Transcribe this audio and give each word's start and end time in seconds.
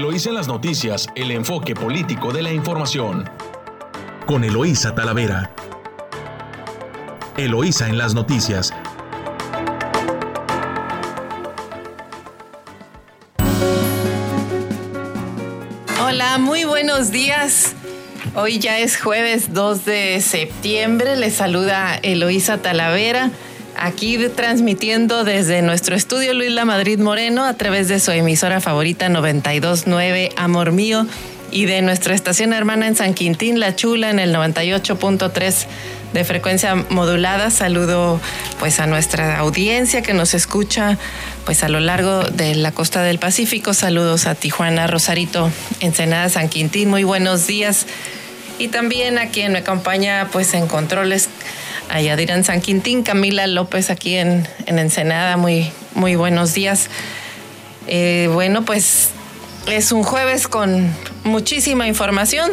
Eloísa 0.00 0.30
en 0.30 0.36
las 0.36 0.48
noticias, 0.48 1.08
el 1.14 1.30
enfoque 1.30 1.74
político 1.74 2.32
de 2.32 2.40
la 2.40 2.50
información. 2.50 3.28
Con 4.24 4.44
Eloísa 4.44 4.94
Talavera. 4.94 5.50
Eloísa 7.36 7.86
en 7.86 7.98
las 7.98 8.14
noticias. 8.14 8.72
Hola, 16.02 16.38
muy 16.38 16.64
buenos 16.64 17.10
días. 17.10 17.74
Hoy 18.34 18.58
ya 18.58 18.78
es 18.78 18.98
jueves 18.98 19.52
2 19.52 19.84
de 19.84 20.22
septiembre. 20.22 21.16
Les 21.16 21.34
saluda 21.34 21.96
Eloísa 21.96 22.62
Talavera 22.62 23.32
aquí 23.80 24.18
transmitiendo 24.28 25.24
desde 25.24 25.62
nuestro 25.62 25.96
estudio 25.96 26.34
Luis 26.34 26.52
La 26.52 26.64
Madrid 26.64 26.98
Moreno 26.98 27.44
a 27.44 27.54
través 27.54 27.88
de 27.88 27.98
su 27.98 28.10
emisora 28.10 28.60
favorita 28.60 29.08
929 29.08 30.32
Amor 30.36 30.72
Mío 30.72 31.06
y 31.50 31.64
de 31.64 31.82
nuestra 31.82 32.14
estación 32.14 32.52
hermana 32.52 32.86
en 32.86 32.94
San 32.94 33.14
Quintín 33.14 33.58
La 33.58 33.74
Chula 33.74 34.10
en 34.10 34.18
el 34.18 34.34
98.3 34.34 35.66
de 36.12 36.24
frecuencia 36.24 36.74
modulada. 36.90 37.50
Saludo 37.50 38.20
pues 38.58 38.80
a 38.80 38.86
nuestra 38.86 39.38
audiencia 39.38 40.02
que 40.02 40.12
nos 40.12 40.34
escucha 40.34 40.98
pues 41.44 41.64
a 41.64 41.68
lo 41.68 41.80
largo 41.80 42.22
de 42.24 42.54
la 42.54 42.72
costa 42.72 43.02
del 43.02 43.18
Pacífico. 43.18 43.72
Saludos 43.72 44.26
a 44.26 44.34
Tijuana, 44.34 44.86
Rosarito, 44.86 45.50
Ensenada, 45.80 46.28
San 46.28 46.48
Quintín. 46.50 46.90
Muy 46.90 47.04
buenos 47.04 47.46
días. 47.46 47.86
Y 48.58 48.68
también 48.68 49.18
a 49.18 49.30
quien 49.30 49.52
me 49.52 49.60
acompaña 49.60 50.28
pues 50.30 50.52
en 50.52 50.66
controles 50.66 51.30
a 51.90 52.00
Yadiran 52.00 52.44
San 52.44 52.60
Quintín, 52.60 53.02
Camila 53.02 53.46
López 53.46 53.90
aquí 53.90 54.16
en, 54.16 54.46
Ensenada. 54.66 55.36
Muy, 55.36 55.70
muy 55.94 56.14
buenos 56.14 56.54
días. 56.54 56.88
Eh, 57.86 58.30
bueno, 58.32 58.64
pues 58.64 59.10
es 59.66 59.92
un 59.92 60.02
jueves 60.02 60.48
con 60.48 60.94
muchísima 61.24 61.88
información. 61.88 62.50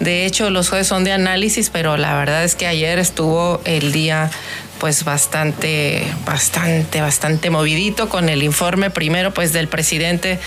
De 0.00 0.26
hecho, 0.26 0.50
los 0.50 0.68
jueves 0.68 0.86
son 0.86 1.04
de 1.04 1.12
análisis, 1.12 1.70
pero 1.70 1.96
la 1.96 2.14
verdad 2.14 2.44
es 2.44 2.54
que 2.54 2.66
ayer 2.66 2.98
estuvo 2.98 3.60
el 3.64 3.92
día 3.92 4.30
pues 4.78 5.04
bastante, 5.04 6.04
bastante, 6.26 7.00
bastante 7.00 7.50
movidito 7.50 8.08
con 8.08 8.28
el 8.28 8.42
informe 8.42 8.90
primero 8.90 9.32
pues 9.32 9.52
del 9.52 9.68
presidente 9.68 10.40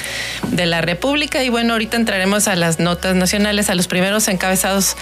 de 0.52 0.66
la 0.66 0.81
República 0.81 1.41
y 1.41 1.47
bueno, 1.47 1.72
ahorita 1.72 1.95
entraremos 1.95 2.50
a 2.50 2.57
las 2.57 2.79
notas 2.79 3.16
nacionales, 3.16 3.69
a 3.69 3.75
los 3.75 3.88
primeros 3.88 4.27
encabezados 4.27 4.97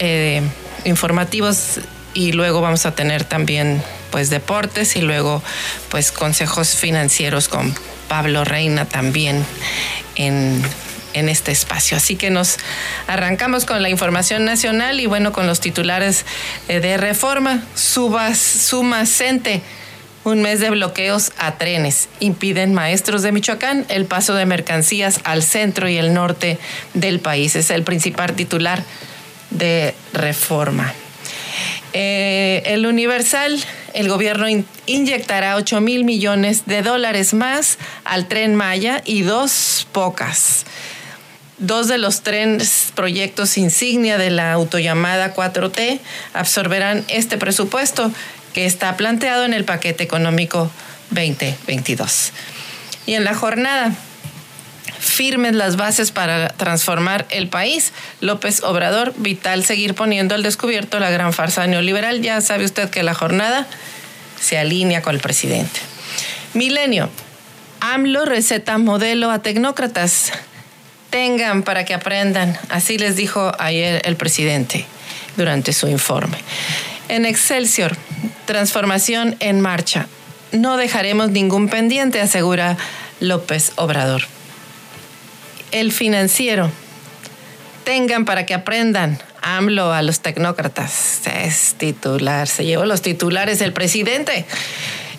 eh, 0.00 0.42
informativos 0.84 1.80
y 2.14 2.32
luego 2.32 2.60
vamos 2.60 2.86
a 2.86 2.94
tener 2.94 3.24
también 3.24 3.82
pues 4.10 4.30
deportes 4.30 4.96
y 4.96 5.00
luego 5.00 5.42
pues 5.90 6.12
consejos 6.12 6.74
financieros 6.76 7.48
con 7.48 7.74
Pablo 8.08 8.44
Reina 8.44 8.86
también 8.86 9.44
en, 10.16 10.62
en 11.12 11.28
este 11.28 11.52
espacio. 11.52 11.96
Así 11.96 12.16
que 12.16 12.30
nos 12.30 12.56
arrancamos 13.06 13.64
con 13.64 13.82
la 13.82 13.88
información 13.88 14.44
nacional 14.44 15.00
y 15.00 15.06
bueno, 15.06 15.32
con 15.32 15.46
los 15.46 15.60
titulares 15.60 16.24
eh, 16.68 16.80
de 16.80 16.96
reforma. 16.96 17.62
Subas, 17.74 18.38
suma. 18.38 19.04
Un 20.24 20.42
mes 20.42 20.60
de 20.60 20.68
bloqueos 20.68 21.32
a 21.38 21.56
trenes. 21.56 22.08
Impiden 22.20 22.74
maestros 22.74 23.22
de 23.22 23.32
Michoacán 23.32 23.86
el 23.88 24.04
paso 24.04 24.34
de 24.34 24.44
mercancías 24.44 25.20
al 25.24 25.42
centro 25.42 25.88
y 25.88 25.96
el 25.96 26.12
norte 26.12 26.58
del 26.92 27.20
país. 27.20 27.56
Es 27.56 27.70
el 27.70 27.82
principal 27.82 28.34
titular 28.34 28.82
de 29.50 29.94
reforma. 30.12 30.92
Eh, 32.00 32.62
el 32.64 32.86
Universal, 32.86 33.58
el 33.92 34.08
gobierno 34.08 34.46
inyectará 34.86 35.56
8 35.56 35.80
mil 35.80 36.04
millones 36.04 36.62
de 36.64 36.82
dólares 36.82 37.34
más 37.34 37.76
al 38.04 38.28
tren 38.28 38.54
Maya 38.54 39.02
y 39.04 39.22
dos 39.22 39.88
pocas. 39.90 40.64
Dos 41.58 41.88
de 41.88 41.98
los 41.98 42.22
tres 42.22 42.92
proyectos 42.94 43.58
insignia 43.58 44.16
de 44.16 44.30
la 44.30 44.52
autollamada 44.52 45.34
4T 45.34 45.98
absorberán 46.34 47.04
este 47.08 47.36
presupuesto 47.36 48.12
que 48.54 48.64
está 48.64 48.96
planteado 48.96 49.44
en 49.44 49.52
el 49.52 49.64
paquete 49.64 50.04
económico 50.04 50.70
2022. 51.10 52.32
Y 53.06 53.14
en 53.14 53.24
la 53.24 53.34
jornada, 53.34 53.92
firmes 54.98 55.54
las 55.54 55.76
bases 55.76 56.12
para 56.12 56.48
transformar 56.48 57.26
el 57.30 57.48
país. 57.48 57.92
López 58.20 58.62
Obrador, 58.62 59.14
vital 59.16 59.64
seguir 59.64 59.94
poniendo 59.94 60.34
al 60.34 60.42
descubierto 60.42 61.00
la 61.00 61.10
gran 61.10 61.32
farsa 61.32 61.66
neoliberal. 61.66 62.22
Ya 62.22 62.40
sabe 62.40 62.64
usted 62.64 62.90
que 62.90 63.02
la 63.02 63.14
jornada 63.14 63.66
se 64.40 64.58
alinea 64.58 65.02
con 65.02 65.14
el 65.14 65.20
presidente. 65.20 65.80
Milenio. 66.54 67.10
AMLO 67.80 68.24
receta 68.24 68.78
modelo 68.78 69.30
a 69.30 69.40
tecnócratas. 69.40 70.32
Tengan 71.10 71.62
para 71.62 71.84
que 71.84 71.94
aprendan. 71.94 72.58
Así 72.68 72.98
les 72.98 73.16
dijo 73.16 73.52
ayer 73.58 74.02
el 74.04 74.16
presidente 74.16 74.84
durante 75.36 75.72
su 75.72 75.88
informe. 75.88 76.38
En 77.08 77.24
Excelsior, 77.24 77.96
transformación 78.46 79.36
en 79.40 79.60
marcha. 79.60 80.06
No 80.52 80.76
dejaremos 80.76 81.30
ningún 81.30 81.68
pendiente, 81.68 82.20
asegura 82.20 82.76
López 83.20 83.72
Obrador 83.76 84.22
el 85.72 85.92
financiero. 85.92 86.70
Tengan 87.84 88.24
para 88.24 88.46
que 88.46 88.54
aprendan. 88.54 89.18
AMLO 89.40 89.92
a 89.92 90.02
los 90.02 90.20
tecnócratas. 90.20 91.20
Es 91.26 91.74
titular, 91.78 92.48
se 92.48 92.64
llevó 92.64 92.84
los 92.84 93.02
titulares 93.02 93.60
el 93.60 93.72
presidente. 93.72 94.44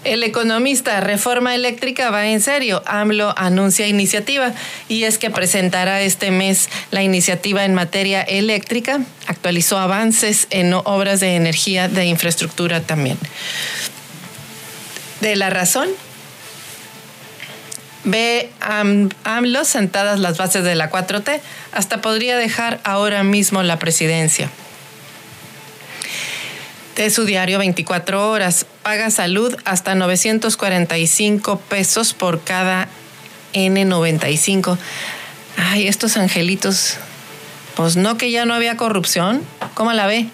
El 0.06 0.24
economista, 0.24 1.02
reforma 1.02 1.56
eléctrica 1.56 2.10
va 2.10 2.28
en 2.28 2.42
serio. 2.42 2.82
AMLO 2.86 3.34
anuncia 3.38 3.88
iniciativa 3.88 4.54
y 4.88 5.04
es 5.04 5.18
que 5.18 5.30
presentará 5.30 6.02
este 6.02 6.32
mes 6.32 6.70
la 6.92 7.04
iniciativa 7.04 7.66
en 7.66 7.74
materia 7.74 8.22
eléctrica. 8.22 9.02
Actualizó 9.28 9.78
avances 9.78 10.48
en 10.52 10.74
obras 10.74 11.20
de 11.20 11.36
energía 11.36 11.90
de 11.90 12.06
infraestructura 12.06 12.82
también. 12.82 13.18
De 15.20 15.36
la 15.36 15.50
razón, 15.50 15.90
Ve 18.04 18.50
AMLO 19.24 19.66
sentadas 19.66 20.20
las 20.20 20.38
bases 20.38 20.64
de 20.64 20.76
la 20.76 20.90
4T, 20.90 21.42
hasta 21.74 22.02
podría 22.02 22.38
dejar 22.38 22.80
ahora 22.84 23.24
mismo 23.24 23.62
la 23.64 23.78
presidencia. 23.78 24.50
De 26.96 27.10
su 27.10 27.26
diario 27.26 27.60
24 27.60 28.30
horas, 28.30 28.66
paga 28.84 29.10
salud 29.10 29.56
hasta 29.64 29.96
945 29.96 31.60
pesos 31.60 32.14
por 32.14 32.42
cada 32.44 32.90
N95. 33.54 34.78
Ay, 35.58 35.88
estos 35.88 36.18
angelitos. 36.18 36.98
Pues 37.76 37.96
no 37.96 38.18
que 38.18 38.32
ya 38.32 38.46
no 38.46 38.54
había 38.54 38.76
corrupción. 38.76 39.44
¿Cómo 39.76 39.94
la 39.94 40.08
ve? 40.08 40.28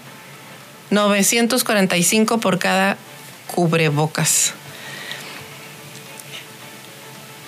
945 0.90 2.40
por 2.40 2.58
cada 2.58 2.98
cubrebocas. 3.48 4.54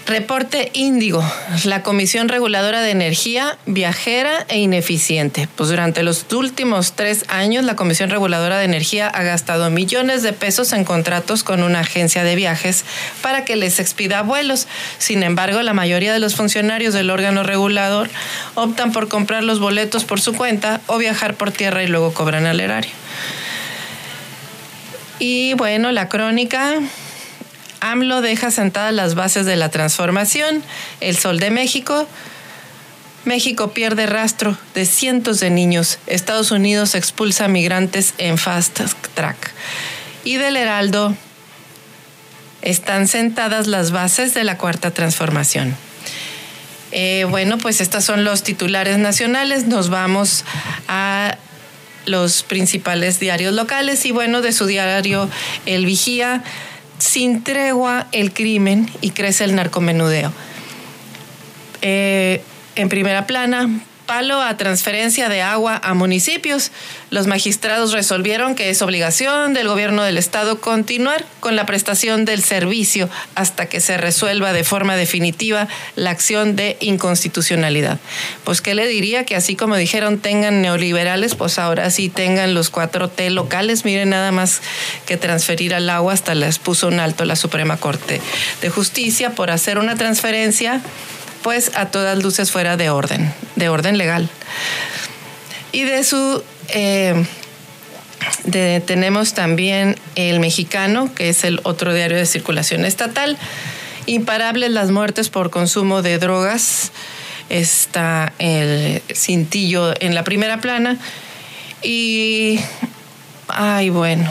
Reporte 0.08 0.72
Índigo, 0.74 1.22
la 1.66 1.84
Comisión 1.84 2.30
Reguladora 2.30 2.80
de 2.82 2.92
Energía 2.92 3.58
Viajera 3.66 4.46
e 4.48 4.58
Ineficiente. 4.58 5.50
Pues 5.58 5.70
durante 5.70 6.02
los 6.02 6.26
últimos 6.32 6.94
tres 6.94 7.26
años, 7.28 7.66
la 7.66 7.76
Comisión 7.76 8.10
Reguladora 8.10 8.58
de 8.58 8.64
Energía 8.64 9.10
ha 9.10 9.24
gastado 9.24 9.70
millones 9.70 10.24
de 10.24 10.32
pesos 10.32 10.72
en 10.72 10.86
contratos 10.86 11.44
con 11.44 11.62
una 11.62 11.82
agencia 11.82 12.24
de 12.24 12.38
viajes 12.38 12.86
para 13.22 13.44
que 13.44 13.58
les 13.58 13.82
expida 13.82 14.22
vuelos. 14.22 14.68
Sin 14.98 15.24
embargo, 15.24 15.62
la 15.62 15.74
mayoría 15.74 16.14
de 16.14 16.20
los 16.20 16.36
funcionarios 16.36 16.94
del 16.94 17.10
órgano 17.10 17.44
regulador 17.44 18.10
optan 18.56 18.94
por 18.94 19.10
comprar 19.10 19.44
los 19.44 19.60
boletos 19.60 20.06
por 20.06 20.22
su 20.22 20.34
cuenta 20.34 20.80
o 20.88 20.98
viajar 20.98 21.34
por 21.34 21.52
tierra 21.52 21.84
y 21.84 21.88
luego 21.88 22.14
cobran 22.14 22.46
al 22.46 22.62
erario. 22.62 22.94
Y 25.20 25.54
bueno, 25.56 25.92
la 25.92 26.08
crónica 26.08 26.80
AMLO 27.80 28.22
deja 28.22 28.52
sentadas 28.52 28.94
las 28.94 29.16
bases 29.16 29.46
de 29.46 29.56
la 29.56 29.70
transformación, 29.70 30.64
el 31.00 31.18
Sol 31.18 31.40
de 31.40 31.52
México. 31.52 32.08
México 33.26 33.72
pierde 33.72 34.06
rastro 34.06 34.58
de 34.74 34.86
cientos 34.86 35.40
de 35.40 35.50
niños. 35.50 36.00
Estados 36.08 36.52
Unidos 36.52 36.96
expulsa 36.96 37.48
migrantes 37.48 38.14
en 38.18 38.38
fast 38.38 38.80
track. 39.16 39.52
Y 40.24 40.38
del 40.38 40.56
Heraldo 40.56 41.16
están 42.62 43.08
sentadas 43.08 43.68
las 43.68 43.92
bases 43.92 44.34
de 44.34 44.44
la 44.44 44.58
cuarta 44.58 44.92
transformación. 44.92 45.76
Eh, 46.92 47.26
bueno, 47.30 47.58
pues 47.58 47.82
estos 47.82 48.06
son 48.06 48.24
los 48.24 48.44
titulares 48.44 48.98
nacionales. 48.98 49.68
Nos 49.68 49.90
vamos 49.90 50.46
a 50.88 51.38
los 52.06 52.44
principales 52.44 53.20
diarios 53.20 53.54
locales 53.54 54.06
y 54.06 54.12
bueno, 54.12 54.42
de 54.42 54.54
su 54.54 54.66
diario 54.66 55.30
El 55.66 55.86
Vigía 55.86 56.44
sin 56.98 57.44
tregua 57.44 58.08
el 58.12 58.34
crimen 58.34 58.90
y 59.02 59.12
crece 59.12 59.44
el 59.44 59.56
narcomenudeo. 59.56 60.32
Eh, 61.82 62.42
en 62.76 62.90
primera 62.90 63.28
plana, 63.28 63.70
palo 64.08 64.42
a 64.42 64.58
transferencia 64.58 65.30
de 65.30 65.44
agua 65.44 65.80
a 65.84 65.94
municipios. 65.94 66.72
Los 67.12 67.28
magistrados 67.28 67.92
resolvieron 67.92 68.56
que 68.56 68.70
es 68.72 68.82
obligación 68.82 69.54
del 69.54 69.68
gobierno 69.68 70.02
del 70.02 70.18
estado 70.18 70.60
continuar 70.60 71.26
con 71.40 71.56
la 71.56 71.66
prestación 71.66 72.26
del 72.26 72.42
servicio 72.42 73.10
hasta 73.36 73.68
que 73.68 73.82
se 73.82 73.98
resuelva 73.98 74.54
de 74.54 74.64
forma 74.64 74.96
definitiva 74.96 75.68
la 75.96 76.10
acción 76.10 76.56
de 76.56 76.78
inconstitucionalidad. 76.80 78.00
Pues 78.44 78.62
qué 78.62 78.74
le 78.74 78.88
diría 78.88 79.26
que 79.26 79.36
así 79.36 79.56
como 79.56 79.76
dijeron 79.76 80.20
tengan 80.20 80.62
neoliberales, 80.62 81.36
pues 81.36 81.60
ahora 81.60 81.92
sí 81.92 82.10
tengan 82.10 82.54
los 82.54 82.70
cuatro 82.70 83.10
T 83.10 83.30
locales. 83.30 83.86
Miren 83.86 84.10
nada 84.10 84.32
más 84.32 84.62
que 85.06 85.18
transferir 85.18 85.76
al 85.76 85.90
agua 85.90 86.14
hasta 86.14 86.34
les 86.34 86.58
puso 86.60 86.88
un 86.88 87.00
alto 87.00 87.26
la 87.26 87.36
Suprema 87.36 87.78
Corte 87.78 88.22
de 88.62 88.70
Justicia 88.70 89.32
por 89.32 89.52
hacer 89.52 89.78
una 89.78 89.96
transferencia 89.96 90.82
pues 91.48 91.72
a 91.76 91.86
todas 91.86 92.22
luces 92.22 92.52
fuera 92.52 92.76
de 92.76 92.90
orden, 92.90 93.34
de 93.56 93.70
orden 93.70 93.98
legal. 93.98 94.28
Y 95.72 95.84
de 95.84 96.04
su... 96.04 96.44
Eh, 96.68 97.26
tenemos 98.86 99.34
también 99.34 99.96
el 100.16 100.42
mexicano, 100.42 101.10
que 101.16 101.30
es 101.30 101.46
el 101.46 101.62
otro 101.64 101.94
diario 101.94 102.18
de 102.18 102.26
circulación 102.26 102.84
estatal. 102.84 103.38
Imparables 104.08 104.72
las 104.72 104.92
muertes 104.92 105.30
por 105.30 105.50
consumo 105.50 106.02
de 106.02 106.18
drogas. 106.18 106.92
Está 107.48 108.34
el 108.40 109.02
cintillo 109.16 109.94
en 110.02 110.16
la 110.16 110.26
primera 110.26 110.60
plana. 110.60 110.98
Y, 111.82 112.60
ay, 113.48 113.90
bueno, 113.90 114.30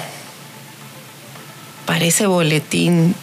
parece 1.87 2.27
boletín 2.27 3.15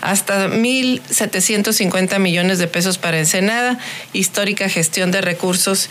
hasta 0.00 0.48
1.750 0.48 2.18
millones 2.18 2.58
de 2.58 2.66
pesos 2.66 2.98
para 2.98 3.18
Ensenada, 3.18 3.78
histórica 4.12 4.68
gestión 4.68 5.10
de 5.10 5.20
recursos 5.20 5.88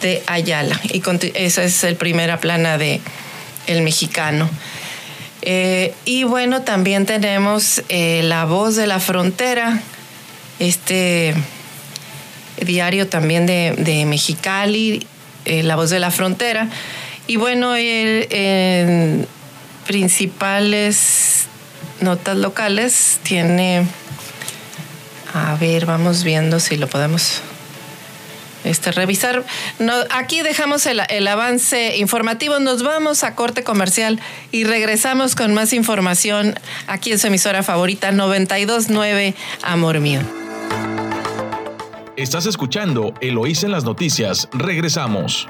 de 0.00 0.22
Ayala. 0.26 0.80
Y 0.84 1.02
esa 1.34 1.64
es 1.64 1.84
el 1.84 1.96
primera 1.96 2.40
plana 2.40 2.78
de 2.78 3.00
El 3.66 3.82
Mexicano. 3.82 4.48
Eh, 5.42 5.94
y 6.04 6.24
bueno, 6.24 6.62
también 6.62 7.06
tenemos 7.06 7.82
eh, 7.88 8.20
La 8.24 8.44
Voz 8.44 8.76
de 8.76 8.86
la 8.86 9.00
Frontera, 9.00 9.80
este 10.58 11.34
diario 12.60 13.08
también 13.08 13.46
de, 13.46 14.04
Mexicali, 14.06 15.06
eh, 15.46 15.62
La 15.62 15.76
Voz 15.76 15.90
de 15.90 15.98
la 15.98 16.10
Frontera. 16.10 16.68
Y 17.26 17.36
bueno, 17.36 17.74
el, 17.74 19.26
principales 19.86 21.46
notas 22.02 22.36
locales 22.36 23.20
tiene, 23.22 23.86
a 25.34 25.56
ver, 25.56 25.86
vamos 25.86 26.24
viendo 26.24 26.60
si 26.60 26.76
lo 26.76 26.86
podemos 26.86 27.42
este, 28.64 28.92
revisar. 28.92 29.44
No, 29.78 29.94
aquí 30.10 30.42
dejamos 30.42 30.86
el, 30.86 31.00
el, 31.08 31.26
avance 31.28 31.96
informativo, 31.96 32.58
nos 32.58 32.82
vamos 32.82 33.24
a 33.24 33.34
corte 33.34 33.64
comercial 33.64 34.20
y 34.52 34.64
regresamos 34.64 35.34
con 35.34 35.54
más 35.54 35.72
información 35.72 36.54
aquí 36.86 37.12
en 37.12 37.18
su 37.18 37.28
emisora 37.28 37.62
favorita 37.62 38.12
929 38.12 39.34
Amor 39.62 40.00
Mío. 40.00 40.20
Estás 42.16 42.44
escuchando 42.44 43.14
Eloís 43.22 43.64
en 43.64 43.70
las 43.70 43.84
noticias, 43.84 44.48
regresamos. 44.52 45.48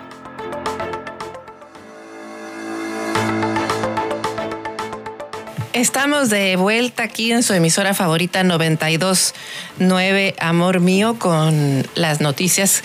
Estamos 5.73 6.31
de 6.31 6.57
vuelta 6.57 7.05
aquí 7.05 7.31
en 7.31 7.45
su 7.45 7.53
emisora 7.55 7.95
favorita 7.95 8.43
929 8.43 10.35
Amor 10.41 10.81
Mío 10.81 11.17
con 11.17 11.87
las 11.95 12.21
noticias 12.21 12.83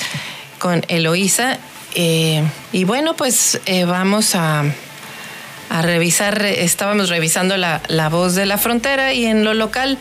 con 0.59 0.83
Eloísa. 0.87 1.57
Eh, 1.95 2.43
y 2.71 2.83
bueno, 2.83 3.15
pues 3.15 3.59
eh, 3.65 3.85
vamos 3.85 4.35
a, 4.35 4.65
a, 5.71 5.81
revisar, 5.81 6.45
estábamos 6.45 7.09
revisando 7.09 7.57
la, 7.57 7.81
la 7.87 8.09
voz 8.09 8.35
de 8.35 8.45
la 8.45 8.59
frontera 8.59 9.13
y 9.13 9.25
en 9.25 9.43
lo 9.43 9.55
local 9.55 9.97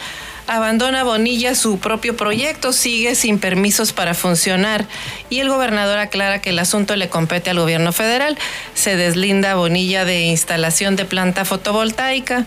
abandona 0.46 1.04
Bonilla 1.04 1.54
su 1.54 1.78
propio 1.78 2.18
proyecto, 2.18 2.74
sigue 2.74 3.14
sin 3.14 3.38
permisos 3.38 3.94
para 3.94 4.12
funcionar 4.12 4.84
y 5.30 5.40
el 5.40 5.48
gobernador 5.48 5.96
aclara 5.96 6.42
que 6.42 6.50
el 6.50 6.58
asunto 6.58 6.96
le 6.96 7.08
compete 7.08 7.48
al 7.48 7.60
gobierno 7.60 7.92
federal. 7.92 8.36
Se 8.74 8.96
deslinda 8.96 9.54
Bonilla 9.54 10.04
de 10.04 10.20
instalación 10.26 10.96
de 10.96 11.06
planta 11.06 11.46
fotovoltaica 11.46 12.44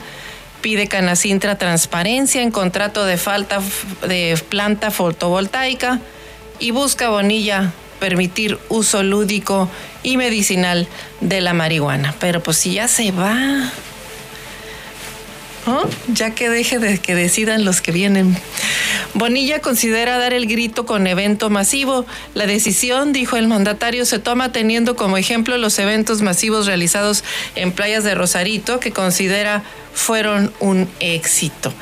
pide 0.67 0.89
Canacintra 0.89 1.57
transparencia 1.57 2.41
en 2.41 2.51
contrato 2.51 3.05
de 3.05 3.15
falta 3.15 3.61
de 4.05 4.37
planta 4.49 4.91
fotovoltaica 4.91 6.01
y 6.59 6.71
busca 6.71 7.07
Bonilla 7.07 7.71
permitir 8.01 8.59
uso 8.67 9.01
lúdico 9.01 9.69
y 10.03 10.17
medicinal 10.17 10.89
de 11.21 11.39
la 11.39 11.53
marihuana. 11.53 12.13
Pero 12.19 12.43
pues 12.43 12.57
si 12.57 12.73
ya 12.73 12.89
se 12.89 13.13
va, 13.13 13.71
ya 16.07 16.31
que 16.31 16.49
deje 16.49 16.79
de 16.79 16.97
que 16.97 17.15
decidan 17.15 17.65
los 17.65 17.81
que 17.81 17.91
vienen. 17.91 18.37
Bonilla 19.13 19.59
considera 19.59 20.17
dar 20.17 20.33
el 20.33 20.47
grito 20.47 20.85
con 20.85 21.07
evento 21.07 21.49
masivo. 21.49 22.05
La 22.33 22.45
decisión, 22.45 23.13
dijo 23.13 23.37
el 23.37 23.47
mandatario, 23.47 24.05
se 24.05 24.19
toma 24.19 24.51
teniendo 24.51 24.95
como 24.95 25.17
ejemplo 25.17 25.57
los 25.57 25.77
eventos 25.79 26.21
masivos 26.21 26.65
realizados 26.65 27.23
en 27.55 27.71
playas 27.71 28.03
de 28.03 28.15
Rosarito, 28.15 28.79
que 28.79 28.91
considera 28.91 29.63
fueron 29.93 30.53
un 30.59 30.87
éxito. 30.99 31.73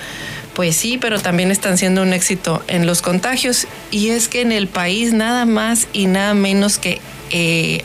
Pues 0.53 0.77
sí, 0.77 0.97
pero 0.97 1.19
también 1.19 1.51
están 1.51 1.77
siendo 1.77 2.01
un 2.01 2.13
éxito 2.13 2.63
en 2.67 2.85
los 2.85 3.01
contagios. 3.01 3.67
Y 3.91 4.09
es 4.09 4.29
que 4.29 4.41
en 4.41 4.51
el 4.51 4.67
país 4.67 5.11
nada 5.11 5.45
más 5.45 5.87
y 5.91 6.07
nada 6.07 6.33
menos 6.33 6.77
que 6.77 7.01
eh, 7.31 7.83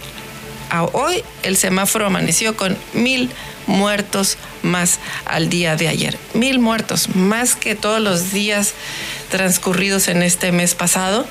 hoy 0.93 1.25
el 1.43 1.56
semáforo 1.56 2.06
amaneció 2.06 2.56
con 2.56 2.76
mil 2.93 3.29
muertos 3.67 4.38
más 4.62 4.99
al 5.25 5.49
día 5.49 5.77
de 5.77 5.89
ayer. 5.89 6.19
Mil 6.35 6.59
muertos, 6.59 7.15
más 7.15 7.55
que 7.57 7.75
todos 7.75 8.01
los 8.01 8.33
días 8.33 8.75
transcurridos 9.31 10.09
en 10.09 10.23
este 10.23 10.53
mes 10.53 10.75
pasado. 10.75 11.27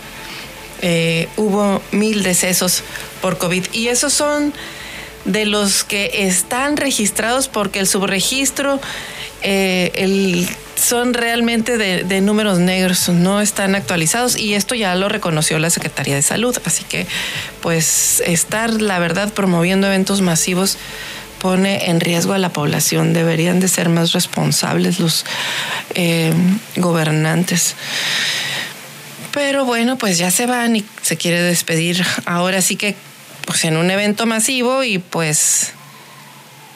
Eh, 0.82 1.28
hubo 1.36 1.82
mil 1.92 2.24
decesos 2.24 2.84
por 3.22 3.38
COVID. 3.38 3.66
Y 3.74 3.88
esos 3.88 4.14
son 4.14 4.54
de 5.26 5.46
los 5.46 5.84
que 5.84 6.12
están 6.14 6.78
registrados 6.78 7.48
porque 7.48 7.80
el 7.80 7.88
subregistro 7.88 8.80
eh, 9.42 10.48
son 10.76 11.14
realmente 11.14 11.78
de, 11.78 12.22
números 12.22 12.60
negros, 12.60 13.10
no 13.10 13.42
están 13.42 13.76
actualizados 13.76 14.38
y 14.38 14.54
esto 14.54 14.76
ya 14.76 14.96
lo 14.96 15.10
reconoció 15.10 15.60
la 15.60 15.70
Secretaría 15.70 16.16
de 16.16 16.22
Salud. 16.22 16.58
Así 16.66 16.84
que, 16.86 17.06
pues, 17.62 18.24
estar, 18.26 18.82
la 18.82 18.98
verdad, 19.00 19.34
promoviendo 19.34 19.88
eventos 19.88 20.22
masivos 20.22 20.78
pone 21.40 21.90
en 21.90 22.00
riesgo 22.00 22.34
a 22.34 22.38
la 22.38 22.50
población. 22.50 23.14
Deberían 23.14 23.60
de 23.60 23.68
ser 23.68 23.90
más 23.90 24.12
responsables 24.12 25.00
los 25.00 25.26
eh, 25.96 26.34
gobernantes. 26.76 27.76
Pero 29.32 29.66
bueno, 29.66 29.98
pues 29.98 30.18
ya 30.18 30.32
se 30.32 30.46
van 30.46 30.76
y 30.76 30.86
se 31.02 31.18
quiere 31.18 31.42
despedir. 31.42 32.06
Ahora 32.26 32.62
sí 32.62 32.76
que 32.76 32.96
pues 33.46 33.64
en 33.66 33.78
un 33.78 33.90
evento 33.90 34.26
masivo 34.26 34.84
y 34.84 35.00
pues 35.00 35.74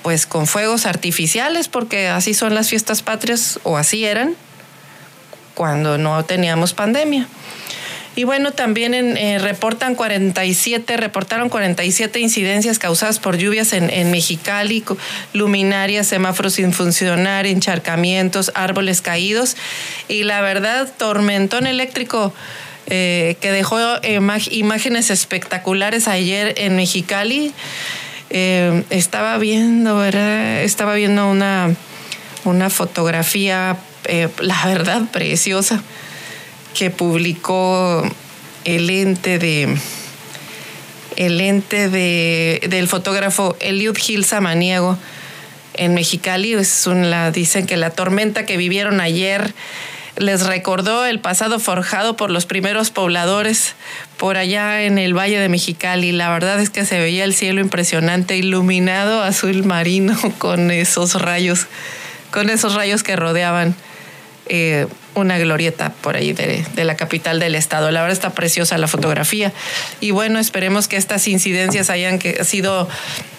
pues 0.02 0.26
con 0.26 0.48
fuegos 0.48 0.86
artificiales 0.86 1.70
porque 1.70 2.10
así 2.10 2.34
son 2.34 2.56
las 2.56 2.70
fiestas 2.70 3.02
patrias 3.02 3.60
o 3.64 3.78
así 3.78 4.04
eran 4.04 4.36
cuando 5.54 5.98
no 5.98 6.26
teníamos 6.26 6.74
pandemia. 6.74 7.28
Y 8.16 8.26
bueno, 8.26 8.52
también 8.52 8.94
eh, 8.94 9.40
reportan 9.40 9.96
47, 9.96 10.98
reportaron 10.98 11.50
47 11.50 12.20
incidencias 12.20 12.78
causadas 12.78 13.20
por 13.20 13.38
lluvias 13.38 13.74
en, 13.74 13.90
en, 13.90 14.12
Mexicali, 14.12 14.84
luminarias, 15.34 16.08
semáforos 16.08 16.54
sin 16.54 16.74
funcionar, 16.74 17.48
encharcamientos, 17.48 18.52
árboles 18.54 19.02
caídos 19.02 19.58
y 20.08 20.24
la 20.24 20.42
verdad, 20.42 20.92
tormentón 20.98 21.68
eléctrico. 21.68 22.34
Eh, 22.88 23.38
que 23.40 23.50
dejó 23.54 23.80
imágenes 24.52 25.10
espectaculares 25.10 26.10
ayer 26.10 26.54
en 26.58 26.76
Mexicali. 26.76 27.54
Eh, 28.30 28.84
estaba 28.90 29.38
viendo, 29.38 29.96
¿verdad? 29.96 30.62
Estaba 30.64 30.94
viendo 30.94 31.32
una, 31.32 31.74
una 32.44 32.70
fotografía, 32.70 33.78
la 34.42 34.66
verdad, 34.66 35.04
preciosa 35.14 35.82
que 36.74 36.90
publicó 36.90 38.04
el 38.66 38.90
ente 38.90 39.40
de 39.40 39.78
el 41.16 41.38
de, 41.38 42.66
del 42.70 42.88
fotógrafo 42.88 43.56
Eliud 43.60 43.96
Gil 43.96 44.26
Samaniego 44.26 44.98
en 45.76 45.94
Mexicali. 45.94 46.54
Es 46.54 46.88
dicen 47.34 47.66
que 47.66 47.78
la 47.78 47.92
tormenta 47.92 48.46
que 48.46 48.58
vivieron 48.58 49.00
ayer 49.00 49.54
les 50.18 50.46
recordó 50.46 51.06
el 51.06 51.20
pasado 51.20 51.60
forjado 51.60 52.16
por 52.16 52.30
los 52.30 52.46
primeros 52.46 52.92
pobladores 52.92 53.76
por 54.18 54.38
allá 54.38 54.84
en 54.84 55.00
el 55.00 55.18
Valle 55.18 55.40
de 55.40 55.50
Mexicali. 55.50 56.12
La 56.12 56.30
verdad 56.30 56.60
es 56.60 56.70
que 56.70 56.86
se 56.86 57.00
veía 57.00 57.24
el 57.24 57.34
cielo 57.34 57.62
impresionante, 57.62 58.38
iluminado 58.38 59.24
azul 59.24 59.64
marino 59.64 60.18
con 60.38 60.72
esos 60.72 61.16
rayos, 61.16 61.68
con 62.32 62.50
esos 62.50 62.76
rayos 62.76 63.04
que 63.04 63.16
rodeaban 63.16 63.76
eh, 64.48 64.88
una 65.16 65.38
glorieta 65.38 65.92
por 66.02 66.16
ahí 66.16 66.34
de, 66.34 66.66
la 66.76 66.96
capital 66.96 67.40
del 67.40 67.56
estado. 67.56 67.92
La 67.92 68.02
verdad 68.02 68.14
está 68.14 68.32
preciosa 68.32 68.78
la 68.78 68.88
fotografía. 68.88 69.52
Y 70.00 70.12
bueno, 70.12 70.40
esperemos 70.40 70.88
que 70.88 70.98
estas 70.98 71.28
incidencias 71.28 71.90
hayan 71.90 72.20
sido 72.44 72.88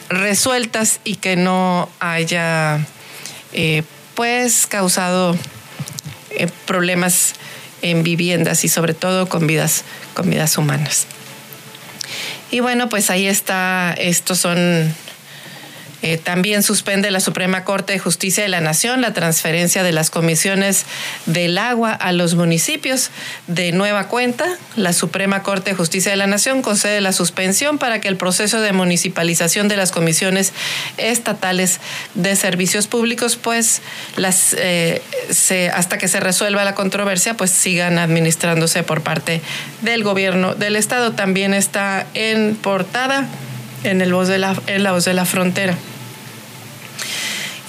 resueltas 0.09 1.01
y 1.05 1.17
que 1.17 1.37
no 1.37 1.89
haya 2.01 2.81
eh, 3.53 3.83
pues 4.15 4.67
causado 4.67 5.37
eh, 6.31 6.49
problemas 6.67 7.35
en 7.83 8.03
viviendas 8.03 8.65
y 8.65 8.69
sobre 8.69 8.95
todo 8.95 9.29
con 9.29 9.47
vidas, 9.47 9.85
con 10.15 10.31
vidas 10.31 10.57
humanas. 10.57 11.07
Y 12.51 12.61
bueno, 12.61 12.89
pues 12.89 13.11
ahí 13.11 13.27
está, 13.27 13.95
estos 13.99 14.39
son 14.39 14.95
eh, 16.05 16.19
también 16.19 16.63
suspende 16.63 17.11
la 17.11 17.19
Suprema 17.19 17.65
Corte 17.65 17.95
de 17.95 17.99
Justicia 17.99 18.43
de 18.43 18.51
la 18.51 18.61
Nación 18.61 19.01
la 19.01 19.15
transferencia 19.15 19.83
de 19.83 19.91
las 19.91 20.11
comisiones 20.11 20.85
del 21.25 21.57
agua 21.57 21.93
a 21.93 22.13
los 22.13 22.35
municipios. 22.35 23.11
De 23.47 23.73
nueva 23.73 24.09
cuenta, 24.09 24.45
la 24.77 24.93
Suprema 24.93 25.43
Corte 25.43 25.71
de 25.71 25.77
Justicia 25.77 26.11
de 26.11 26.19
la 26.19 26.27
Nación 26.27 26.61
concede 26.61 27.01
la 27.01 27.15
suspensión 27.15 27.79
para 27.79 28.03
que 28.03 28.09
el 28.09 28.19
proceso 28.19 28.61
de 28.61 28.75
municipalización 28.75 29.67
de 29.67 29.79
las 29.79 29.93
comisiones 29.93 30.53
estatales 30.99 31.81
de 32.13 32.37
servicios 32.37 32.87
públicos, 32.87 33.37
pues 33.37 33.81
las, 34.17 34.55
eh, 34.59 35.01
hasta 35.73 35.97
que 35.97 36.09
se 36.09 36.21
resuelva 36.21 36.65
la 36.65 36.75
controversia, 36.75 37.33
pues 37.33 37.51
sigan 37.51 37.97
administrándose 37.97 38.83
por 38.83 39.01
parte 39.01 39.41
del 39.81 40.05
gobierno 40.05 40.55
del 40.55 40.77
Estado. 40.77 41.13
También 41.13 41.55
está 41.55 42.07
en 42.13 42.57
portada 42.57 43.27
en, 43.85 44.03
el 44.03 44.13
voz 44.13 44.29
de 44.29 44.37
la, 44.37 44.55
en 44.67 44.83
la 44.83 44.93
voz 44.93 45.07
de 45.07 45.15
la 45.15 45.25
frontera. 45.25 45.75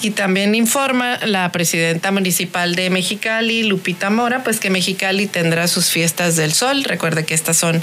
Y 0.02 0.10
también 0.10 0.54
informa 0.54 1.18
la 1.24 1.50
presidenta 1.52 2.12
municipal 2.12 2.74
de 2.74 2.90
Mexicali, 2.90 3.62
Lupita 3.62 4.10
Mora, 4.10 4.44
pues 4.44 4.60
que 4.60 4.68
Mexicali 4.68 5.26
tendrá 5.26 5.68
sus 5.68 5.88
fiestas 5.88 6.36
del 6.36 6.52
sol. 6.52 6.84
Recuerde 6.84 7.24
que 7.24 7.34
estas 7.34 7.56
son, 7.56 7.82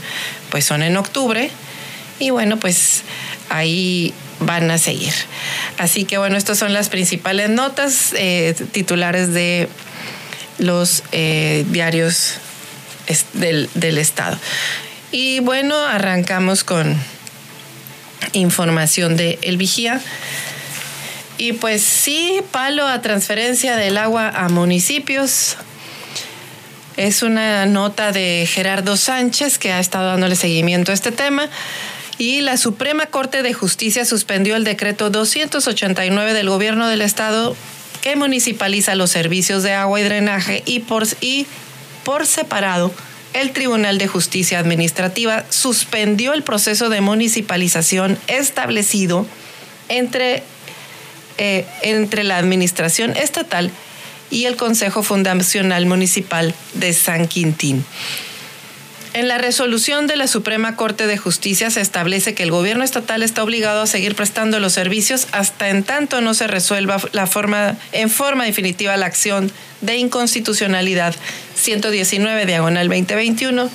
pues 0.49 0.63
son 0.63 0.83
en 0.83 0.95
octubre. 0.95 1.49
Y 2.19 2.29
bueno, 2.29 2.57
pues 2.57 3.01
ahí 3.49 4.13
van 4.39 4.69
a 4.69 4.77
seguir. 4.77 5.13
Así 5.79 6.05
que 6.05 6.17
bueno, 6.17 6.37
estas 6.37 6.59
son 6.59 6.73
las 6.73 6.89
principales 6.89 7.49
notas 7.49 8.13
eh, 8.15 8.55
titulares 8.71 9.33
de 9.33 9.67
los 10.59 11.03
eh, 11.11 11.65
diarios 11.69 12.35
del, 13.33 13.69
del 13.73 13.97
Estado. 13.97 14.37
Y 15.11 15.39
bueno, 15.39 15.77
arrancamos 15.77 16.63
con 16.63 16.95
información 18.33 19.17
de 19.17 19.39
El 19.41 19.57
Vigía. 19.57 19.99
Y 21.43 21.51
pues 21.51 21.81
sí, 21.83 22.39
palo 22.51 22.87
a 22.87 23.01
transferencia 23.01 23.75
del 23.75 23.97
agua 23.97 24.29
a 24.29 24.47
municipios. 24.47 25.57
Es 26.95 27.21
una 27.21 27.65
nota 27.65 28.13
de 28.13 28.47
Gerardo 28.49 28.95
Sánchez 28.95 29.57
que 29.57 29.73
ha 29.73 29.81
estado 29.81 30.07
dándole 30.07 30.37
seguimiento 30.37 30.91
a 30.91 30.93
este 30.93 31.11
tema. 31.11 31.49
Y 32.17 32.39
la 32.39 32.55
Suprema 32.55 33.07
Corte 33.07 33.43
de 33.43 33.51
Justicia 33.51 34.05
suspendió 34.05 34.55
el 34.55 34.63
decreto 34.63 35.09
289 35.09 36.31
del 36.31 36.47
gobierno 36.47 36.87
del 36.87 37.01
estado 37.01 37.57
que 38.01 38.15
municipaliza 38.15 38.95
los 38.95 39.11
servicios 39.11 39.63
de 39.63 39.73
agua 39.73 39.99
y 39.99 40.03
drenaje 40.03 40.63
y 40.65 40.79
por, 40.79 41.05
y 41.19 41.45
por 42.05 42.25
separado 42.25 42.93
el 43.33 43.51
Tribunal 43.51 43.97
de 43.97 44.07
Justicia 44.07 44.59
Administrativa 44.59 45.43
suspendió 45.49 46.31
el 46.31 46.43
proceso 46.43 46.87
de 46.87 47.01
municipalización 47.01 48.17
establecido 48.29 49.25
entre 49.89 50.43
eh, 51.37 51.65
entre 51.81 52.23
la 52.23 52.37
Administración 52.37 53.15
Estatal 53.15 53.71
y 54.29 54.45
el 54.45 54.55
Consejo 54.55 55.03
Fundacional 55.03 55.85
Municipal 55.85 56.53
de 56.73 56.93
San 56.93 57.27
Quintín. 57.27 57.85
En 59.13 59.27
la 59.27 59.37
resolución 59.37 60.07
de 60.07 60.15
la 60.15 60.25
Suprema 60.25 60.75
Corte 60.75 61.05
de 61.05 61.17
Justicia 61.17 61.69
se 61.69 61.81
establece 61.81 62.33
que 62.33 62.41
el 62.41 62.49
gobierno 62.49 62.83
estatal 62.83 63.21
está 63.21 63.43
obligado 63.43 63.83
a 63.83 63.87
seguir 63.87 64.15
prestando 64.15 64.59
los 64.59 64.73
servicios 64.73 65.27
hasta 65.31 65.69
en 65.69 65.83
tanto 65.83 66.19
no 66.19 66.33
se 66.33 66.47
resuelva 66.47 66.97
la 67.11 67.27
forma, 67.27 67.77
en 67.91 68.09
forma 68.09 68.45
definitiva 68.45 68.97
la 68.97 69.05
acción 69.05 69.51
de 69.81 69.97
inconstitucionalidad 69.97 71.13
119 71.55 72.47
diagonal 72.47 72.87
2021 72.87 73.69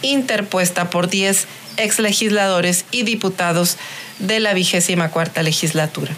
interpuesta 0.00 0.88
por 0.88 1.10
10 1.10 1.46
exlegisladores 1.76 2.86
y 2.90 3.02
diputados 3.02 3.76
de 4.18 4.40
la 4.40 4.54
vigésima 4.54 5.10
cuarta 5.10 5.42
legislatura. 5.42 6.14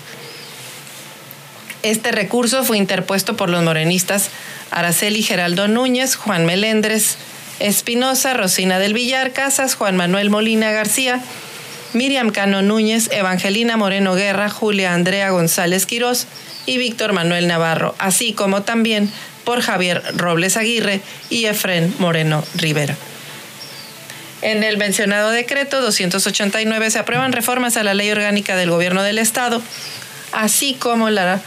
Este 1.83 2.12
recurso 2.12 2.65
fue 2.65 2.79
interpuesto 2.79 3.37
por 3.37 3.51
los 3.51 3.62
morenistas 3.62 4.31
Araceli 4.71 5.23
Geraldo 5.23 5.67
Núñez, 5.69 6.15
Juan 6.15 6.47
Melendres 6.47 7.19
Espinosa, 7.59 8.35
Rosina 8.35 8.79
del 8.79 8.95
Villar 8.95 9.33
Casas, 9.33 9.75
Juan 9.75 9.97
Manuel 9.97 10.31
Molina 10.31 10.73
García, 10.73 11.21
Miriam 11.93 12.31
Cano 12.31 12.62
Núñez, 12.62 13.09
Evangelina 13.12 13.77
Moreno 13.77 14.15
Guerra, 14.15 14.49
Julia 14.49 14.95
Andrea 14.95 15.31
González 15.31 15.87
Quirós 15.87 16.27
y 16.67 16.79
Víctor 16.79 17.12
Manuel 17.12 17.49
Navarro, 17.49 17.95
así 17.99 18.33
como 18.33 18.62
también 18.62 19.11
por 19.45 19.61
Javier 19.61 20.03
Robles 20.17 20.57
Aguirre 20.57 21.01
y 21.31 21.47
Efren 21.47 21.95
Moreno 21.99 22.45
Rivera. 22.55 22.97
En 24.41 24.65
el 24.65 24.77
mencionado 24.77 25.31
decreto 25.31 25.81
289 25.81 26.91
se 26.91 26.99
aprueban 26.99 27.33
reformas 27.33 27.77
a 27.77 27.85
la 27.85 27.95
ley 27.95 28.11
orgánica 28.11 28.57
del 28.57 28.71
gobierno 28.71 29.03
del 29.03 29.19
Estado, 29.19 29.62
así 30.33 30.75
como 30.75 31.11
la 31.11 31.41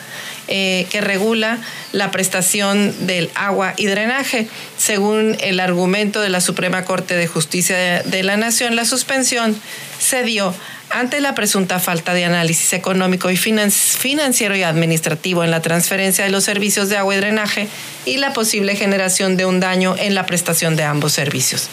eh, 0.48 0.86
que 0.92 1.02
regula 1.02 1.58
la 1.92 2.12
prestación 2.12 3.08
del 3.08 3.32
agua 3.34 3.74
y 3.78 3.88
drenaje. 3.88 4.48
Según 4.78 5.36
el 5.40 5.60
argumento 5.60 6.22
de 6.22 6.30
la 6.30 6.40
Suprema 6.40 6.86
Corte 6.86 7.16
de 7.16 7.26
Justicia 7.26 8.04
de, 8.04 8.24
la 8.24 8.38
Nación, 8.38 8.76
la 8.76 8.86
suspensión 8.86 9.60
se 9.98 10.24
dio 10.24 10.54
ante 10.92 11.20
la 11.20 11.34
presunta 11.34 11.80
falta 11.80 12.14
de 12.14 12.26
análisis 12.26 12.74
económico 12.74 13.32
y 13.32 13.38
financiero 13.38 14.56
y 14.56 14.62
administrativo 14.62 15.44
en 15.44 15.50
la 15.50 15.64
transferencia 15.64 16.24
de 16.24 16.30
los 16.30 16.44
servicios 16.44 16.90
de 16.90 16.98
agua 16.98 17.16
y 17.16 17.18
drenaje 17.18 17.68
y 18.06 18.18
la 18.18 18.32
posible 18.34 18.76
generación 18.76 19.38
de 19.38 19.46
un 19.46 19.60
daño 19.60 19.96
en 19.98 20.14
la 20.14 20.28
prestación 20.28 20.76
de 20.76 20.84
ambos 20.84 21.12
servicios. 21.12 21.70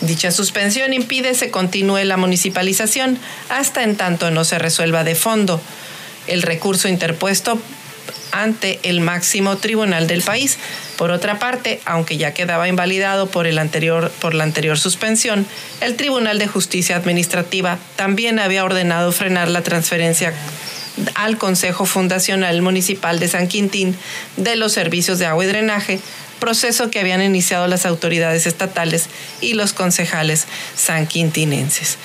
Dicha 0.00 0.32
suspensión 0.32 0.92
impide 0.92 1.34
se 1.34 1.52
continúe 1.52 2.02
la 2.04 2.16
municipalización 2.16 3.16
hasta 3.48 3.84
en 3.84 3.96
tanto 3.96 4.32
no 4.32 4.44
se 4.44 4.58
resuelva 4.58 5.04
de 5.04 5.14
fondo 5.14 5.60
el 6.26 6.42
recurso 6.42 6.88
interpuesto 6.88 7.60
ante 8.32 8.78
el 8.82 9.00
máximo 9.00 9.56
tribunal 9.56 10.06
del 10.06 10.22
país. 10.22 10.58
Por 10.96 11.10
otra 11.10 11.38
parte, 11.38 11.80
aunque 11.84 12.16
ya 12.16 12.34
quedaba 12.34 12.68
invalidado 12.68 13.28
por, 13.28 13.46
el 13.46 13.58
anterior, 13.58 14.10
por 14.20 14.34
la 14.34 14.44
anterior 14.44 14.78
suspensión, 14.78 15.46
el 15.80 15.96
Tribunal 15.96 16.38
de 16.38 16.48
Justicia 16.48 16.96
Administrativa 16.96 17.78
también 17.96 18.38
había 18.38 18.64
ordenado 18.64 19.12
frenar 19.12 19.48
la 19.48 19.62
transferencia 19.62 20.32
al 21.14 21.38
Consejo 21.38 21.86
Fundacional 21.86 22.60
Municipal 22.62 23.20
de 23.20 23.28
San 23.28 23.46
Quintín 23.46 23.96
de 24.36 24.56
los 24.56 24.72
servicios 24.72 25.18
de 25.18 25.26
agua 25.26 25.44
y 25.44 25.48
drenaje, 25.48 26.00
proceso 26.40 26.90
que 26.90 27.00
habían 27.00 27.22
iniciado 27.22 27.66
las 27.68 27.86
autoridades 27.86 28.46
estatales 28.46 29.06
y 29.40 29.54
los 29.54 29.72
concejales 29.72 30.46
sanquintinenses 30.74 31.98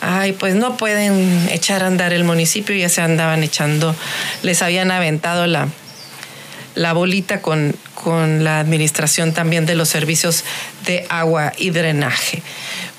ay, 0.00 0.32
pues 0.32 0.54
no 0.54 0.76
pueden 0.76 1.48
echar 1.50 1.82
a 1.82 1.86
andar 1.86 2.12
el 2.12 2.24
municipio, 2.24 2.74
ya 2.74 2.88
se 2.88 3.00
andaban 3.00 3.42
echando, 3.42 3.94
les 4.42 4.62
habían 4.62 4.90
aventado 4.90 5.46
la, 5.46 5.68
la 6.74 6.92
bolita 6.92 7.42
con, 7.42 7.74
con 7.94 8.44
la 8.44 8.60
administración 8.60 9.32
también 9.32 9.66
de 9.66 9.74
los 9.74 9.88
servicios 9.88 10.44
de 10.86 11.06
agua 11.08 11.52
y 11.56 11.70
drenaje. 11.70 12.42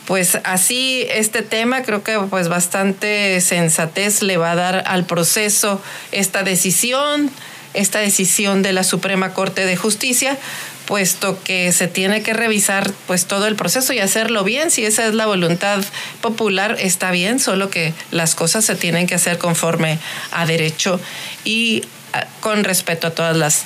Pues 0.06 0.40
así 0.44 1.06
este 1.12 1.44
tema 1.44 1.84
creo 1.84 2.04
que 2.04 2.18
pues 2.32 2.50
bastante 2.50 3.40
sensatez 3.42 4.24
le 4.24 4.38
va 4.38 4.54
a 4.54 4.56
dar 4.56 4.84
al 4.88 5.06
proceso 5.06 5.82
esta 6.12 6.42
decisión, 6.42 7.30
esta 7.74 8.00
decisión 8.00 8.62
de 8.62 8.74
la 8.74 8.84
Suprema 8.84 9.34
Corte 9.34 9.66
de 9.66 9.76
Justicia, 9.76 10.38
puesto 10.86 11.42
que 11.44 11.72
se 11.72 11.88
tiene 11.88 12.24
que 12.24 12.34
revisar 12.34 12.92
pues 13.06 13.26
todo 13.26 13.46
el 13.46 13.56
proceso 13.56 13.94
y 13.94 14.00
hacerlo 14.00 14.44
bien. 14.44 14.72
Si 14.72 14.86
esa 14.86 15.06
es 15.06 15.14
la 15.14 15.28
voluntad 15.28 15.84
popular, 16.22 16.78
está 16.80 17.12
bien, 17.12 17.40
solo 17.40 17.70
que 17.70 17.94
las 18.12 18.34
cosas 18.34 18.66
se 18.66 18.76
tienen 18.76 19.06
que 19.06 19.16
hacer 19.16 19.38
conforme 19.38 20.00
a 20.32 20.46
derecho 20.46 21.00
y 21.44 21.84
ah, 22.14 22.26
con 22.40 22.64
respeto 22.64 23.08
a 23.08 23.12
todas 23.12 23.38
las, 23.38 23.66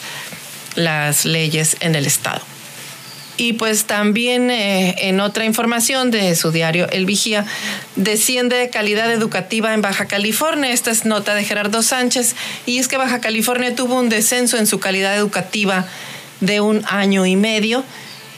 las 0.75 1.23
leyes 1.23 1.77
en 1.79 1.95
el 1.95 2.05
Estado. 2.05 2.41
Y 3.35 3.53
pues 3.53 3.85
también 3.85 4.51
eh, 4.51 4.95
en 5.09 5.19
otra 5.19 5.45
información 5.45 6.11
de 6.11 6.35
su 6.35 6.51
diario 6.51 6.87
El 6.89 7.05
Vigía, 7.05 7.45
desciende 7.95 8.57
de 8.57 8.69
calidad 8.69 9.11
educativa 9.11 9.73
en 9.73 9.81
Baja 9.81 10.05
California. 10.05 10.71
Esta 10.71 10.91
es 10.91 11.05
nota 11.05 11.33
de 11.33 11.43
Gerardo 11.43 11.81
Sánchez. 11.81 12.35
Y 12.65 12.77
es 12.77 12.87
que 12.87 12.97
Baja 12.97 13.21
California 13.21 13.75
tuvo 13.75 13.95
un 13.99 14.09
descenso 14.09 14.57
en 14.57 14.67
su 14.67 14.79
calidad 14.79 15.17
educativa 15.17 15.85
de 16.41 16.61
un 16.61 16.83
año 16.87 17.25
y 17.25 17.35
medio. 17.35 17.83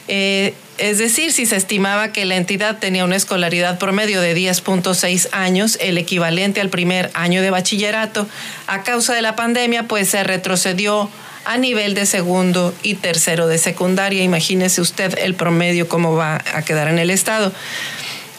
Eh, 0.08 0.54
es 0.78 0.98
decir, 0.98 1.32
si 1.32 1.46
se 1.46 1.56
estimaba 1.56 2.12
que 2.12 2.26
la 2.26 2.36
entidad 2.36 2.80
tenía 2.80 3.06
una 3.06 3.16
escolaridad 3.16 3.80
promedio 3.80 4.20
de 4.20 4.36
10.6 4.36 5.30
años, 5.32 5.78
el 5.80 5.98
equivalente 5.98 6.60
al 6.60 6.70
primer 6.70 7.12
año 7.14 7.42
de 7.42 7.50
bachillerato, 7.50 8.28
a 8.68 8.84
causa 8.84 9.14
de 9.14 9.22
la 9.22 9.38
pandemia, 9.38 9.84
pues 9.84 10.10
se 10.10 10.24
retrocedió 10.24 11.10
a 11.46 11.58
nivel 11.58 11.94
de 11.94 12.06
segundo 12.06 12.74
y 12.84 12.96
tercero 12.96 13.48
de 13.48 13.58
secundaria. 13.58 14.24
Imagínese 14.24 14.82
usted 14.82 15.18
el 15.20 15.36
promedio 15.36 15.88
cómo 15.88 16.16
va 16.16 16.44
a 16.54 16.62
quedar 16.64 16.88
en 16.88 17.00
el 17.00 17.10
estado. 17.10 17.54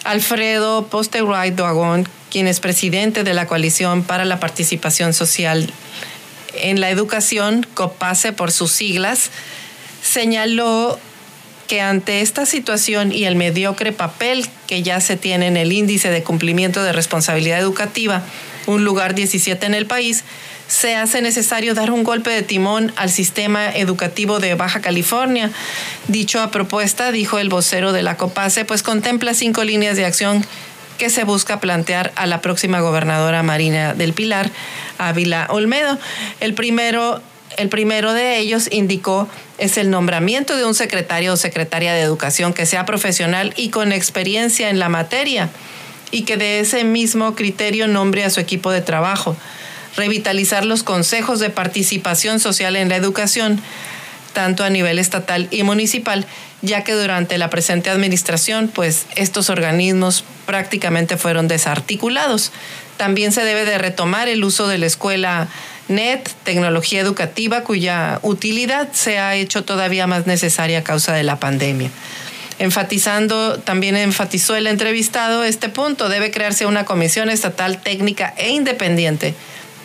Alfredo 0.05 0.87
Posterwright 0.87 1.55
Doagón, 1.55 2.09
quien 2.31 2.47
es 2.49 2.61
presidente 2.61 3.25
de 3.25 3.35
la 3.35 3.47
Coalición 3.47 4.03
para 4.03 4.25
la 4.25 4.39
Participación 4.39 5.15
Social 5.15 5.73
en 6.55 6.81
la 6.81 6.91
Educación, 6.91 7.67
COPASE 7.75 8.33
por 8.33 8.53
sus 8.53 8.73
siglas, 8.73 9.31
señaló 10.03 10.99
que 11.67 11.81
ante 11.81 12.21
esta 12.21 12.47
situación 12.47 13.13
y 13.13 13.25
el 13.25 13.37
mediocre 13.37 13.93
papel 13.93 14.47
que 14.67 14.83
ya 14.83 15.01
se 15.01 15.17
tiene 15.17 15.49
en 15.49 15.57
el 15.57 15.73
índice 15.73 16.11
de 16.11 16.23
cumplimiento 16.23 16.83
de 16.83 16.93
responsabilidad 16.93 17.59
educativa, 17.59 18.23
un 18.67 18.85
lugar 18.85 19.15
17 19.15 19.67
en 19.67 19.75
el 19.75 19.87
país, 19.87 20.25
se 20.69 20.97
hace 20.97 21.23
necesario 21.23 21.75
dar 21.75 21.91
un 21.91 22.05
golpe 22.05 22.31
de 22.31 22.43
timón 22.43 22.93
al 22.97 23.11
sistema 23.11 23.69
educativo 23.75 24.41
de 24.41 24.55
Baja 24.55 24.81
California. 24.81 25.51
Dicho 26.09 26.41
a 26.41 26.51
propuesta, 26.51 27.13
dijo 27.13 27.39
el 27.39 27.49
vocero 27.49 27.93
de 27.93 28.03
la 28.03 28.17
COPASE, 28.17 28.65
pues 28.65 28.83
contempla 28.83 29.35
cinco 29.35 29.65
líneas 29.65 29.97
de 29.97 30.05
acción 30.05 30.45
que 30.99 31.11
se 31.11 31.25
busca 31.25 31.61
plantear 31.61 32.13
a 32.17 32.27
la 32.27 32.41
próxima 32.41 32.81
gobernadora 32.81 33.43
Marina 33.43 33.95
del 33.95 34.13
Pilar, 34.13 34.51
Ávila 34.99 35.47
Olmedo. 35.51 35.99
El 36.41 36.55
primero 36.55 37.21
el 37.57 37.69
primero 37.69 38.13
de 38.13 38.39
ellos 38.39 38.69
indicó 38.71 39.29
es 39.57 39.79
el 39.79 39.89
nombramiento 39.89 40.57
de 40.57 40.67
un 40.67 40.75
secretario 40.75 41.33
o 41.33 41.37
secretaria 41.37 41.95
de 41.95 42.03
educación 42.03 42.53
que 42.53 42.67
sea 42.67 42.85
profesional 42.85 43.55
y 43.57 43.71
con 43.71 43.93
experiencia 43.93 44.69
en 44.69 44.79
la 44.79 44.91
materia 44.91 45.49
y 46.11 46.23
que 46.23 46.37
de 46.37 46.61
ese 46.61 46.85
mismo 46.85 47.35
criterio 47.35 47.89
nombre 47.89 48.25
a 48.25 48.31
su 48.31 48.41
equipo 48.41 48.71
de 48.71 48.83
trabajo. 48.83 49.37
Revitalizar 49.97 50.65
los 50.65 50.83
consejos 50.83 51.41
de 51.41 51.50
participación 51.50 52.38
social 52.38 52.76
en 52.76 52.88
la 52.88 52.97
educación, 52.97 53.61
tanto 54.33 54.65
a 54.65 54.71
nivel 54.71 54.99
estatal 54.99 55.49
y 55.50 55.62
municipal, 55.62 56.26
ya 56.61 56.85
que 56.85 56.93
durante 56.93 57.38
la 57.38 57.49
presente 57.49 57.88
administración, 57.91 58.69
pues 58.69 59.07
estos 59.17 59.49
organismos 59.49 60.25
prácticamente 60.45 61.17
fueron 61.17 61.49
desarticulados. 61.49 62.53
También 62.99 63.33
se 63.33 63.45
debe 63.45 63.65
de 63.65 63.79
retomar 63.79 64.29
el 64.29 64.45
uso 64.45 64.69
de 64.69 64.79
la 64.79 64.87
escuela 64.87 65.49
NET, 65.88 66.31
tecnología 66.45 67.00
educativa 67.00 67.62
cuya 67.62 68.19
utilidad 68.23 68.88
se 68.93 69.19
ha 69.19 69.35
hecho 69.37 69.65
todavía 69.65 70.07
más 70.07 70.26
necesaria 70.26 70.81
a 70.81 70.85
causa 70.85 71.15
de 71.15 71.23
la 71.23 71.38
pandemia. 71.38 71.91
Enfatizando, 72.59 73.59
también 73.59 73.97
enfatizó 73.97 74.57
el 74.57 74.67
entrevistado 74.67 75.45
este 75.45 75.69
punto, 75.69 76.09
debe 76.09 76.31
crearse 76.31 76.67
una 76.67 76.85
comisión 76.85 77.29
estatal 77.29 77.81
técnica 77.83 78.35
e 78.38 78.50
independiente 78.50 79.35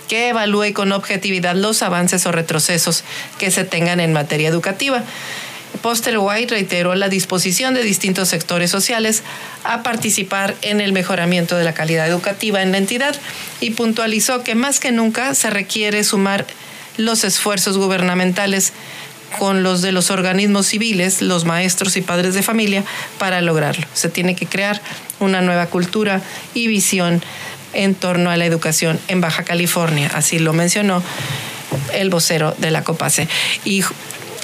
que 0.07 0.29
evalúe 0.29 0.73
con 0.73 0.91
objetividad 0.91 1.55
los 1.55 1.81
avances 1.81 2.25
o 2.25 2.31
retrocesos 2.31 3.03
que 3.37 3.51
se 3.51 3.63
tengan 3.63 3.99
en 3.99 4.13
materia 4.13 4.49
educativa. 4.49 5.03
Poster 5.81 6.17
White 6.17 6.53
reiteró 6.53 6.95
la 6.95 7.09
disposición 7.09 7.73
de 7.73 7.83
distintos 7.83 8.29
sectores 8.29 8.69
sociales 8.69 9.23
a 9.63 9.83
participar 9.83 10.55
en 10.61 10.81
el 10.81 10.93
mejoramiento 10.93 11.55
de 11.55 11.63
la 11.63 11.73
calidad 11.73 12.07
educativa 12.07 12.61
en 12.61 12.71
la 12.71 12.77
entidad 12.77 13.15
y 13.61 13.71
puntualizó 13.71 14.43
que 14.43 14.53
más 14.53 14.79
que 14.79 14.91
nunca 14.91 15.33
se 15.33 15.49
requiere 15.49 16.03
sumar 16.03 16.45
los 16.97 17.23
esfuerzos 17.23 17.77
gubernamentales 17.77 18.73
con 19.39 19.63
los 19.63 19.81
de 19.81 19.91
los 19.91 20.11
organismos 20.11 20.67
civiles, 20.67 21.21
los 21.21 21.45
maestros 21.45 21.95
y 21.97 22.01
padres 22.01 22.33
de 22.33 22.43
familia, 22.43 22.83
para 23.17 23.41
lograrlo. 23.41 23.87
Se 23.93 24.09
tiene 24.09 24.35
que 24.35 24.45
crear 24.45 24.81
una 25.19 25.41
nueva 25.41 25.67
cultura 25.67 26.21
y 26.53 26.67
visión 26.67 27.23
en 27.73 27.95
torno 27.95 28.29
a 28.29 28.37
la 28.37 28.45
educación 28.45 28.99
en 29.07 29.21
Baja 29.21 29.43
California, 29.43 30.11
así 30.13 30.39
lo 30.39 30.53
mencionó 30.53 31.01
el 31.93 32.09
vocero 32.09 32.53
de 32.57 32.71
la 32.71 32.83
COPACE. 32.83 33.27
Y 33.65 33.83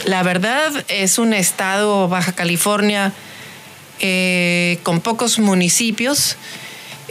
la 0.05 0.23
verdad 0.23 0.71
es 0.87 1.17
un 1.17 1.33
estado, 1.33 2.07
Baja 2.07 2.33
California, 2.33 3.13
eh, 3.99 4.79
con 4.83 5.01
pocos 5.01 5.39
municipios, 5.39 6.37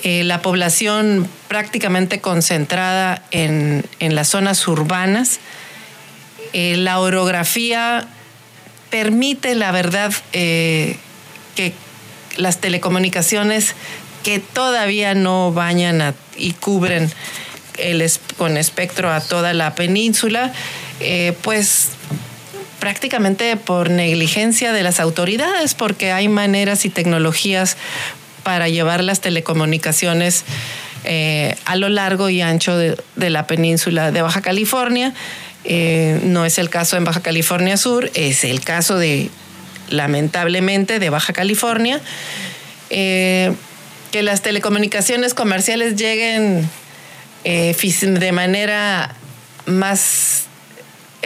eh, 0.02 0.24
la 0.24 0.42
población 0.42 1.28
prácticamente 1.48 2.20
concentrada 2.20 3.22
en, 3.30 3.84
las 4.00 4.28
zonas 4.28 4.66
urbanas. 4.68 5.40
Eh, 6.52 6.76
la 6.76 7.00
orografía 7.00 8.06
permite, 8.90 9.54
la 9.54 9.72
verdad, 9.72 10.12
que 10.32 10.96
las 12.36 12.60
telecomunicaciones 12.60 13.74
que 14.26 14.40
todavía 14.40 15.14
no 15.14 15.52
bañan 15.52 16.16
y 16.36 16.50
cubren 16.54 17.08
con 18.36 18.56
espectro 18.56 19.12
a 19.12 19.20
toda 19.20 19.54
la 19.54 19.76
península, 19.76 20.52
pues 21.42 21.90
prácticamente 22.80 23.56
por 23.56 23.88
negligencia 23.88 24.72
de 24.72 24.82
las 24.82 24.98
autoridades, 24.98 25.74
porque 25.74 26.10
hay 26.10 26.26
maneras 26.26 26.84
y 26.84 26.90
tecnologías 26.90 27.76
para 28.42 28.68
llevar 28.68 29.04
las 29.04 29.20
telecomunicaciones 29.20 30.44
eh, 31.04 31.54
a 31.64 31.76
lo 31.76 31.88
largo 31.88 32.28
y 32.30 32.42
ancho 32.42 32.76
de, 32.76 32.96
la 33.16 33.46
península 33.46 34.10
de 34.10 34.22
Baja 34.22 34.42
California. 34.42 35.14
Eh, 35.64 36.20
no 36.24 36.44
es 36.44 36.58
el 36.58 36.68
caso 36.68 36.96
en 36.96 37.04
Baja 37.04 37.20
California 37.20 37.76
Sur, 37.76 38.10
es 38.14 38.42
el 38.44 38.60
caso 38.60 38.98
de, 38.98 39.30
lamentablemente, 39.88 40.98
de 40.98 41.10
Baja 41.10 41.32
California. 41.32 42.00
Eh, 42.90 43.52
que 44.10 44.22
las 44.22 44.42
telecomunicaciones 44.42 45.34
comerciales 45.34 45.96
lleguen 45.96 46.68
de 47.44 48.32
manera 48.32 49.14
más 49.66 50.46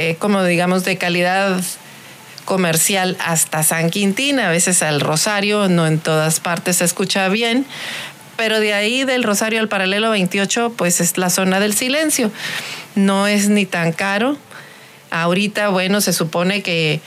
eh, 0.03 0.17
como 0.19 0.43
digamos, 0.45 0.85
de 0.85 0.97
calidad 0.97 1.61
comercial 2.47 3.19
hasta 3.21 3.63
San 3.63 3.91
Quintín, 3.91 4.41
a 4.41 4.49
veces 4.49 4.83
al 4.83 5.01
Rosario, 5.01 5.69
no 5.69 5.87
en 5.87 5.99
todas 5.99 6.41
partes 6.41 6.77
se 6.77 6.87
escucha 6.87 7.29
bien, 7.29 7.67
pero 8.39 8.61
de 8.61 8.73
ahí 8.73 9.05
del 9.05 9.23
Rosario 9.23 9.61
al 9.61 9.69
paralelo 9.69 10.09
28, 10.09 10.73
pues 10.75 11.03
es 11.03 11.19
la 11.19 11.29
zona 11.29 11.61
del 11.61 11.75
silencio. 11.75 12.31
No 12.95 13.27
es 13.27 13.51
ni 13.51 13.67
tan 13.67 13.93
caro. 13.93 14.39
Ahorita, 15.11 15.69
bueno, 15.69 16.01
se 16.01 16.15
supone 16.15 16.63
que 16.63 17.03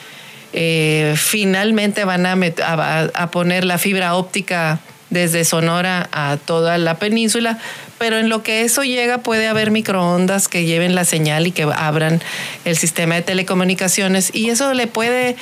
eh, 0.54 1.16
finalmente 1.18 2.06
van 2.06 2.28
a, 2.28 3.10
a 3.16 3.32
poner 3.32 3.66
la 3.66 3.80
fibra 3.80 4.14
óptica 4.14 4.80
desde 5.14 5.46
Sonora 5.46 6.10
a 6.12 6.38
toda 6.38 6.78
la 6.78 6.98
península, 6.98 7.60
pero 7.98 8.18
en 8.18 8.28
lo 8.28 8.44
que 8.44 8.64
eso 8.64 8.84
llega 8.84 9.20
puede 9.20 9.48
haber 9.48 9.72
microondas 9.72 10.48
que 10.48 10.66
lleven 10.66 10.96
la 10.96 11.06
señal 11.06 11.48
y 11.48 11.52
que 11.52 11.64
abran 11.64 12.22
el 12.66 12.76
sistema 12.76 13.16
de 13.16 13.22
telecomunicaciones 13.22 14.32
y 14.34 14.50
eso 14.50 14.74
le 14.74 14.88
puede 14.88 15.38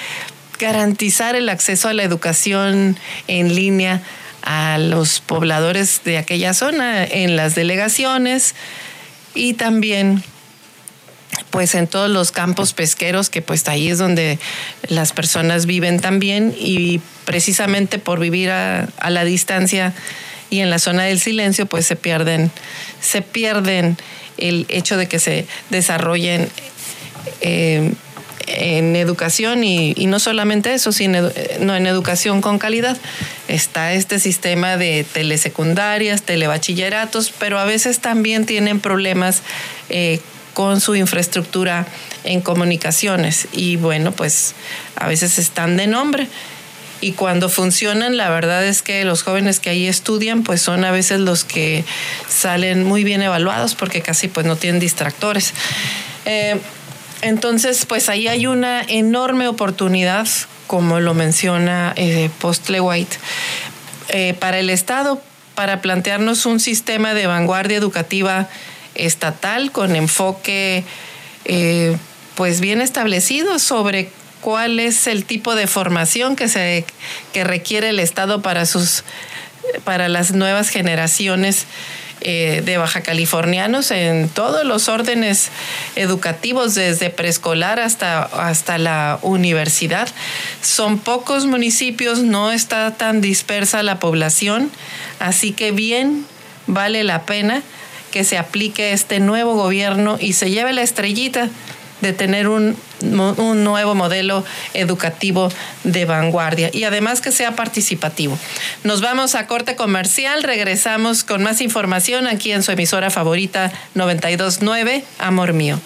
garantizar 0.60 1.36
el 1.36 1.50
acceso 1.50 1.90
a 1.90 1.94
la 1.94 2.04
educación 2.04 2.98
en 3.28 3.56
línea 3.56 4.02
a 4.44 4.78
los 4.78 5.22
pobladores 5.22 6.02
de 6.04 6.18
aquella 6.18 6.54
zona 6.54 7.04
en 7.04 7.36
las 7.36 7.56
delegaciones 7.56 8.54
y 9.34 9.54
también 9.54 10.24
pues 11.50 11.76
en 11.76 11.88
todos 11.88 12.10
los 12.10 12.32
campos 12.32 12.74
pesqueros, 12.74 13.30
que 13.30 13.42
pues 13.42 13.68
ahí 13.68 13.90
es 13.90 13.98
donde 13.98 14.40
las 14.88 15.12
personas 15.14 15.66
viven 15.66 16.00
también 16.00 16.54
y 16.58 17.02
precisamente 17.26 18.00
por 18.00 18.20
vivir 18.20 18.50
a, 18.50 18.88
la 19.10 19.24
distancia 19.24 19.94
y 20.50 20.60
en 20.60 20.70
la 20.70 20.80
zona 20.80 21.04
del 21.04 21.20
silencio, 21.20 21.66
pues 21.66 21.86
se 21.86 21.96
pierden, 21.96 22.52
se 23.00 23.22
pierden 23.22 23.98
el 24.38 24.66
hecho 24.70 24.98
de 24.98 25.08
que 25.08 25.20
se 25.20 25.46
desarrollen 25.70 26.50
eh, 27.42 27.94
en 28.48 28.96
educación 28.96 29.64
y, 29.64 29.94
no 30.08 30.20
solamente 30.20 30.74
eso, 30.74 30.92
sino 30.92 31.30
no, 31.60 31.76
en 31.76 31.88
educación 31.88 32.42
con 32.42 32.60
calidad. 32.60 32.98
Está 33.48 33.94
este 33.94 34.20
sistema 34.20 34.78
de 34.78 35.06
telesecundarias, 35.14 36.24
telebachilleratos, 36.24 37.32
pero 37.38 37.60
a 37.60 37.66
veces 37.66 38.00
también 38.00 38.46
tienen 38.46 38.80
problemas 38.80 39.42
eh, 39.90 40.20
con 40.54 40.82
su 40.82 40.96
infraestructura 40.96 41.86
en 42.24 42.42
comunicaciones 42.42 43.48
y 43.52 43.78
bueno, 43.78 44.12
pues 44.12 44.54
a 44.96 45.08
veces 45.08 45.40
están 45.40 45.78
de 45.78 45.88
nombre. 45.88 46.28
Y 47.02 47.14
cuando 47.14 47.50
funcionan, 47.50 48.16
la 48.16 48.30
verdad 48.30 48.64
es 48.64 48.84
que 48.84 49.04
los 49.06 49.24
jóvenes 49.24 49.60
que 49.60 49.72
ahí 49.72 49.88
estudian, 49.88 50.44
pues 50.44 50.62
son 50.62 50.86
a 50.86 50.92
veces 50.92 51.20
los 51.20 51.44
que 51.44 51.84
salen 52.30 52.84
muy 52.84 53.04
bien 53.04 53.24
evaluados 53.24 53.74
porque 53.74 54.02
casi 54.02 54.28
pues 54.28 54.46
no 54.46 54.56
tienen 54.56 54.80
distractores. 54.80 55.54
Eh, 56.26 56.60
entonces, 57.24 57.86
pues 57.88 58.08
ahí 58.08 58.28
hay 58.28 58.46
una 58.46 58.82
enorme 58.82 59.48
oportunidad, 59.48 60.28
como 60.68 61.00
lo 61.00 61.16
menciona 61.16 61.94
eh, 61.96 62.30
Postle 62.40 62.82
White, 62.82 63.18
eh, 64.10 64.36
para 64.40 64.60
el 64.60 64.70
Estado, 64.70 65.22
para 65.56 65.82
plantearnos 65.82 66.46
un 66.46 66.60
sistema 66.60 67.14
de 67.16 67.28
vanguardia 67.28 67.78
educativa 67.78 68.48
estatal 69.06 69.72
con 69.72 69.96
enfoque 69.96 70.84
eh, 71.46 71.98
pues 72.36 72.62
bien 72.62 72.82
establecido 72.82 73.60
sobre 73.60 74.10
cuál 74.42 74.80
es 74.80 75.08
el 75.08 75.26
tipo 75.26 75.56
de 75.56 75.68
formación 75.68 76.36
que 76.36 76.48
se 76.48 76.86
que 77.34 77.44
requiere 77.44 77.90
el 77.90 78.00
Estado 78.00 78.42
para 78.42 78.66
sus 78.66 79.04
para 79.84 80.10
las 80.10 80.32
nuevas 80.32 80.70
generaciones 80.70 81.66
eh, 82.24 82.62
de 82.64 82.78
baja 82.78 83.02
californianos 83.02 83.90
en 83.90 84.30
todos 84.30 84.64
los 84.64 84.90
órdenes 84.90 85.50
educativos, 85.96 86.76
desde 86.76 87.10
preescolar 87.10 87.80
hasta, 87.80 88.22
hasta 88.22 88.78
la 88.78 89.18
universidad. 89.24 90.08
Son 90.62 91.00
pocos 91.00 91.48
municipios, 91.48 92.20
no 92.20 92.52
está 92.52 92.92
tan 92.92 93.22
dispersa 93.22 93.82
la 93.82 93.98
población, 93.98 94.70
así 95.18 95.52
que 95.52 95.72
bien 95.72 96.28
vale 96.68 97.04
la 97.04 97.24
pena 97.24 97.64
que 98.12 98.24
se 98.24 98.38
aplique 98.38 98.94
este 98.94 99.20
nuevo 99.20 99.56
gobierno 99.56 100.18
y 100.20 100.34
se 100.34 100.52
lleve 100.52 100.74
la 100.74 100.82
estrellita 100.82 101.50
de 102.02 102.14
tener 102.14 102.48
un, 102.48 102.76
un, 103.02 103.64
nuevo 103.64 103.96
modelo 103.96 104.44
educativo 104.74 105.50
de 105.84 106.06
vanguardia 106.06 106.70
y 106.74 106.84
además 106.84 107.22
que 107.22 107.32
sea 107.32 107.56
participativo. 107.56 108.38
Nos 108.84 109.02
vamos 109.02 109.36
a 109.36 109.48
corte 109.48 109.76
comercial, 109.76 110.44
regresamos 110.44 111.24
con 111.24 111.44
más 111.44 111.62
información 111.62 112.28
aquí 112.28 112.52
en 112.52 112.64
su 112.64 112.72
emisora 112.72 113.10
favorita 113.10 113.72
929, 113.94 115.06
Amor 115.20 115.54
Mío. 115.54 115.80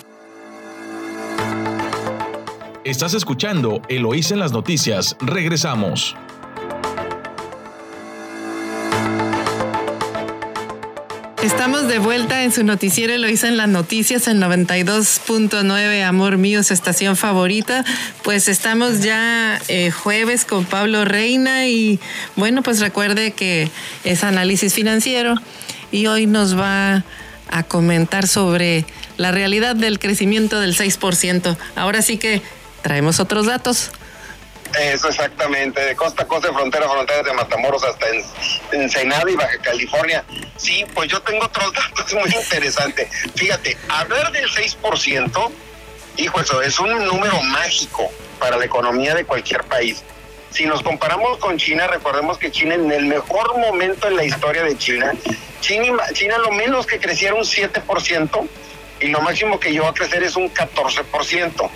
Estás 2.85 3.13
escuchando 3.13 3.81
Eloís 3.89 4.31
en 4.31 4.39
las 4.39 4.51
noticias, 4.51 5.17
regresamos. 5.19 6.15
Estamos 11.45 11.88
de 11.88 11.99
vuelta 11.99 12.43
en 12.43 12.51
su 12.51 12.63
noticiero, 12.63 13.15
lo 13.19 13.29
hice 13.29 13.47
en 13.47 13.55
las 13.55 13.69
noticias 13.69 14.27
en 14.27 14.41
92.9, 14.41 16.03
Amor 16.03 16.38
Mío, 16.38 16.63
su 16.63 16.73
estación 16.73 17.15
favorita. 17.15 17.86
Pues 18.23 18.47
estamos 18.47 19.01
ya 19.01 19.62
eh, 19.67 19.91
jueves 19.91 20.43
con 20.43 20.65
Pablo 20.65 21.05
Reina 21.05 21.67
y 21.67 21.99
bueno, 22.36 22.63
pues 22.63 22.79
recuerde 22.79 23.29
que 23.29 23.69
es 24.03 24.23
análisis 24.23 24.73
financiero 24.73 25.36
y 25.91 26.08
hoy 26.08 26.25
nos 26.25 26.60
va 26.60 27.03
a 27.51 27.62
comentar 27.62 28.27
sobre 28.27 28.84
la 29.17 29.31
realidad 29.31 29.75
del 29.75 29.99
crecimiento 29.99 30.60
del 30.60 30.75
6%. 30.75 31.55
Ahora 31.75 32.01
sí 32.01 32.17
que 32.17 32.41
traemos 32.81 33.19
otros 33.19 33.45
datos. 33.45 33.91
Eso 34.73 35.08
exactamente, 35.08 35.80
de 35.80 35.95
costa 35.95 36.23
a 36.23 36.28
costa, 36.28 36.49
de 36.49 36.54
frontera 36.54 36.86
a 36.86 36.89
frontera, 36.89 37.23
de 37.23 37.34
Matamoros 37.34 37.84
hasta 37.84 38.08
en 38.10 38.23
Ensenada 38.73 39.30
y 39.30 39.36
Baja 39.36 39.58
California. 39.62 40.23
Sí, 40.58 40.86
pues 40.93 41.10
yo 41.10 41.21
tengo 41.21 41.45
otros 41.45 41.71
datos 41.97 42.13
muy 42.13 42.30
interesantes. 42.34 43.08
Fíjate, 43.36 43.78
hablar 43.88 44.32
del 44.32 44.49
6%, 44.49 45.51
hijo, 46.17 46.41
eso 46.41 46.62
es 46.62 46.80
un 46.80 47.06
número 47.06 47.41
mágico 47.41 48.12
para 48.39 48.58
la 48.58 48.65
economía 48.65 49.15
de 49.15 49.25
cualquier 49.25 49.63
país. 49.63 50.04
Si 50.51 50.65
nos 50.65 50.82
comparamos 50.82 51.38
con 51.38 51.58
China, 51.58 51.88
recordemos 51.88 52.38
que 52.38 52.51
China 52.51 52.75
en 52.75 52.91
el 52.91 53.06
mejor 53.06 53.58
momento 53.58 54.08
en 54.08 54.15
la 54.15 54.23
historia 54.23 54.63
de 54.63 54.78
China, 54.78 55.13
China, 55.62 56.04
China 56.13 56.38
lo 56.38 56.51
menos 56.51 56.86
que 56.86 56.99
creciera 56.99 57.34
un 57.34 57.43
7% 57.43 58.47
y 59.01 59.08
lo 59.08 59.21
máximo 59.21 59.60
que 59.60 59.71
llegó 59.71 59.88
a 59.88 59.93
crecer 59.93 60.23
es 60.23 60.36
un 60.36 60.54
14% 60.54 61.69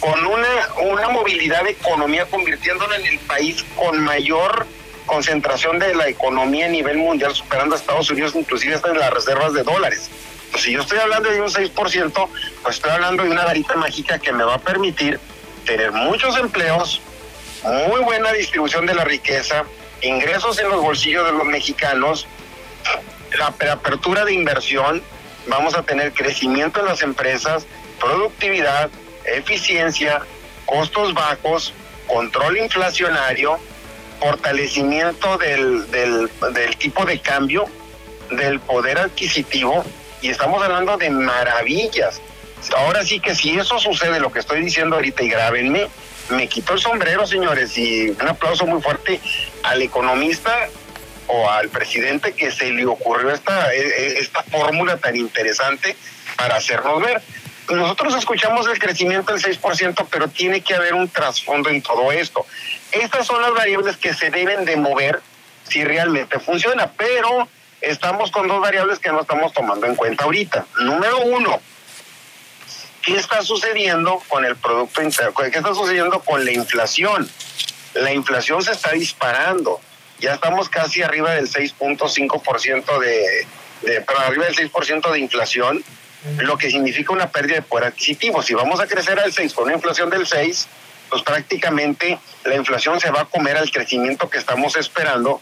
con 0.00 0.26
una, 0.26 0.48
una 0.82 1.08
movilidad 1.10 1.64
de 1.64 1.72
economía, 1.72 2.24
convirtiéndola 2.26 2.96
en 2.96 3.06
el 3.06 3.18
país 3.20 3.64
con 3.76 4.00
mayor 4.02 4.66
concentración 5.06 5.78
de 5.78 5.94
la 5.94 6.08
economía 6.08 6.66
a 6.66 6.68
nivel 6.68 6.98
mundial, 6.98 7.34
superando 7.34 7.74
a 7.74 7.78
Estados 7.78 8.10
Unidos, 8.10 8.34
inclusive 8.34 8.74
hasta 8.74 8.90
en 8.90 8.98
las 8.98 9.10
reservas 9.10 9.52
de 9.52 9.62
dólares. 9.62 10.10
Pues 10.50 10.64
si 10.64 10.72
yo 10.72 10.80
estoy 10.80 10.98
hablando 10.98 11.30
de 11.30 11.40
un 11.40 11.48
6%, 11.48 12.28
pues 12.62 12.76
estoy 12.76 12.90
hablando 12.90 13.22
de 13.22 13.30
una 13.30 13.44
varita 13.44 13.76
mágica 13.76 14.18
que 14.18 14.32
me 14.32 14.44
va 14.44 14.54
a 14.54 14.58
permitir 14.58 15.20
tener 15.64 15.92
muchos 15.92 16.36
empleos, 16.38 17.00
muy 17.88 18.00
buena 18.00 18.32
distribución 18.32 18.86
de 18.86 18.94
la 18.94 19.04
riqueza, 19.04 19.64
ingresos 20.00 20.58
en 20.58 20.70
los 20.70 20.80
bolsillos 20.80 21.26
de 21.26 21.32
los 21.32 21.44
mexicanos, 21.44 22.26
la 23.38 23.46
apertura 23.72 24.24
de 24.24 24.32
inversión, 24.32 25.02
vamos 25.46 25.74
a 25.74 25.82
tener 25.82 26.12
crecimiento 26.12 26.80
en 26.80 26.86
las 26.86 27.02
empresas, 27.02 27.66
productividad, 28.00 28.90
eficiencia, 29.24 30.20
costos 30.66 31.14
bajos, 31.14 31.72
control 32.06 32.58
inflacionario, 32.58 33.58
fortalecimiento 34.20 35.38
del, 35.38 35.90
del, 35.90 36.76
tipo 36.76 37.04
de 37.04 37.20
cambio, 37.20 37.66
del 38.30 38.60
poder 38.60 38.98
adquisitivo, 38.98 39.84
y 40.20 40.28
estamos 40.28 40.62
hablando 40.62 40.96
de 40.96 41.10
maravillas. 41.10 42.20
Ahora 42.76 43.04
sí 43.04 43.20
que 43.20 43.34
si 43.34 43.58
eso 43.58 43.78
sucede, 43.78 44.20
lo 44.20 44.30
que 44.30 44.40
estoy 44.40 44.60
diciendo 44.60 44.96
ahorita, 44.96 45.22
y 45.22 45.30
grábenme, 45.30 45.88
me 46.28 46.46
quito 46.46 46.74
el 46.74 46.78
sombrero, 46.78 47.26
señores, 47.26 47.76
y 47.76 48.10
un 48.10 48.28
aplauso 48.28 48.66
muy 48.66 48.82
fuerte 48.82 49.20
al 49.62 49.82
economista 49.82 50.68
o 51.26 51.48
al 51.48 51.68
presidente 51.68 52.32
que 52.32 52.50
se 52.50 52.70
le 52.70 52.86
ocurrió 52.86 53.30
esta, 53.30 53.72
e, 53.72 53.80
e, 53.80 54.18
esta 54.18 54.42
fórmula 54.44 54.96
tan 54.98 55.16
interesante 55.16 55.96
para 56.36 56.56
hacernos 56.56 57.00
ver 57.00 57.22
nosotros 57.70 58.14
escuchamos 58.16 58.66
el 58.68 58.78
crecimiento 58.78 59.32
del 59.32 59.42
6%, 59.42 60.06
pero 60.10 60.28
tiene 60.28 60.60
que 60.60 60.74
haber 60.74 60.94
un 60.94 61.08
trasfondo 61.08 61.68
en 61.68 61.82
todo 61.82 62.10
esto. 62.12 62.44
Estas 62.92 63.26
son 63.26 63.40
las 63.42 63.52
variables 63.52 63.96
que 63.96 64.14
se 64.14 64.30
deben 64.30 64.64
de 64.64 64.76
mover 64.76 65.20
si 65.68 65.84
realmente 65.84 66.38
funciona, 66.40 66.90
pero 66.96 67.48
estamos 67.80 68.30
con 68.30 68.48
dos 68.48 68.60
variables 68.60 68.98
que 68.98 69.10
no 69.10 69.20
estamos 69.20 69.52
tomando 69.52 69.86
en 69.86 69.94
cuenta 69.94 70.24
ahorita. 70.24 70.66
Número 70.80 71.18
uno, 71.20 71.60
¿qué 73.02 73.16
está 73.16 73.42
sucediendo 73.42 74.22
con 74.28 74.44
el 74.44 74.56
Producto 74.56 75.02
Interno? 75.02 75.32
¿Qué 75.34 75.46
está 75.58 75.74
sucediendo 75.74 76.20
con 76.20 76.44
la 76.44 76.52
inflación? 76.52 77.30
La 77.94 78.12
inflación 78.12 78.62
se 78.62 78.72
está 78.72 78.92
disparando. 78.92 79.80
Ya 80.18 80.34
estamos 80.34 80.68
casi 80.68 81.02
arriba 81.02 81.30
del 81.32 81.48
6.5% 81.48 82.98
de, 82.98 83.46
de, 83.82 84.00
pero 84.02 84.18
arriba 84.20 84.44
del 84.46 84.56
6% 84.56 85.12
de 85.12 85.18
inflación 85.18 85.84
lo 86.38 86.58
que 86.58 86.70
significa 86.70 87.12
una 87.12 87.30
pérdida 87.30 87.56
de 87.56 87.62
poder 87.62 87.86
adquisitivo. 87.86 88.42
Si 88.42 88.54
vamos 88.54 88.80
a 88.80 88.86
crecer 88.86 89.18
al 89.18 89.32
6 89.32 89.54
con 89.54 89.64
una 89.64 89.74
inflación 89.74 90.10
del 90.10 90.26
6, 90.26 90.68
pues 91.08 91.22
prácticamente 91.22 92.18
la 92.44 92.54
inflación 92.54 93.00
se 93.00 93.10
va 93.10 93.22
a 93.22 93.24
comer 93.24 93.56
al 93.56 93.70
crecimiento 93.70 94.28
que 94.28 94.38
estamos 94.38 94.76
esperando. 94.76 95.40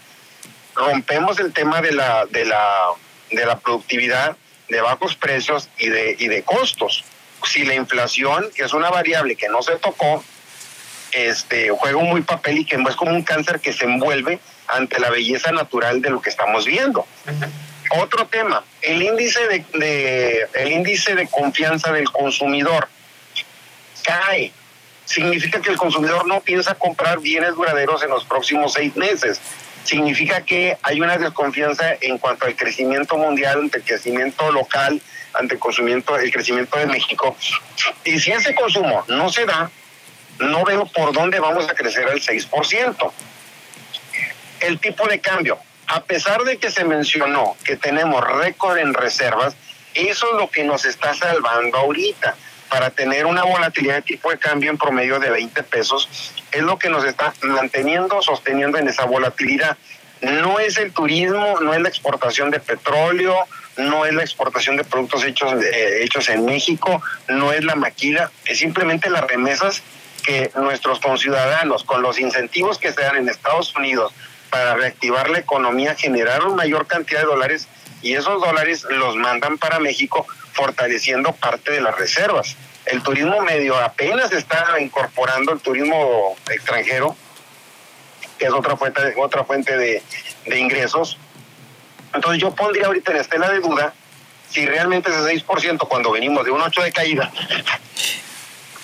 Rompemos 0.75 1.39
el 1.41 1.53
tema 1.53 1.81
de 1.83 1.93
la, 1.93 2.27
de 2.27 2.45
la, 2.45 2.91
de 3.31 3.45
la 3.45 3.59
productividad, 3.59 4.37
de 4.69 4.81
bajos 4.81 5.17
precios 5.17 5.69
y 5.79 5.89
de, 5.89 6.17
y 6.19 6.29
de 6.29 6.43
costos. 6.43 7.05
Si 7.45 7.65
la 7.65 7.75
inflación, 7.75 8.49
que 8.55 8.65
es 8.65 8.73
una 8.73 8.91
variable 8.91 9.37
que 9.37 9.49
no 9.49 9.63
se 9.63 9.77
tocó, 9.77 10.23
este, 11.13 11.71
juega 11.71 11.97
un 11.97 12.11
muy 12.11 12.23
papel 12.23 12.59
y 12.59 12.65
que 12.65 12.77
es 12.77 12.97
como 12.97 13.13
un 13.13 13.23
cáncer 13.23 13.61
que 13.61 13.73
se 13.73 13.85
envuelve 13.85 14.41
ante 14.67 15.01
la 15.01 15.11
belleza 15.11 15.53
natural 15.53 16.03
de 16.03 16.11
lo 16.11 16.21
que 16.21 16.31
estamos 16.31 16.67
viendo. 16.67 17.07
Otro 17.91 18.27
tema, 18.27 18.65
el 18.83 19.03
índice 19.03 19.41
de, 19.49 20.47
el 20.55 20.73
índice 20.73 21.15
de 21.15 21.27
confianza 21.27 21.91
del 21.93 22.11
consumidor 22.11 22.89
cae. 24.05 24.53
Significa 25.05 25.61
que 25.63 25.71
el 25.71 25.79
consumidor 25.79 26.27
no 26.27 26.41
piensa 26.41 26.75
comprar 26.75 27.21
bienes 27.21 27.55
duraderos 27.55 28.03
en 28.03 28.11
los 28.11 28.25
próximos 28.25 28.75
seis 28.75 28.95
meses. 28.95 29.41
Significa 29.85 30.43
que 30.43 30.77
hay 30.83 31.01
una 31.01 31.17
desconfianza 31.17 31.97
en 32.03 32.19
cuanto 32.19 32.45
al 32.45 32.55
crecimiento 32.57 33.17
mundial, 33.17 33.61
ante 33.61 33.79
el 33.79 33.85
crecimiento 33.85 34.53
local, 34.53 35.01
ante 35.33 35.55
el, 35.55 35.61
crecimiento, 35.61 36.17
el 36.19 36.31
crecimiento 36.31 36.79
de 36.79 36.87
México. 36.87 37.35
Y 38.05 38.21
si 38.21 38.33
ese 38.33 38.55
consumo 38.55 39.05
no 39.09 39.31
se 39.31 39.47
da, 39.47 39.71
no 40.41 40.63
veo 40.65 40.85
por 40.87 41.15
dónde 41.15 41.41
vamos 41.41 41.67
a 41.71 41.75
crecer 41.75 42.07
al 42.07 42.21
6%. 42.21 43.13
El 44.61 44.79
tipo 44.79 45.07
de 45.09 45.21
cambio 45.21 45.59
a 45.89 46.05
pesar 46.05 46.45
de 46.45 46.59
que 46.59 46.71
se 46.71 46.85
mencionó 46.85 47.57
que 47.65 47.77
tenemos 47.77 48.23
récord 48.23 48.79
en 48.79 48.93
reservas, 48.95 49.57
eso 49.95 50.27
es 50.33 50.39
lo 50.39 50.51
que 50.51 50.63
nos 50.63 50.85
está 50.85 51.15
salvando 51.15 51.79
ahorita 51.79 52.37
para 52.69 52.91
tener 52.91 53.25
una 53.25 53.43
volatilidad 53.45 53.97
de 53.97 54.03
tipo 54.03 54.31
de 54.31 54.39
cambio 54.39 54.71
en 54.71 54.77
promedio 54.77 55.19
de 55.19 55.31
20 55.31 55.63
pesos, 55.63 56.35
es 56.53 56.63
lo 56.63 56.79
que 56.79 56.91
nos 56.91 57.05
está 57.05 57.33
manteniendo, 57.43 58.21
sosteniendo 58.21 58.77
en 58.77 58.89
esa 58.89 59.07
volatilidad. 59.07 59.79
No 60.21 60.59
es 60.59 60.77
el 60.77 60.93
turismo, 60.93 61.59
no 61.61 61.73
es 61.73 61.81
la 61.81 61.89
exportación 61.89 62.51
de 62.51 62.61
petróleo, 62.61 63.35
no 63.79 64.05
es 64.05 64.13
la 64.13 64.23
exportación 64.23 64.77
de 64.77 64.85
productos 64.85 65.25
hechos, 65.25 65.55
eh, 65.63 66.03
hechos 66.03 66.29
en 66.29 66.45
México, 66.45 67.01
no 67.29 67.53
es 67.53 67.65
la 67.65 67.77
maquila, 67.77 68.31
es 68.45 68.59
simplemente 68.59 69.09
las 69.09 69.25
remesas 69.27 69.83
que 70.25 70.51
nuestros 70.57 71.01
conciudadanos, 71.01 71.85
con 71.85 72.03
los 72.03 72.19
incentivos 72.21 72.79
que 72.79 72.93
se 72.93 73.01
dan 73.01 73.17
en 73.17 73.29
Estados 73.31 73.75
Unidos, 73.75 74.13
para 74.51 74.75
reactivar 74.75 75.31
la 75.31 75.39
economía, 75.39 75.95
generaron 75.95 76.57
mayor 76.57 76.87
cantidad 76.87 77.21
de 77.21 77.27
dólares 77.27 77.69
y 78.03 78.15
esos 78.15 78.41
dólares 78.41 78.85
los 78.91 79.17
mandan 79.17 79.59
para 79.59 79.79
México 79.79 80.27
fortaleciendo 80.53 81.33
parte 81.33 81.73
de 81.73 81.81
las 81.81 81.97
reservas. 81.97 82.57
El 82.87 83.03
turismo 83.03 83.41
medio 83.43 83.77
apenas 83.77 84.33
está 84.33 84.81
incorporando 84.81 85.53
el 85.53 85.61
turismo 85.61 86.37
extranjero, 86.51 87.17
que 88.39 88.47
es 88.47 88.53
otra 88.53 88.77
fuente, 88.77 89.01
otra 89.17 89.45
fuente 89.45 89.77
de, 89.77 90.03
de 90.47 90.59
ingresos. 90.59 91.19
Entonces 92.15 92.41
yo 92.41 92.55
pondría 92.55 92.87
ahorita 92.87 93.13
en 93.13 93.19
estela 93.19 93.51
de 93.51 93.61
duda 93.61 93.93
si 94.49 94.65
realmente 94.65 95.11
ese 95.11 95.45
6% 95.45 95.87
cuando 95.89 96.11
venimos 96.11 96.45
de 96.45 96.51
un 96.51 96.63
8 96.63 96.83
de 96.83 96.93
caída 96.93 97.31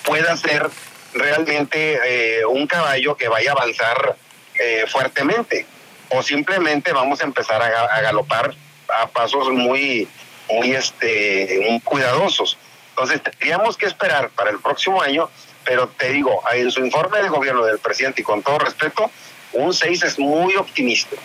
pueda 0.05 0.37
ser 0.37 0.69
realmente 1.13 1.99
eh, 2.39 2.45
un 2.45 2.67
caballo 2.67 3.15
que 3.17 3.27
vaya 3.27 3.51
a 3.51 3.53
avanzar 3.53 4.15
eh, 4.59 4.85
fuertemente 4.87 5.65
o 6.09 6.21
simplemente 6.21 6.93
vamos 6.93 7.21
a 7.21 7.23
empezar 7.23 7.61
a, 7.61 8.01
galopar 8.01 8.53
a 8.87 9.07
pasos 9.07 9.49
muy, 9.49 10.07
muy, 10.49 10.71
este, 10.71 11.59
muy 11.67 11.79
cuidadosos. 11.81 12.57
Entonces, 12.89 13.21
tendríamos 13.21 13.75
que 13.75 13.85
esperar 13.85 14.29
para 14.29 14.51
el 14.51 14.59
próximo 14.59 15.01
año, 15.01 15.29
pero 15.63 15.87
te 15.87 16.09
digo, 16.09 16.41
en 16.53 16.71
su 16.71 16.79
informe 16.85 17.21
de 17.21 17.29
gobierno 17.29 17.65
del 17.65 17.79
presidente, 17.79 18.21
y 18.21 18.23
con 18.23 18.43
todo 18.43 18.59
respeto, 18.59 19.09
un 19.53 19.73
6 19.73 20.03
es 20.03 20.19
muy 20.19 20.55
optimista, 20.55 21.15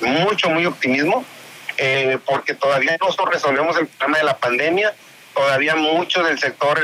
mucho, 0.00 0.50
muy 0.50 0.66
optimismo, 0.66 1.24
eh, 1.76 2.18
porque 2.24 2.54
todavía 2.54 2.96
no 3.00 3.26
resolvemos 3.26 3.76
el 3.78 3.86
problema 3.86 4.18
de 4.18 4.24
la 4.24 4.36
pandemia, 4.36 4.94
todavía 5.34 5.74
mucho 5.74 6.22
del 6.22 6.38
sector 6.38 6.80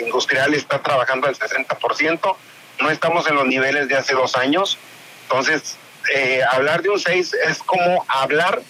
industrial 0.00 0.54
está 0.54 0.82
trabajando 0.82 1.26
al 1.26 1.36
60%, 1.36 2.36
no 2.80 2.90
estamos 2.90 3.28
en 3.28 3.34
los 3.34 3.46
niveles 3.46 3.88
de 3.88 3.96
hace 3.96 4.14
dos 4.14 4.36
años, 4.36 4.78
entonces 5.24 5.76
eh, 6.12 6.40
hablar 6.50 6.82
de 6.82 6.90
un 6.90 7.00
6 7.00 7.34
es 7.48 7.58
como 7.58 8.04
hablar 8.08 8.62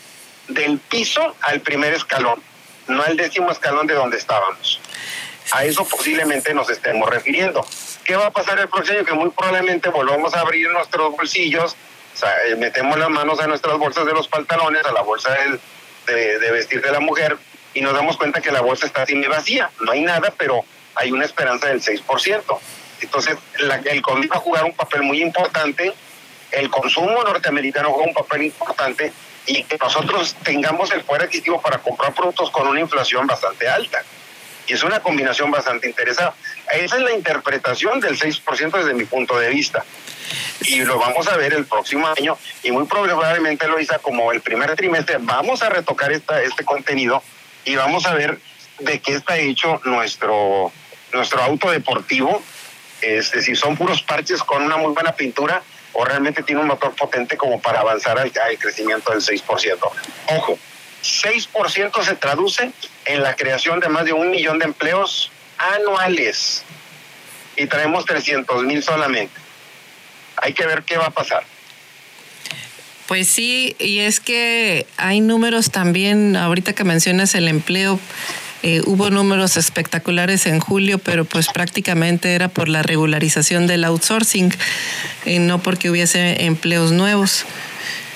del 0.49 0.79
piso 0.79 1.35
al 1.43 1.61
primer 1.61 1.95
escalón, 1.95 2.41
no 2.89 3.03
al 3.03 3.17
décimo 3.17 3.51
escalón 3.51 3.87
de 3.87 3.95
donde 3.95 4.17
estábamos. 4.17 4.81
A 5.53 5.65
eso 5.65 5.85
posiblemente 5.85 6.55
nos 6.55 6.71
estemos 6.71 7.09
refiriendo. 7.09 7.67
¿Qué 8.05 8.17
va 8.17 8.27
a 8.27 8.31
pasar 8.31 8.59
el 8.59 8.69
próximo 8.69 8.99
año? 8.99 9.07
Que 9.07 9.15
muy 9.15 9.31
probablemente 9.31 9.89
volvamos 9.91 10.35
a 10.35 10.41
abrir 10.41 10.71
nuestros 10.71 11.13
bolsillos, 11.13 11.77
o 12.15 12.17
sea, 12.17 12.31
eh, 12.47 12.57
metemos 12.57 12.99
las 12.99 13.11
manos 13.11 13.41
a 13.41 13.47
nuestras 13.47 13.77
bolsas 13.79 14.07
de 14.07 14.13
los 14.13 14.29
pantalones, 14.29 14.85
a 14.85 14.93
la 14.93 15.03
bolsa 15.03 15.31
de, 16.07 16.39
de, 16.39 16.51
vestir 16.53 16.81
de 16.81 16.93
la 16.93 17.01
mujer, 17.01 17.37
y 17.75 17.81
nos 17.81 17.93
damos 17.93 18.17
cuenta 18.17 18.41
que 18.41 18.53
la 18.53 18.61
bolsa 18.61 18.87
está 18.87 19.03
así 19.03 19.15
vacía. 19.27 19.71
No 19.81 19.93
hay 19.93 20.03
nada, 20.03 20.33
pero 20.37 20.65
hay 20.95 21.11
una 21.11 21.25
esperanza 21.25 21.69
del 21.69 21.83
6%. 21.83 22.59
Entonces, 23.01 23.37
la, 23.59 23.77
el 23.77 24.01
COVID 24.01 24.31
va 24.31 24.37
a 24.37 24.41
jugar 24.41 24.65
un 24.65 24.75
papel 24.75 25.03
muy 25.03 25.21
importante, 25.21 25.93
el 26.57 26.71
consumo 26.71 27.23
norteamericano 27.23 27.91
juega 27.91 28.09
un 28.09 28.15
papel 28.15 28.43
importante, 28.45 29.13
y 29.47 29.63
que 29.65 29.77
nosotros 29.77 30.37
tengamos 30.43 30.91
el 30.93 31.03
poder 31.03 31.23
adquisitivo 31.23 31.61
para 31.61 31.79
comprar 31.79 32.15
productos 32.15 32.51
con 32.51 32.67
una 32.67 32.81
inflación 32.81 33.27
bastante 33.27 33.69
alta. 33.69 34.03
Y 34.67 34.73
es 34.73 34.83
una 34.83 35.01
combinación 35.01 35.51
bastante 35.51 35.87
interesante. 35.87 36.39
Esa 36.73 36.97
es 36.97 37.03
la 37.03 37.13
interpretación 37.13 38.01
del 38.01 38.19
6% 38.19 38.71
desde 38.73 38.95
mi 38.95 39.05
punto 39.05 39.39
de 39.39 39.51
vista. 39.51 39.85
Y 40.63 40.83
lo 40.85 40.99
vamos 40.99 41.29
a 41.29 41.37
ver 41.37 41.53
el 41.53 41.67
próximo 41.67 42.09
año 42.09 42.39
y 42.63 42.71
muy 42.71 42.87
probablemente, 42.87 43.69
lo 43.69 43.79
hizo 43.79 44.01
como 44.01 44.33
el 44.33 44.41
primer 44.41 44.75
trimestre, 44.75 45.19
vamos 45.21 45.63
a 45.63 45.69
retocar 45.69 46.13
esta, 46.13 46.43
este 46.43 46.65
contenido 46.65 47.23
y 47.67 47.77
vamos 47.77 48.07
a 48.07 48.15
ver 48.15 48.39
de 48.79 49.01
qué 49.01 49.13
está 49.13 49.37
hecho 49.37 49.83
nuestro, 49.85 50.73
nuestro 51.13 51.43
auto 51.43 51.71
deportivo. 51.71 52.43
Es 53.03 53.33
decir, 53.33 53.59
son 53.59 53.77
puros 53.77 54.01
parches 54.03 54.43
con 54.43 54.63
una 54.63 54.79
muy 54.79 54.95
buena 54.95 55.13
pintura 55.13 55.63
o 55.95 56.05
realmente 56.05 56.43
tiene 56.43 56.61
un 56.61 56.67
motor 56.67 56.95
potente 56.95 57.37
como 57.37 57.61
para 57.61 57.81
avanzar 57.81 58.19
al, 58.19 58.33
crecimiento 58.59 59.13
del 59.13 59.21
6%. 59.21 59.79
Ojo, 60.37 60.59
6% 61.03 62.03
se 62.03 62.15
traduce 62.17 62.71
en 63.05 63.23
la 63.23 63.35
creación 63.37 63.81
de 63.81 63.89
más 63.89 64.05
de 64.05 64.13
un 64.13 64.31
millón 64.31 64.59
de 64.59 64.67
empleos 64.67 65.31
anuales 65.59 66.65
y 67.57 67.67
traemos 67.67 68.05
300 68.05 68.65
mil 68.65 68.83
solamente. 68.83 69.35
Hay 70.37 70.53
que 70.53 70.67
ver 70.67 70.83
qué 70.83 70.97
va 70.97 71.07
a 71.07 71.11
pasar. 71.11 71.45
Pues 73.07 73.29
sí, 73.29 73.77
y 73.79 74.01
es 74.01 74.19
que 74.19 74.87
hay 74.97 75.21
números 75.21 75.71
también, 75.71 76.37
ahorita 76.37 76.73
que 76.73 76.85
mencionas 76.85 77.35
el 77.35 77.49
empleo, 77.49 78.01
eh, 78.67 78.81
hubo 78.87 79.11
números 79.11 79.59
espectaculares 79.59 80.47
en 80.47 80.59
julio, 80.59 80.99
pero 80.99 81.27
pues 81.27 81.49
prácticamente 81.49 82.35
era 82.35 82.49
por 82.49 82.71
la 82.71 82.83
regularización 82.83 83.67
del 83.67 83.85
outsourcing 83.85 84.51
y 85.27 85.39
no 85.39 85.59
porque 85.59 85.91
hubiese 85.91 86.47
empleos 86.47 86.91
nuevos. 86.91 87.45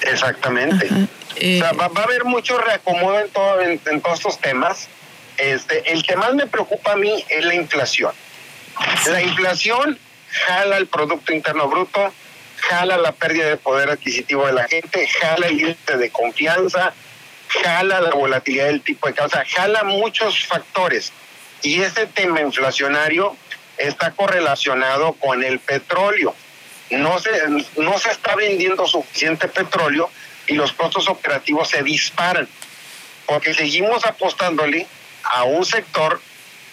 Exactamente. 0.01 0.89
Eh, 1.37 1.61
va, 1.61 1.85
a 1.85 2.03
haber 2.03 2.25
mucho 2.25 2.57
reacomodo 2.57 3.21
en, 3.21 3.29
todo, 3.29 3.61
en, 3.61 4.01
todos 4.01 4.21
estos 4.21 4.41
temas. 4.41 4.89
Este, 5.37 5.93
el 5.93 6.03
que 6.03 6.17
más 6.17 6.33
me 6.33 6.47
preocupa 6.47 6.93
a 6.93 6.97
mí 6.97 7.23
es 7.29 7.45
la 7.45 7.55
inflación. 7.55 8.13
La 9.07 9.21
inflación 9.21 9.99
jala 10.31 10.79
el 10.79 10.87
Producto 10.87 11.35
Interno 11.35 11.69
Bruto, 11.69 12.11
jala 12.57 12.97
la 12.97 13.13
pérdida 13.13 13.51
de 13.51 13.59
poder 13.59 13.91
adquisitivo 13.91 14.47
de 14.47 14.55
la 14.55 14.67
gente, 14.67 15.07
jala 15.21 15.49
el 15.49 15.61
índice 15.61 15.99
de 15.99 16.09
confianza, 16.09 16.95
jala 17.49 18.01
la 18.01 18.11
volatilidad 18.11 18.67
del 18.67 18.83
tipo 18.83 19.09
de 19.09 19.15
causa, 19.15 19.45
jala 19.47 19.85
muchos 19.85 20.47
factores. 20.47 21.13
Y 21.63 21.83
ese 21.83 22.07
tema 22.07 22.41
inflacionario 22.41 23.37
está 23.77 24.13
correlacionado 24.13 25.15
con 25.15 25.43
el 25.43 25.59
petróleo. 25.59 26.35
No 26.91 27.19
se, 27.19 27.31
no 27.77 27.99
se 27.99 28.11
está 28.11 28.35
vendiendo 28.35 28.87
suficiente 28.87 29.49
petróleo 29.49 30.11
y 30.47 30.55
los 30.55 30.73
costos 30.73 31.09
operativos 31.09 31.69
se 31.69 31.83
disparan, 31.83 32.49
porque 33.27 33.53
seguimos 33.53 34.05
apostándole 34.05 34.87
a 35.23 35.45
un 35.45 35.65
sector 35.65 36.21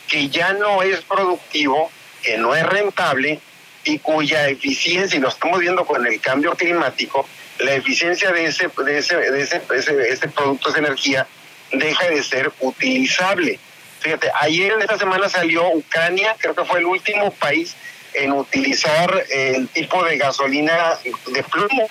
que 0.07 0.29
ya 0.29 0.53
no 0.53 0.81
es 0.81 1.01
productivo, 1.01 1.91
que 2.21 2.37
no 2.37 2.55
es 2.55 2.65
rentable 2.65 3.39
y 3.83 3.99
cuya 3.99 4.47
eficiencia, 4.47 5.17
y 5.17 5.21
lo 5.21 5.29
estamos 5.29 5.59
viendo 5.59 5.85
con 5.85 6.05
el 6.05 6.19
cambio 6.21 6.55
climático, 6.55 7.27
la 7.59 7.73
eficiencia 7.73 8.31
de 8.31 8.45
ese, 8.45 8.67
de 8.67 8.97
ese, 8.97 9.15
de 9.15 9.41
ese, 9.41 9.61
ese, 9.75 10.09
ese 10.09 10.27
producto 10.27 10.71
de 10.71 10.79
energía 10.79 11.27
deja 11.71 12.07
de 12.09 12.23
ser 12.23 12.51
utilizable. 12.59 13.59
Fíjate, 13.99 14.29
ayer 14.39 14.73
en 14.73 14.81
esta 14.81 14.97
semana 14.97 15.29
salió 15.29 15.67
Ucrania, 15.69 16.35
creo 16.37 16.53
que 16.53 16.65
fue 16.65 16.79
el 16.79 16.85
último 16.85 17.31
país 17.31 17.75
en 18.13 18.31
utilizar 18.31 19.25
el 19.29 19.67
tipo 19.69 20.03
de 20.03 20.17
gasolina 20.17 20.97
de 21.03 21.43
plomo. 21.43 21.89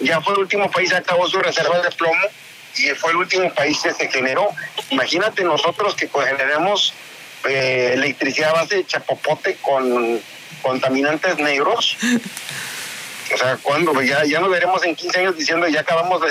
Ya 0.00 0.20
fue 0.20 0.34
el 0.34 0.40
último 0.40 0.70
país 0.70 0.90
que 0.90 0.96
acabó 0.96 1.28
su 1.28 1.38
reserva 1.38 1.80
de 1.80 1.90
plomo 1.90 2.20
y 2.76 2.88
fue 2.90 3.10
el 3.12 3.16
último 3.16 3.52
país 3.54 3.78
que 3.82 3.92
se 3.92 4.08
generó. 4.08 4.48
Imagínate 4.90 5.44
nosotros 5.44 5.94
que 5.94 6.08
generamos 6.08 6.92
eh, 7.48 7.92
electricidad 7.94 8.50
a 8.50 8.62
base 8.62 8.76
de 8.76 8.86
chapopote 8.86 9.56
con 9.62 10.20
contaminantes 10.62 11.38
negros. 11.38 11.96
O 13.32 13.36
sea, 13.36 13.56
cuando 13.56 14.00
ya, 14.02 14.24
ya 14.24 14.40
nos 14.40 14.50
veremos 14.50 14.84
en 14.84 14.94
15 14.94 15.18
años 15.18 15.36
diciendo 15.36 15.66
ya 15.68 15.80
acabamos 15.80 16.22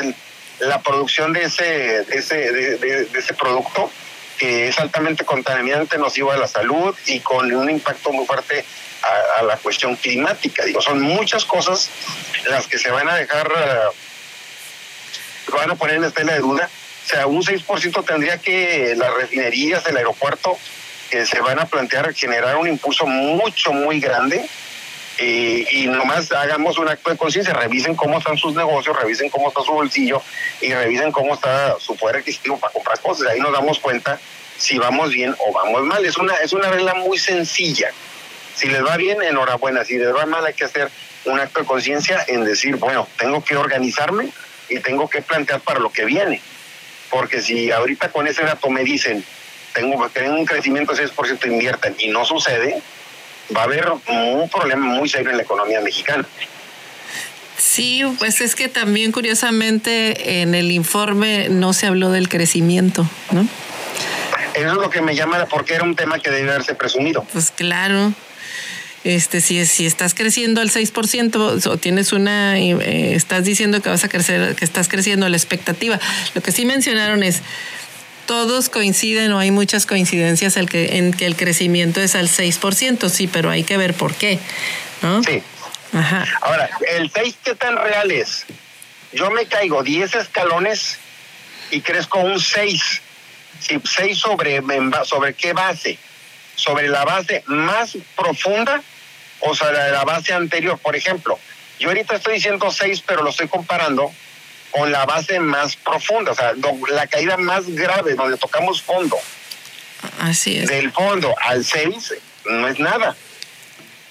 la 0.60 0.82
producción 0.82 1.34
de 1.34 1.44
ese, 1.44 1.64
de 2.04 2.18
ese, 2.18 2.52
de, 2.52 3.10
ese 3.14 3.34
producto 3.34 3.92
que 4.38 4.68
es 4.68 4.80
altamente 4.80 5.24
contaminante, 5.24 5.98
nocivo 5.98 6.32
a 6.32 6.38
la 6.38 6.48
salud 6.48 6.96
y 7.06 7.20
con 7.22 7.52
un 7.54 7.70
impacto 7.70 8.12
muy 8.12 8.26
fuerte 8.26 8.66
a, 9.38 9.44
la 9.44 9.58
cuestión 9.58 9.96
climática. 9.96 10.66
Digo, 10.66 10.82
son 10.82 11.02
muchas 11.02 11.46
cosas 11.46 11.90
las 12.50 12.68
que 12.68 12.78
se 12.78 12.92
van 12.92 13.08
a 13.08 13.16
dejar, 13.16 13.50
van 15.54 15.72
a 15.72 15.76
poner 15.76 15.98
en 15.98 16.06
estela 16.06 16.34
de 16.34 16.40
duda. 16.40 16.70
O 17.06 17.08
sea, 17.08 17.28
un 17.28 17.44
6% 17.44 18.06
tendría 18.06 18.40
que 18.40 18.96
las 18.98 19.14
refinerías, 19.14 19.86
el 19.86 19.98
aeropuerto, 19.98 20.58
que 21.10 21.26
se 21.26 21.40
van 21.40 21.60
a 21.60 21.66
plantear 21.66 22.14
generar 22.14 22.58
un 22.58 22.68
impulso 22.68 23.06
mucho, 23.06 23.72
muy 23.72 24.00
grande. 24.00 24.46
Y 25.18 25.88
nomás 25.88 26.32
hagamos 26.32 26.78
un 26.78 26.90
acto 26.90 27.10
de 27.10 27.18
conciencia, 27.18 27.54
revisen 27.54 27.96
cómo 27.96 28.18
están 28.18 28.38
sus 28.38 28.54
negocios, 28.54 28.98
revisen 29.00 29.30
cómo 29.30 29.48
está 29.48 29.62
su 29.62 29.72
bolsillo 29.72 30.22
y 30.62 30.74
revisen 30.74 31.12
cómo 31.12 31.34
está 31.34 31.80
su 31.80 31.96
poder 31.96 32.18
adquisitivo 32.18 32.58
para 32.58 32.74
comprar 32.74 33.00
cosas. 33.00 33.30
Ahí 33.30 33.40
nos 33.40 33.54
damos 33.54 33.80
cuenta 33.80 34.20
si 34.58 34.78
vamos 34.78 35.12
bien 35.12 35.36
o 35.40 35.54
vamos 35.54 35.84
mal. 35.84 36.06
Es 36.06 36.18
una, 36.18 36.36
es 36.36 36.54
una 36.54 36.70
regla 36.70 36.94
muy 36.96 37.18
sencilla. 37.18 37.92
Si 38.56 38.68
les 38.68 38.86
va 38.86 38.98
bien, 38.98 39.22
enhorabuena. 39.22 39.84
Si 39.84 39.98
les 39.98 40.14
va 40.14 40.26
mal, 40.26 40.46
hay 40.46 40.54
que 40.54 40.66
hacer 40.66 40.90
un 41.26 41.40
acto 41.40 41.60
de 41.60 41.66
conciencia 41.66 42.24
en 42.28 42.44
decir, 42.46 42.78
bueno, 42.78 43.08
tengo 43.18 43.44
que 43.44 43.58
organizarme 43.58 44.30
y 44.70 44.80
tengo 44.80 45.10
que 45.10 45.22
plantear 45.22 45.62
para 45.62 45.80
lo 45.80 45.92
que 45.92 46.06
viene. 46.06 46.42
Porque 47.10 47.42
si 47.42 47.72
ahorita 47.72 48.10
con 48.10 48.28
ese 48.28 48.44
dato 48.44 48.70
me 48.70 48.84
dicen, 48.84 49.24
tengo, 49.74 50.08
tener 50.10 50.32
un 50.32 50.46
crecimiento 50.46 50.94
de 50.94 51.08
6% 51.08 51.46
invierten 51.48 51.96
y 52.00 52.08
no 52.08 52.24
sucede, 52.26 52.82
va 53.56 53.62
a 53.62 53.64
haber 53.64 53.90
un 53.90 54.50
problema 54.50 54.86
muy 54.86 55.10
serio 55.10 55.32
en 55.32 55.38
la 55.38 55.44
economía 55.44 55.82
mexicana. 55.82 56.26
Sí, 57.58 58.04
pues 58.20 58.42
es 58.42 58.56
que 58.56 58.68
también 58.68 59.12
curiosamente 59.12 60.42
en 60.42 60.56
el 60.56 60.72
informe 60.72 61.50
no 61.50 61.74
se 61.74 61.88
habló 61.88 62.12
del 62.12 62.30
crecimiento, 62.30 63.10
¿no? 63.32 63.48
Eso 64.54 64.68
es 64.68 64.74
lo 64.74 64.90
que 64.90 65.02
me 65.02 65.16
llama, 65.16 65.46
porque 65.50 65.74
era 65.74 65.84
un 65.84 65.96
tema 65.96 66.20
que 66.20 66.32
debe 66.32 66.52
haberse 66.52 66.76
presumido. 66.76 67.26
Pues 67.34 67.52
claro. 67.52 68.14
Este, 69.04 69.40
si, 69.40 69.66
si 69.66 69.86
estás 69.86 70.16
creciendo 70.16 70.62
al 70.62 70.72
6% 70.72 71.68
o 71.68 71.78
tienes 71.78 72.12
una, 72.12 72.58
eh, 72.58 73.14
estás 73.14 73.44
diciendo 73.44 73.82
que 73.82 73.90
vas 73.90 74.04
a 74.04 74.10
crecer, 74.10 74.56
que 74.56 74.66
estás 74.66 74.88
creciendo 74.88 75.30
la 75.30 75.38
expectativa. 75.38 76.00
Lo 76.34 76.42
que 76.42 76.52
sí 76.52 76.66
mencionaron 76.66 77.22
es, 77.22 77.42
todos 78.26 78.70
coinciden 78.70 79.32
o 79.32 79.40
hay 79.40 79.52
muchas 79.52 79.86
coincidencias 79.86 80.58
en 80.58 80.68
que, 80.68 80.98
en 80.98 81.14
que 81.14 81.26
el 81.26 81.36
crecimiento 81.36 82.02
es 82.02 82.16
al 82.16 82.28
6%, 82.28 83.10
sí, 83.10 83.28
pero 83.28 83.50
hay 83.50 83.64
que 83.64 83.78
ver 83.78 83.94
por 83.94 84.14
qué, 84.16 84.40
¿no? 85.02 85.24
Sí. 85.24 85.42
Ajá. 85.94 86.26
Ahora, 86.42 86.70
¿el 86.98 87.10
6 87.10 87.38
qué 87.44 87.56
tan 87.56 87.78
real 87.78 88.12
es? 88.12 88.46
Yo 89.14 89.32
me 89.32 89.46
caigo 89.46 89.82
10 89.82 90.16
escalones 90.16 90.98
y 91.72 91.82
crezco 91.82 92.20
un 92.20 92.40
6. 92.40 93.02
¿6 93.68 94.16
sobre, 94.16 94.62
sobre 95.06 95.34
qué 95.34 95.54
base? 95.54 95.98
¿Sobre 96.56 96.90
la 96.90 97.06
base 97.06 97.44
más 97.48 97.98
profunda 98.16 98.82
o 99.40 99.56
sobre 99.56 99.92
la 99.92 100.04
base 100.04 100.34
anterior? 100.34 100.78
Por 100.80 100.96
ejemplo, 100.96 101.40
yo 101.80 101.90
ahorita 101.90 102.16
estoy 102.16 102.36
diciendo 102.36 102.70
6, 102.70 103.04
pero 103.06 103.24
lo 103.24 103.30
estoy 103.30 103.48
comparando 103.48 104.12
con 104.76 104.92
la 104.92 105.06
base 105.06 105.40
más 105.40 105.78
profunda, 105.78 106.34
o 106.34 106.36
sea, 106.36 106.54
la 106.92 107.08
caída 107.08 107.38
más 107.38 107.66
grave, 107.68 108.14
donde 108.14 108.36
tocamos 108.38 108.82
fondo. 108.82 109.18
Así 110.20 110.58
es. 110.58 110.68
Del 110.68 110.92
fondo 110.92 111.34
al 111.42 111.64
6 111.64 112.14
no 112.46 112.68
es 112.68 112.78
nada. 112.80 113.16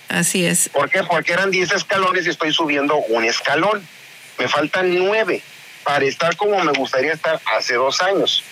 Así 0.09 0.47
es. 0.47 0.71
¿Por 0.71 0.89
qué? 0.89 1.03
Porque 1.03 1.35
eran 1.35 1.51
10 1.51 1.73
escalones 1.73 2.27
y 2.27 2.31
estoy 2.31 2.53
subiendo 2.53 2.97
un 2.97 3.25
escalón. 3.25 3.87
Me 4.39 4.49
faltan 4.49 4.95
9 4.97 5.43
para 5.85 6.05
estar 6.07 6.35
como 6.37 6.59
me 6.65 6.73
gustaría 6.73 7.13
estar 7.13 7.39
hace 7.57 7.75
dos 7.75 8.01
años. 8.01 8.43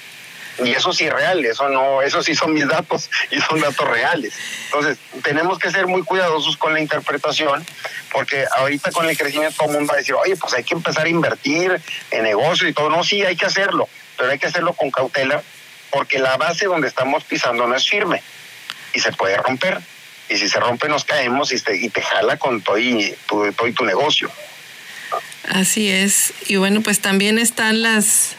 Y 0.58 0.70
eso 0.72 0.90
es 0.90 0.98
real, 1.12 1.44
eso 1.44 1.68
no, 1.68 2.02
eso 2.02 2.22
sí 2.22 2.34
son 2.34 2.52
mis 2.52 2.68
datos 2.68 3.10
y 3.30 3.40
son 3.40 3.60
datos 3.60 3.88
reales. 3.88 4.34
Entonces, 4.66 4.98
tenemos 5.22 5.58
que 5.58 5.70
ser 5.70 5.86
muy 5.86 6.02
cuidadosos 6.02 6.56
con 6.56 6.74
la 6.74 6.80
interpretación, 6.80 7.64
porque 8.10 8.44
ahorita 8.56 8.92
con 8.92 9.08
el 9.08 9.16
crecimiento 9.16 9.56
todo 9.56 9.70
el 9.70 9.76
mundo 9.76 9.92
va 9.92 9.94
a 9.94 9.98
decir, 9.98 10.14
oye, 10.14 10.36
pues 10.36 10.52
hay 10.54 10.64
que 10.64 10.74
empezar 10.74 11.06
a 11.06 11.08
invertir 11.08 11.80
en 12.10 12.22
negocio 12.22 12.68
y 12.68 12.74
todo. 12.74 12.90
No, 12.90 13.02
sí, 13.02 13.22
hay 13.22 13.36
que 13.36 13.46
hacerlo, 13.46 13.88
pero 14.18 14.30
hay 14.30 14.38
que 14.38 14.46
hacerlo 14.46 14.74
con 14.74 14.90
cautela, 14.90 15.42
porque 15.90 16.18
la 16.18 16.36
base 16.36 16.66
donde 16.66 16.88
estamos 16.88 17.24
pisando 17.24 17.66
no 17.66 17.74
es 17.74 17.88
firme 17.88 18.22
y 18.92 19.00
se 19.00 19.12
puede 19.12 19.36
romper. 19.38 19.80
Y 20.28 20.36
si 20.36 20.48
se 20.48 20.60
rompe, 20.60 20.88
nos 20.88 21.04
caemos 21.04 21.52
y 21.52 21.60
te, 21.60 21.76
y 21.76 21.88
te 21.88 22.02
jala 22.02 22.36
con 22.36 22.62
todo 22.62 22.78
y 22.78 23.14
tu, 23.26 23.52
todo 23.52 23.66
y 23.68 23.72
tu 23.72 23.84
negocio. 23.84 24.30
Así 25.48 25.90
es. 25.90 26.32
Y 26.46 26.56
bueno, 26.56 26.80
pues 26.82 27.00
también 27.00 27.38
están 27.38 27.82
las 27.82 28.36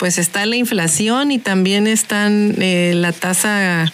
pues 0.00 0.16
está 0.16 0.46
la 0.46 0.56
inflación 0.56 1.30
y 1.30 1.38
también 1.38 1.86
están 1.86 2.54
eh, 2.58 2.94
la 2.96 3.12
tasa 3.12 3.92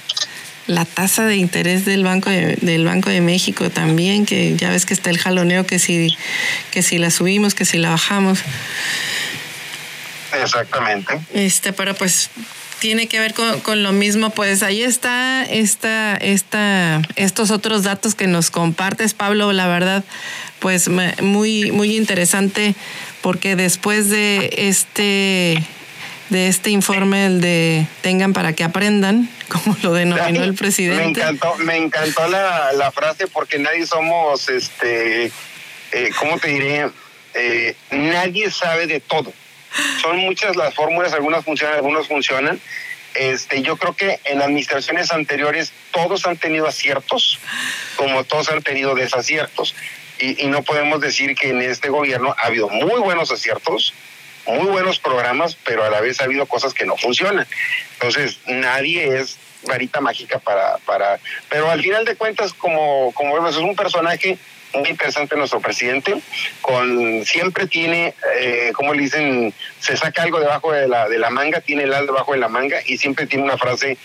la 0.69 0.85
tasa 0.85 1.25
de 1.25 1.35
interés 1.35 1.85
del 1.85 2.05
banco 2.05 2.31
de, 2.31 2.57
del 2.63 2.85
banco 2.85 3.11
de 3.11 3.21
México 3.21 3.71
también 3.71 4.25
que 4.25 4.57
ya 4.57 4.71
ves 4.71 4.87
que 4.87 4.95
está 4.95 5.11
el 5.11 5.19
jaloneo 5.19 5.67
que 5.67 5.81
si 5.81 6.17
que 6.71 6.83
si 6.83 6.99
la 6.99 7.11
subimos 7.11 7.57
que 7.57 7.65
si 7.65 7.79
la 7.79 7.91
bajamos. 7.91 8.39
Exactamente. 10.41 11.19
Este 11.35 11.73
pero 11.73 11.93
pues 11.95 12.31
tiene 12.79 13.09
que 13.09 13.19
ver 13.19 13.35
con, 13.35 13.61
con, 13.61 13.83
lo 13.83 13.93
mismo, 13.93 14.31
pues 14.31 14.63
ahí 14.63 14.83
está 14.83 15.45
esta, 15.45 16.15
esta, 16.15 17.01
estos 17.17 17.51
otros 17.51 17.85
datos 17.85 18.15
que 18.15 18.27
nos 18.27 18.51
compartes, 18.51 19.15
Pablo, 19.15 19.51
la 19.55 19.67
verdad, 19.67 20.05
pues 20.61 20.91
muy, 21.23 21.73
muy 21.73 21.97
interesante, 21.97 22.75
porque 23.23 23.57
después 23.57 24.11
de 24.11 24.51
este 24.59 25.67
de 26.29 26.49
este 26.49 26.71
informe, 26.71 27.27
el 27.27 27.41
de 27.41 27.87
tengan 28.03 28.33
para 28.33 28.53
que 28.53 28.65
aprendan, 28.65 29.29
como 29.49 29.77
lo 29.83 29.93
denominó 29.93 30.43
el 30.43 30.55
presidente. 30.59 31.21
Me 31.21 31.27
encantó, 31.29 31.55
me 31.59 31.77
encantó 31.77 32.29
la, 32.29 32.73
la 32.73 32.91
frase 32.91 33.27
porque 33.27 33.59
nadie 33.59 33.87
somos, 33.87 34.49
este, 34.49 35.31
eh, 35.93 36.11
¿cómo 36.19 36.39
te 36.39 36.49
diré? 36.49 36.91
Eh, 37.35 37.77
nadie 37.91 38.51
sabe 38.51 38.87
de 38.87 39.01
todo. 39.01 39.33
Son 40.01 40.17
muchas 40.19 40.57
las 40.57 40.75
fórmulas, 40.75 41.13
algunas 41.13 41.45
funcionan, 41.45 41.77
algunas 41.77 42.07
funcionan. 42.07 42.61
Este, 43.15 43.63
yo 43.63 43.77
creo 43.77 43.95
que 43.95 44.21
en 44.25 44.43
administraciones 44.43 45.11
anteriores 45.13 45.73
todos 45.91 46.27
han 46.27 46.37
tenido 46.37 46.67
aciertos, 46.67 47.39
como 47.97 48.25
todos 48.25 48.49
han 48.51 48.63
tenido 48.63 48.95
desaciertos. 48.95 49.75
Y, 50.19 50.43
y 50.43 50.47
no 50.47 50.63
podemos 50.63 51.01
decir 51.01 51.35
que 51.35 51.51
en 51.51 51.61
este 51.61 51.91
gobierno 51.91 52.35
ha 52.39 52.47
habido 52.47 52.71
muy 52.71 53.01
buenos 53.01 53.31
aciertos, 53.31 53.93
muy 54.47 54.67
buenos 54.67 54.99
programas, 54.99 55.57
pero 55.65 55.85
a 55.85 55.91
la 55.91 56.01
vez 56.01 56.21
ha 56.21 56.25
habido 56.25 56.47
cosas 56.47 56.75
que 56.75 56.87
no 56.87 56.97
funcionan. 56.97 57.47
Entonces, 57.95 58.39
nadie 58.47 59.19
es 59.19 59.39
varita 59.67 60.01
mágica 60.01 60.39
para, 60.39 60.79
para, 60.79 61.19
pero 61.49 61.71
al 61.71 61.83
final 61.83 62.05
de 62.05 62.17
cuentas, 62.17 62.53
como, 62.53 63.13
como 63.13 63.35
vemos, 63.35 63.57
es 63.57 63.63
un 63.63 63.75
personaje 63.75 64.39
muy 64.75 64.91
interesante 64.91 65.37
nuestro 65.37 65.61
presidente, 65.61 66.15
con 66.61 67.25
siempre 67.25 67.67
tiene, 67.67 68.15
eh, 68.39 68.73
como 68.75 68.95
le 68.95 69.03
dicen, 69.03 69.55
se 69.81 69.97
saca 69.97 70.23
algo 70.23 70.39
debajo 70.39 70.73
de 70.73 70.89
la, 70.89 71.09
de 71.09 71.19
la 71.19 71.31
manga, 71.31 71.61
tiene 71.61 71.85
el 71.85 71.95
al 71.95 72.07
debajo 72.07 72.33
de 72.33 72.39
la 72.39 72.49
manga 72.49 72.79
y 72.85 72.99
siempre 72.99 73.27
tiene 73.27 73.45
una 73.45 73.57
frase 73.57 73.97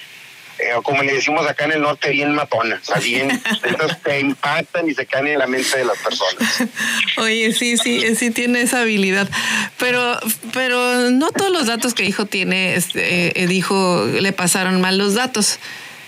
eh, 0.60 0.74
como 0.84 1.02
le 1.04 1.14
decimos 1.14 1.48
acá 1.48 1.66
en 1.66 1.74
el 1.74 1.82
norte, 1.82 2.10
bien 2.12 2.34
matona, 2.34 2.80
o 2.82 2.86
sea, 2.86 2.98
bien, 3.00 3.30
entonces 3.64 3.98
te 4.04 4.20
impactan 4.20 4.90
y 4.90 4.94
se 4.94 5.06
caen 5.06 5.28
en 5.28 5.40
la 5.40 5.48
mente 5.48 5.78
de 5.78 5.86
las 5.86 5.98
personas. 5.98 6.64
Oye, 7.18 7.54
sí, 7.54 7.78
sí, 7.78 8.16
sí 8.16 8.32
tiene 8.32 8.62
esa 8.62 8.82
habilidad, 8.82 9.30
pero, 9.78 10.20
pero 10.54 11.10
no 11.10 11.32
todos 11.32 11.52
los 11.52 11.68
datos 11.68 11.94
que 11.94 12.04
dijo 12.04 12.26
tiene, 12.26 12.76
este, 12.76 13.42
eh, 13.42 13.48
dijo, 13.48 14.06
le 14.06 14.32
pasaron 14.34 14.82
mal 14.82 14.98
los 14.98 15.16
datos. 15.16 15.60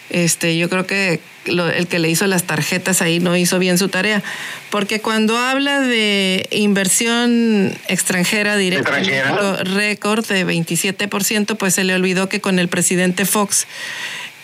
Este, 0.10 0.58
yo 0.58 0.70
creo 0.70 0.86
que 0.86 1.20
el 1.46 1.88
que 1.88 2.00
le 2.00 2.10
hizo 2.10 2.28
las 2.28 2.44
tarjetas 2.44 3.02
ahí 3.02 3.20
no 3.20 3.36
hizo 3.36 3.60
bien 3.60 3.78
su 3.78 3.90
tarea, 3.90 4.22
porque 4.70 5.02
cuando 5.02 5.38
habla 5.38 5.80
de 5.80 6.48
inversión 6.52 7.74
extranjera 7.88 8.56
directa, 8.56 9.02
récord 9.64 10.26
de 10.26 10.46
27%, 10.46 11.58
pues 11.58 11.76
se 11.76 11.84
le 11.84 11.96
olvidó 11.96 12.30
que 12.30 12.42
con 12.42 12.60
el 12.60 12.68
presidente 12.68 13.26
Fox 13.26 13.68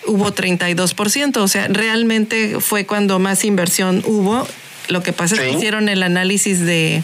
hubo 0.10 0.34
32%, 0.34 1.38
o 1.38 1.48
sea, 1.48 1.68
realmente 1.68 2.60
fue 2.60 2.86
cuando 2.86 3.20
más 3.20 3.46
inversión 3.46 4.04
hubo. 4.06 4.48
Lo 4.88 5.04
que 5.04 5.14
pasa 5.14 5.36
es 5.36 5.42
que 5.42 5.52
hicieron 5.52 5.88
el 5.88 6.02
análisis 6.02 6.66
de, 6.66 7.04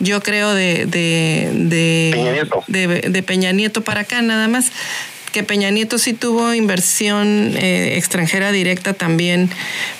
yo 0.00 0.20
creo, 0.22 0.52
de, 0.52 0.86
de, 0.86 1.50
de, 1.54 2.10
Peña 2.12 2.32
Nieto. 2.32 2.64
de, 2.66 3.22
Peña 3.22 3.52
Nieto 3.52 3.84
para 3.84 4.00
acá 4.00 4.20
nada 4.20 4.48
más 4.48 4.72
que 5.32 5.42
Peña 5.42 5.70
Nieto 5.70 5.98
sí 5.98 6.12
tuvo 6.12 6.54
inversión 6.54 7.56
eh, 7.56 7.96
extranjera 7.96 8.52
directa 8.52 8.94
también, 8.94 9.50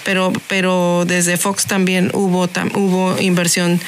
pero, 0.05 0.33
pero 0.47 1.05
desde 1.07 1.37
Fox 1.37 1.67
también 1.67 2.11
hubo, 2.15 2.49
hubo 2.75 3.21
inversión 3.21 3.81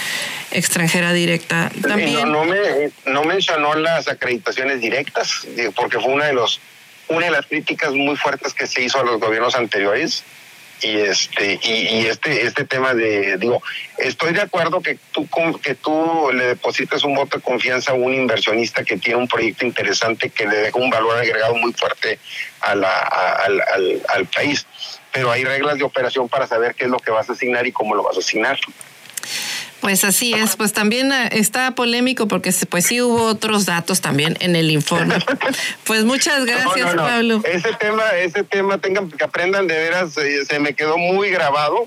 extranjera 0.51 1.13
directa. 1.13 1.71
También. 1.83 2.33
No, 2.33 2.45
me, 2.45 2.59
no 3.07 3.23
mencionó 3.25 3.75
las 3.75 4.09
acreditaciones 4.09 4.81
directas, 4.81 5.47
porque 5.77 6.01
fue 6.01 6.13
una 6.13 6.27
de 6.27 6.33
los 6.33 6.61
una 7.09 7.27
de 7.27 7.33
las 7.33 7.47
críticas 7.47 7.93
muy 7.93 8.17
fuertes 8.17 8.55
que 8.55 8.67
se 8.67 8.83
hizo 8.83 8.99
a 9.01 9.05
los 9.05 9.21
gobiernos 9.21 9.55
anteriores 9.55 10.25
y 10.83 10.99
este 10.99 11.59
y, 11.63 12.07
este 12.07 12.47
este 12.47 12.65
tema 12.65 12.93
de 12.93 13.39
digo 13.39 13.63
estoy 13.97 14.35
de 14.35 14.43
acuerdo 14.43 14.83
que 14.83 14.99
tú 15.11 15.27
que 15.63 15.75
tú 15.75 16.31
le 16.35 16.49
deposites 16.49 17.03
un 17.03 17.15
voto 17.15 17.39
de 17.39 17.43
confianza 17.43 17.93
a 17.93 17.95
un 17.95 18.13
inversionista 18.13 18.85
que 18.85 18.99
tiene 18.99 19.19
un 19.19 19.29
proyecto 19.29 19.65
interesante 19.65 20.29
que 20.29 20.47
le 20.47 20.57
deja 20.57 20.79
un 20.79 20.91
valor 20.91 21.17
agregado 21.19 21.55
muy 21.55 21.73
fuerte 21.73 22.19
a 22.61 22.75
la, 22.75 22.91
al, 22.91 23.63
al 24.09 24.27
país. 24.27 24.67
Pero 25.13 25.31
hay 25.31 25.45
reglas 25.45 25.79
de 25.79 25.85
operación 25.85 26.29
para 26.29 26.47
saber 26.47 26.75
qué 26.75 26.85
es 26.85 26.91
lo 26.91 26.99
que 26.99 27.11
vas 27.11 27.31
a 27.31 27.33
asignar 27.33 27.67
y 27.67 27.73
cómo 27.73 27.95
lo 27.95 28.03
vas 28.03 28.17
a 28.17 28.21
asignar 28.21 28.59
pues 29.81 30.05
así 30.05 30.33
es, 30.33 30.57
pues 30.57 30.73
también 30.73 31.13
eh, 31.13 31.29
está 31.33 31.75
polémico 31.75 32.29
porque 32.29 32.53
pues 32.69 32.87
sí 32.87 33.01
hubo 33.01 33.25
otros 33.25 33.67
datos 33.67 34.01
también 34.01 34.37
en 34.41 34.57
el 34.57 34.71
informe. 34.71 35.17
Pues 35.85 36.05
muchas 36.05 36.45
gracias, 36.45 36.95
Pablo. 36.95 37.41
Ese 37.45 37.73
tema, 37.75 38.03
ese 38.11 38.43
tema 38.43 38.79
tengan 38.79 39.11
que 39.11 39.23
aprendan 39.23 39.67
de 39.67 39.77
veras, 39.77 40.17
eh, 40.19 40.45
se 40.45 40.59
me 40.59 40.75
quedó 40.75 40.99
muy 40.99 41.31
grabado 41.31 41.87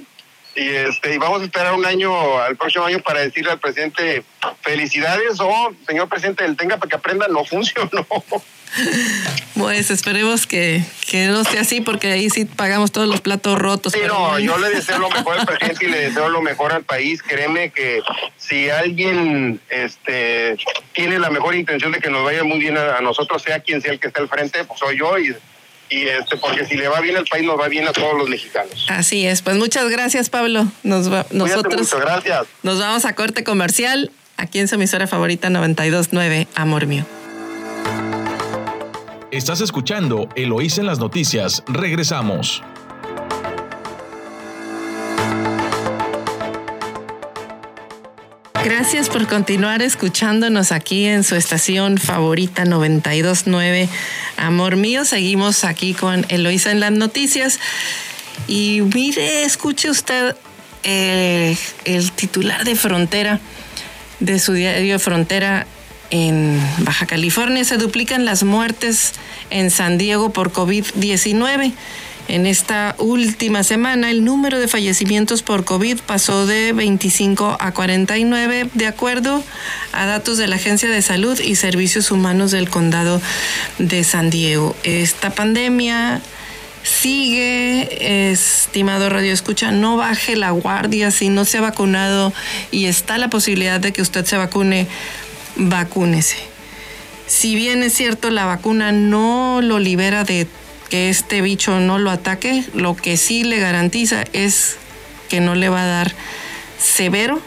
y 0.60 0.69
este 0.69 1.15
y 1.15 1.17
vamos 1.17 1.41
a 1.41 1.45
esperar 1.45 1.74
un 1.74 1.86
año 1.86 2.39
al 2.39 2.58
próximo 2.58 2.86
año 2.86 3.00
para 3.00 3.22
decirle 3.22 3.52
al 3.52 3.60
presidente 3.60 4.24
felicidades 4.62 5.39
o 5.39 5.74
señor 5.88 6.10
presidente 6.10 6.43
el 6.45 6.58
tenga 6.58 6.78
para 6.78 6.89
que 6.89 6.95
aprenda 6.95 7.28
no 7.28 7.45
funcionó 7.45 7.91
pues 9.56 9.89
esperemos 9.89 10.48
que, 10.48 10.84
que, 11.08 11.28
no 11.28 11.43
sea 11.43 11.62
así, 11.62 11.82
porque 11.82 12.12
ahí 12.12 12.30
sí 12.30 12.45
pagamos 12.45 12.91
todos 12.91 13.08
los 13.08 13.19
platos 13.19 13.58
rotos. 13.58 13.93
Sí, 13.93 14.00
no, 14.08 14.39
yo 14.39 14.58
le 14.58 14.69
deseo 14.69 15.00
lo 15.00 15.10
mejor 15.10 15.39
al 15.39 15.45
presidente 15.48 15.86
y 15.86 15.89
le 15.89 16.00
deseo 16.02 16.30
lo 16.30 16.41
mejor 16.41 16.72
al 16.72 16.84
país. 16.84 17.22
Créeme 17.22 17.72
que 17.72 18.02
si 18.38 18.69
alguien 18.69 19.60
este, 19.69 20.58
tiene 20.93 21.19
la 21.19 21.30
mejor 21.30 21.56
intención 21.56 21.91
de 21.91 22.00
que 22.00 22.10
nos 22.10 22.24
vaya 22.24 22.43
muy 22.43 22.60
bien 22.60 22.78
a, 22.78 23.02
nosotros, 23.02 23.41
sea 23.41 23.60
quien 23.60 23.82
sea 23.82 23.91
el 23.91 24.00
que 24.00 24.08
esté 24.08 24.22
al 24.22 24.30
frente, 24.30 24.63
pues 24.63 24.80
soy 24.80 24.98
yo 24.98 25.17
y 25.17 25.36
y 25.89 26.08
este 26.08 26.38
porque 26.38 26.65
si 26.65 26.75
le 26.75 26.88
va 26.88 27.02
bien 27.02 27.17
al 27.17 27.25
país 27.25 27.45
nos 27.45 27.60
va 27.60 27.67
bien 27.67 27.88
a 27.88 27.93
todos 27.93 28.17
los 28.17 28.30
mexicanos. 28.30 28.86
Así 28.89 29.25
es, 29.25 29.41
pues 29.41 29.58
muchas 29.58 29.89
gracias 29.89 30.30
Pablo. 30.30 30.67
Nos 30.84 31.12
va, 31.12 31.25
nosotros 31.32 31.93
gracias. 31.93 32.47
nos 32.63 32.80
vamos 32.80 33.06
a 33.06 33.15
corte 33.15 33.43
comercial 33.43 34.12
aquí 34.38 34.60
en 34.60 34.67
su 34.67 34.75
emisora 34.75 35.08
favorita 35.08 35.49
929 35.49 36.47
Amor 36.56 36.86
mío. 36.86 37.06
Estás 39.32 39.62
escuchando 39.62 40.28
Eloís 40.36 40.80
en 40.80 40.88
las 40.88 40.99
noticias. 40.99 41.63
Regresamos. 41.67 42.63
Gracias 48.63 49.10
por 49.10 49.26
continuar 49.28 49.82
escuchándonos 49.82 50.72
aquí 50.72 51.06
en 51.06 51.24
su 51.24 51.36
estación 51.36 51.98
favorita 51.98 52.65
929 52.65 53.88
Amor 54.38 54.76
Mío. 54.76 55.05
Seguimos 55.05 55.64
aquí 55.64 55.93
con 55.93 56.26
Eloísa 56.30 56.72
en 56.72 56.82
las 56.82 56.91
noticias. 56.91 57.60
Y 58.47 58.82
mire, 58.93 59.43
escuche 59.43 59.89
usted 59.89 60.36
eh, 60.84 61.57
el 61.86 62.12
titular 62.12 62.66
de 62.66 62.76
Frontera, 62.76 63.39
de 64.20 64.39
su 64.39 64.53
diario 64.53 64.99
Frontera, 64.99 65.66
en 66.12 66.60
Baja 66.80 67.05
California 67.05 67.64
se 67.64 67.78
duplican 67.78 68.26
las 68.26 68.43
muertes 68.43 69.14
en 69.51 69.70
San 69.70 69.97
Diego 69.97 70.32
por 70.32 70.51
COVID-19 70.51 71.74
En 72.30 72.45
esta 72.45 72.93
última 72.99 73.63
semana, 73.63 74.11
el 74.11 74.23
número 74.23 74.59
de 74.59 74.67
fallecimientos 74.67 75.41
por 75.41 75.65
COVID 75.65 75.97
pasó 76.05 76.45
de 76.45 76.73
25 76.73 77.57
a 77.59 77.71
49, 77.71 78.69
de 78.71 78.86
acuerdo 78.86 79.43
a 79.93 80.05
datos 80.05 80.38
de 80.38 80.47
la 80.47 80.57
Agencia 80.57 80.89
de 80.89 81.01
Salud 81.01 81.39
y 81.39 81.55
Servicios 81.55 82.11
Humanos 82.11 82.51
del 82.51 82.69
Condado 82.69 83.19
de 83.80 84.03
San 84.03 84.30
Diego. 84.30 84.75
Esta 84.84 85.32
pandemia 85.32 86.21
sigue, 86.84 88.32
estimado 88.32 89.09
Radio 89.09 89.34
Escucha, 89.34 89.71
no 89.71 89.97
baje 89.97 90.36
la 90.36 90.51
guardia 90.51 91.09
si 91.09 91.30
no 91.30 91.45
se 91.45 91.57
ha 91.57 91.61
vacunado 91.61 92.32
y 92.69 92.86
está 92.86 93.17
la 93.17 93.32
posibilidad 93.32 93.80
de 93.80 93.91
que 93.91 94.03
usted 94.03 94.23
se 94.25 94.38
vacune, 94.38 94.86
vacúnese. 95.55 96.38
Si 97.25 97.55
bien 97.55 97.82
es 97.82 97.93
cierto, 97.93 98.30
la 98.30 98.45
vacuna 98.45 98.91
no 98.91 99.61
lo 99.63 99.80
libera 99.80 100.23
de 100.23 100.47
que 100.89 101.09
este 101.09 101.41
bicho 101.41 101.79
no 101.79 101.99
lo 101.99 102.11
ataque, 102.11 102.63
lo 102.73 102.95
que 102.95 103.15
sí 103.17 103.43
le 103.43 103.59
garantiza 103.59 104.25
es 104.33 104.77
que 105.29 105.39
no 105.39 105.55
le 105.55 105.69
va 105.69 105.83
a 105.83 105.87
dar 105.87 106.15
severo 106.79 107.39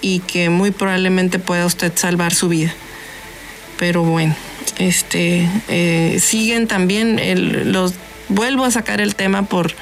y 0.00 0.20
que 0.20 0.50
muy 0.50 0.70
probablemente 0.70 1.38
pueda 1.38 1.64
usted 1.64 1.92
salvar 1.94 2.34
su 2.34 2.48
vida. 2.48 2.74
Pero 3.78 4.02
bueno, 4.02 4.34
este 4.78 5.48
eh, 5.68 6.18
siguen 6.20 6.66
también 6.66 7.72
los 7.72 7.94
vuelvo 8.28 8.64
a 8.64 8.70
sacar 8.70 9.00
el 9.00 9.14
tema 9.14 9.44
por 9.44 9.72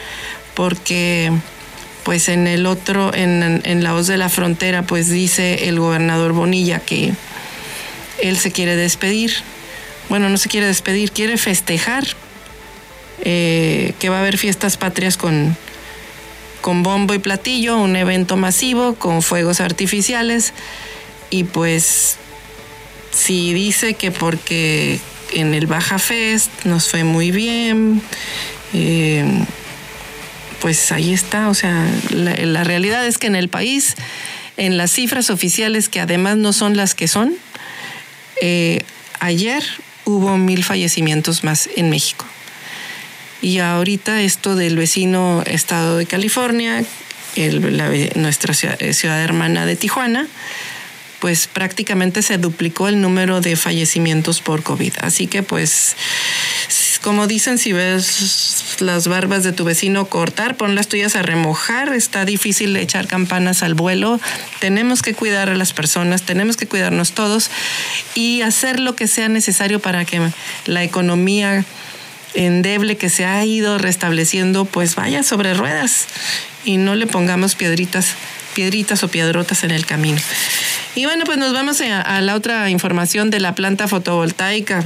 porque 0.55 1.33
pues 2.05 2.29
en 2.29 2.47
el 2.47 2.67
otro 2.67 3.15
en, 3.15 3.63
en 3.65 3.83
la 3.83 3.93
voz 3.93 4.07
de 4.07 4.19
la 4.19 4.29
frontera 4.29 4.83
pues 4.83 5.09
dice 5.09 5.69
el 5.69 5.81
gobernador 5.81 6.33
Bonilla 6.33 6.81
que 6.81 7.13
él 8.23 8.37
se 8.37 8.53
quiere 8.53 8.77
despedir 8.77 9.33
bueno 10.11 10.29
no 10.29 10.37
se 10.37 10.51
quiere 10.51 10.67
despedir 10.67 11.13
quiere 11.13 11.39
festejar 11.39 12.05
eh, 13.23 13.95
que 13.99 14.09
va 14.09 14.19
a 14.19 14.21
haber 14.21 14.39
fiestas 14.39 14.77
patrias 14.77 15.17
con, 15.17 15.57
con 16.61 16.83
bombo 16.83 17.15
y 17.15 17.19
platillo, 17.19 17.77
un 17.77 17.97
evento 17.97 18.37
masivo 18.37 18.95
con 18.95 19.23
fuegos 19.23 19.61
artificiales 19.61 20.53
y 21.31 21.45
pues 21.45 22.17
si 23.11 23.53
dice 23.53 23.95
que 23.95 24.11
porque 24.11 24.99
en 25.33 25.55
el 25.55 25.67
Baja 25.67 25.99
Fest 25.99 26.51
nos 26.65 26.89
fue 26.89 27.05
muy 27.05 27.31
bien, 27.31 28.03
eh, 28.73 29.25
pues 30.61 30.93
ahí 30.93 31.13
está, 31.13 31.49
o 31.49 31.55
sea, 31.55 31.87
la, 32.11 32.65
realidad 32.65 33.07
es 33.07 33.19
que 33.19 33.27
en 33.27 33.37
el 33.37 33.49
país, 33.49 33.95
en 34.57 34.77
las 34.77 34.91
cifras 34.93 35.31
oficiales 35.31 35.89
que 35.89 36.01
además 36.01 36.37
no 36.37 36.53
son 36.53 36.77
las 36.77 36.95
que 36.95 37.09
son, 37.09 37.35
eh, 38.41 38.81
ayer 39.21 39.63
hubo 40.05 40.39
mil 40.39 40.65
fallecimientos 40.65 41.45
más 41.45 41.69
en 41.77 41.91
México. 41.91 42.25
Y 43.45 43.59
ahorita 43.59 44.23
esto 44.23 44.57
del 44.57 44.79
vecino 44.79 45.43
estado 45.45 45.99
de 45.99 46.07
California, 46.07 46.83
nuestra 48.15 48.55
eh, 48.79 48.95
ciudad, 48.95 49.23
hermana 49.23 49.67
de 49.67 49.77
Tijuana, 49.77 50.27
pues 51.21 51.47
prácticamente 51.47 52.23
se 52.23 52.39
duplicó 52.39 52.89
el 52.89 53.03
número 53.03 53.43
de 53.43 53.57
fallecimientos 53.57 54.41
por 54.41 54.63
COVID. 54.63 54.95
Así 55.03 55.27
que 55.27 55.43
pues, 55.43 55.95
como 57.03 57.27
dicen, 57.27 57.59
si 57.59 57.75
ves 57.75 58.77
las 58.81 59.09
barbas 59.09 59.45
de 59.45 59.53
tu 59.53 59.65
vecino 59.65 60.07
cortar, 60.07 60.57
pon 60.57 60.75
las 60.75 60.89
tuyas 60.89 61.15
a 61.15 61.21
remojar. 61.21 61.93
Está 61.93 62.25
difícil 62.25 62.75
echar 62.77 63.07
campanas 63.09 63.63
al 63.63 63.75
vuelo. 63.75 64.21
Tenemos 64.59 65.03
que 65.03 65.13
cuidar 65.13 65.51
a 65.51 65.55
las 65.55 65.75
personas, 65.75 66.23
tenemos 66.23 66.57
que 66.57 66.67
cuidarnos 66.67 67.13
todos 67.13 67.51
y 68.15 68.41
hacer 68.41 68.81
lo 68.81 68.97
que 68.97 69.07
sea 69.07 69.29
necesario 69.29 69.81
para 69.81 70.07
que 70.07 70.31
la 70.65 70.83
economía 70.83 71.67
endeble 72.35 72.97
que 72.97 73.09
se 73.09 73.25
ha 73.25 73.45
ido 73.45 73.79
restableciendo, 73.79 74.65
pues 74.65 74.95
vaya 74.95 75.23
sobre 75.23 75.55
ruedas 75.55 76.07
y 76.65 76.77
no 76.77 76.95
le 76.95 77.07
pongamos 77.07 77.55
piedritas, 77.55 78.15
piedritas 78.55 79.03
o 79.03 79.09
piedrotas 79.09 79.65
en 79.65 79.71
el 79.71 79.87
camino. 79.87 80.21
Y 80.95 81.07
bueno, 81.07 81.25
pues 81.25 81.39
nos 81.39 81.53
vamos 81.53 81.81
a, 81.81 82.21
la 82.21 82.35
otra 82.35 82.71
información 82.71 83.31
de 83.31 83.41
la 83.41 83.55
planta 83.55 83.89
fotovoltaica 83.89 84.85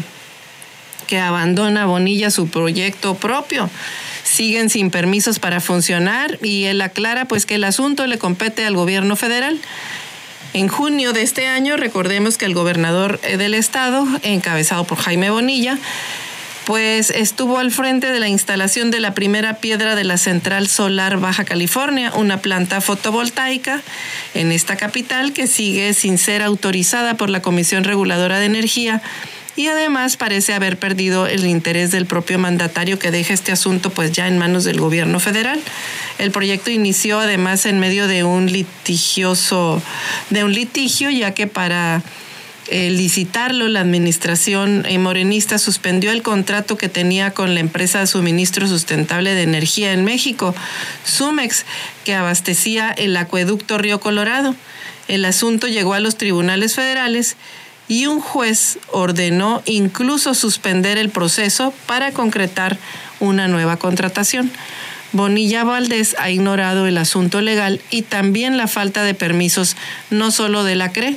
que 1.07 1.18
abandona 1.18 1.86
Bonilla 1.86 2.30
su 2.30 2.49
proyecto 2.49 3.14
propio. 3.14 3.70
Siguen 4.24 4.68
sin 4.68 4.90
permisos 4.90 5.38
para 5.38 5.61
funcionar 5.61 6.38
y 6.42 6.64
él 6.64 6.80
aclara 6.82 7.26
pues 7.26 7.46
que 7.46 7.55
el 7.55 7.64
asunto 7.64 8.07
le 8.07 8.18
compete 8.18 8.64
al 8.64 8.74
gobierno 8.74 9.16
federal. 9.16 9.59
En 10.55 10.68
junio 10.68 11.12
de 11.12 11.22
este 11.22 11.46
año, 11.46 11.76
recordemos 11.76 12.38
que 12.38 12.46
el 12.46 12.55
gobernador 12.55 13.20
del 13.20 13.55
estado, 13.55 14.07
encabezado 14.22 14.84
por 14.84 14.99
Jaime 14.99 15.30
Bonilla, 15.30 15.78
pues 16.69 17.09
estuvo 17.09 17.57
al 17.57 17.71
frente 17.71 18.12
de 18.12 18.21
la 18.21 18.29
instalación 18.29 18.91
de 18.91 19.01
la 19.01 19.14
primera 19.14 19.55
piedra 19.55 19.95
de 19.95 20.05
la 20.05 20.19
Central 20.19 20.69
Solar 20.69 21.16
Baja 21.16 21.47
California, 21.47 22.12
una 22.14 22.43
planta 22.43 22.83
fotovoltaica 22.83 23.81
en 24.35 24.53
esta 24.53 24.77
capital 24.77 25.33
que 25.33 25.47
sigue 25.47 25.95
sin 25.95 26.19
ser 26.19 26.43
autorizada 26.43 27.16
por 27.16 27.31
la 27.31 27.41
Comisión 27.41 27.85
Reguladora 27.85 28.39
de 28.39 28.45
Energía 28.45 29.01
y 29.57 29.69
además 29.69 30.19
parece 30.19 30.53
haber 30.53 30.79
perdido 30.79 31.27
el 31.27 31.47
interés 31.47 31.91
del 31.91 32.05
propio 32.05 32.39
mandatario 32.39 32.99
que 32.99 33.11
deja 33.11 33.33
este 33.33 33.51
asunto 33.51 33.89
pues 33.89 34.12
ya 34.12 34.29
en 34.29 34.37
manos 34.37 34.64
del 34.64 34.79
gobierno 34.79 35.21
federal. 35.21 35.59
El 36.19 36.33
proyecto 36.33 36.71
inició 36.71 37.19
además 37.19 37.64
en 37.64 37.81
medio 37.81 38.07
de 38.09 38.25
un 38.25 38.53
litigioso 38.53 39.81
de 40.29 40.45
un 40.45 40.53
litigio 40.53 41.09
ya 41.09 41.33
que 41.33 41.47
para 41.47 42.03
eh, 42.71 42.91
licitarlo, 42.91 43.69
la 43.69 43.81
administración 43.81 44.85
eh, 44.87 44.99
morenista 44.99 45.59
suspendió 45.59 46.12
el 46.12 46.23
contrato 46.23 46.77
que 46.77 46.89
tenía 46.89 47.31
con 47.31 47.55
la 47.55 47.61
empresa 47.61 48.01
de 48.01 48.07
suministro 48.07 48.69
sustentable 48.69 49.35
de 49.35 49.43
energía 49.43 49.93
en 49.93 50.05
México, 50.05 50.55
Sumex, 51.05 51.64
que 52.05 52.14
abastecía 52.14 52.91
el 52.91 53.16
acueducto 53.16 53.79
Río 53.79 54.01
Colorado. 54.01 54.55
El 55.09 55.25
asunto 55.25 55.66
llegó 55.66 55.95
a 55.95 56.01
los 56.01 56.16
tribunales 56.19 56.75
federales 56.75 57.37
y 57.89 58.05
un 58.05 58.21
juez 58.21 58.79
ordenó 58.93 59.62
incluso 59.64 60.35
suspender 60.35 60.99
el 60.99 61.09
proceso 61.09 61.73
para 61.87 62.12
concretar 62.12 62.77
una 63.19 63.49
nueva 63.49 63.79
contratación. 63.79 64.51
Bonilla 65.12 65.64
Valdés 65.64 66.14
ha 66.19 66.31
ignorado 66.31 66.87
el 66.87 66.99
asunto 66.99 67.41
legal 67.41 67.81
y 67.91 68.03
también 68.03 68.59
la 68.59 68.66
falta 68.66 69.05
de 69.05 69.14
permisos 69.14 69.75
no 70.11 70.31
solo 70.31 70.64
de 70.64 70.77
la 70.77 70.93
CRE, 70.93 71.16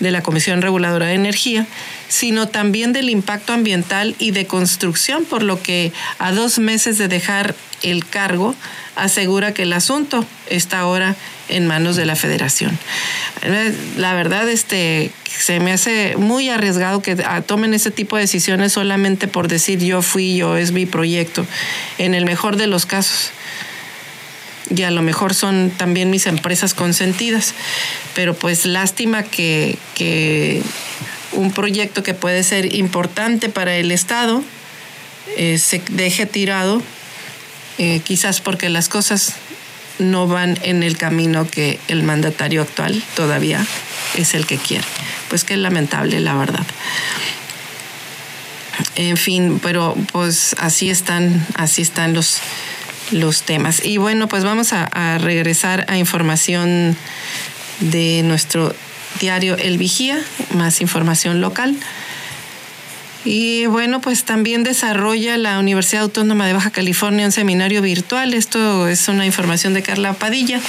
de 0.00 0.10
la 0.10 0.22
Comisión 0.22 0.62
Reguladora 0.62 1.06
de 1.06 1.14
Energía, 1.14 1.66
sino 2.08 2.48
también 2.48 2.92
del 2.92 3.10
impacto 3.10 3.52
ambiental 3.52 4.14
y 4.18 4.30
de 4.30 4.46
construcción, 4.46 5.24
por 5.24 5.42
lo 5.42 5.62
que 5.62 5.92
a 6.18 6.32
dos 6.32 6.58
meses 6.58 6.98
de 6.98 7.08
dejar 7.08 7.54
el 7.82 8.06
cargo, 8.06 8.54
asegura 8.96 9.54
que 9.54 9.62
el 9.62 9.72
asunto 9.72 10.24
está 10.48 10.80
ahora 10.80 11.14
en 11.48 11.66
manos 11.66 11.96
de 11.96 12.04
la 12.06 12.16
federación. 12.16 12.76
La 13.96 14.14
verdad, 14.14 14.48
este, 14.48 15.12
se 15.24 15.60
me 15.60 15.72
hace 15.72 16.16
muy 16.16 16.48
arriesgado 16.48 17.00
que 17.00 17.16
tomen 17.46 17.74
ese 17.74 17.90
tipo 17.90 18.16
de 18.16 18.22
decisiones 18.22 18.72
solamente 18.72 19.28
por 19.28 19.48
decir 19.48 19.78
yo 19.78 20.02
fui, 20.02 20.36
yo 20.36 20.56
es 20.56 20.72
mi 20.72 20.86
proyecto, 20.86 21.46
en 21.98 22.14
el 22.14 22.24
mejor 22.24 22.56
de 22.56 22.66
los 22.66 22.86
casos 22.86 23.30
y 24.74 24.82
a 24.82 24.90
lo 24.90 25.02
mejor 25.02 25.34
son 25.34 25.72
también 25.76 26.10
mis 26.10 26.26
empresas 26.26 26.74
consentidas. 26.74 27.54
Pero 28.14 28.34
pues 28.34 28.66
lástima 28.66 29.22
que, 29.22 29.78
un 31.32 31.52
proyecto 31.52 32.02
que 32.02 32.14
puede 32.14 32.42
ser 32.42 32.74
importante 32.74 33.48
para 33.48 33.76
el 33.76 33.92
Estado 33.92 34.42
eh, 35.36 35.58
se 35.58 35.82
deje 35.90 36.26
tirado, 36.26 36.82
eh, 37.76 38.00
quizás 38.02 38.40
porque 38.40 38.70
las 38.70 38.88
cosas 38.88 39.34
no 39.98 40.26
van 40.26 40.58
en 40.62 40.82
el 40.82 40.96
camino 40.96 41.46
que 41.48 41.78
el 41.88 42.02
mandatario 42.02 42.62
actual 42.62 43.02
todavía 43.14 43.64
es 44.14 44.34
el 44.34 44.46
que 44.46 44.56
quiere. 44.56 44.84
Pues 45.28 45.44
que 45.44 45.56
lamentable, 45.56 46.20
la 46.20 46.34
verdad. 46.34 46.64
En 48.94 49.16
fin, 49.16 49.60
pero 49.62 49.96
pues 50.12 50.54
así 50.58 50.90
están, 50.90 51.46
así 51.54 51.82
están 51.82 52.14
los, 52.14 52.38
los 53.10 53.42
temas. 53.42 53.84
Y 53.84 53.96
bueno, 53.96 54.28
pues 54.28 54.44
vamos 54.44 54.72
a, 54.72 55.18
regresar 55.18 55.86
a 55.88 55.96
información 55.96 56.96
de 57.80 58.22
nuestro 58.24 58.74
diario 59.20 59.56
El 59.56 59.78
Vigía, 59.78 60.20
más 60.54 60.80
información 60.80 61.40
local. 61.40 61.76
Y 63.24 63.66
bueno, 63.66 64.00
pues 64.00 64.24
también 64.24 64.62
desarrolla 64.62 65.36
la 65.36 65.58
Universidad 65.58 66.04
Autónoma 66.04 66.46
de 66.46 66.52
Baja 66.52 66.70
California 66.70 67.26
un 67.26 67.32
seminario 67.32 67.82
virtual. 67.82 68.32
Esto 68.32 68.88
es 68.88 69.08
una 69.08 69.26
información 69.26 69.74
de 69.74 69.82
Carla 69.82 70.14
Padilla 70.14 70.60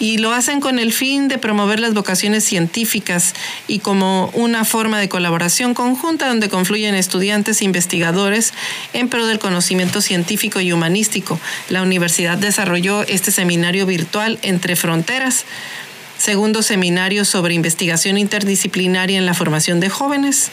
y 0.00 0.18
lo 0.18 0.32
hacen 0.32 0.60
con 0.60 0.80
el 0.80 0.92
fin 0.92 1.28
de 1.28 1.38
promover 1.38 1.78
las 1.78 1.94
vocaciones 1.94 2.42
científicas 2.42 3.34
y 3.68 3.78
como 3.78 4.30
una 4.34 4.64
forma 4.64 4.98
de 4.98 5.08
colaboración 5.08 5.74
conjunta 5.74 6.26
donde 6.26 6.48
confluyen 6.48 6.96
estudiantes 6.96 7.60
e 7.60 7.66
investigadores 7.66 8.52
en 8.94 9.08
pro 9.08 9.26
del 9.26 9.38
conocimiento 9.38 10.00
científico 10.00 10.60
y 10.60 10.72
humanístico. 10.72 11.38
La 11.68 11.82
universidad 11.82 12.38
desarrolló 12.38 13.02
este 13.02 13.30
seminario 13.30 13.86
virtual 13.86 14.38
entre 14.42 14.74
fronteras 14.74 15.44
segundo 16.20 16.62
seminario 16.62 17.24
sobre 17.24 17.54
investigación 17.54 18.18
interdisciplinaria 18.18 19.16
en 19.16 19.24
la 19.24 19.32
formación 19.32 19.80
de 19.80 19.88
jóvenes. 19.88 20.50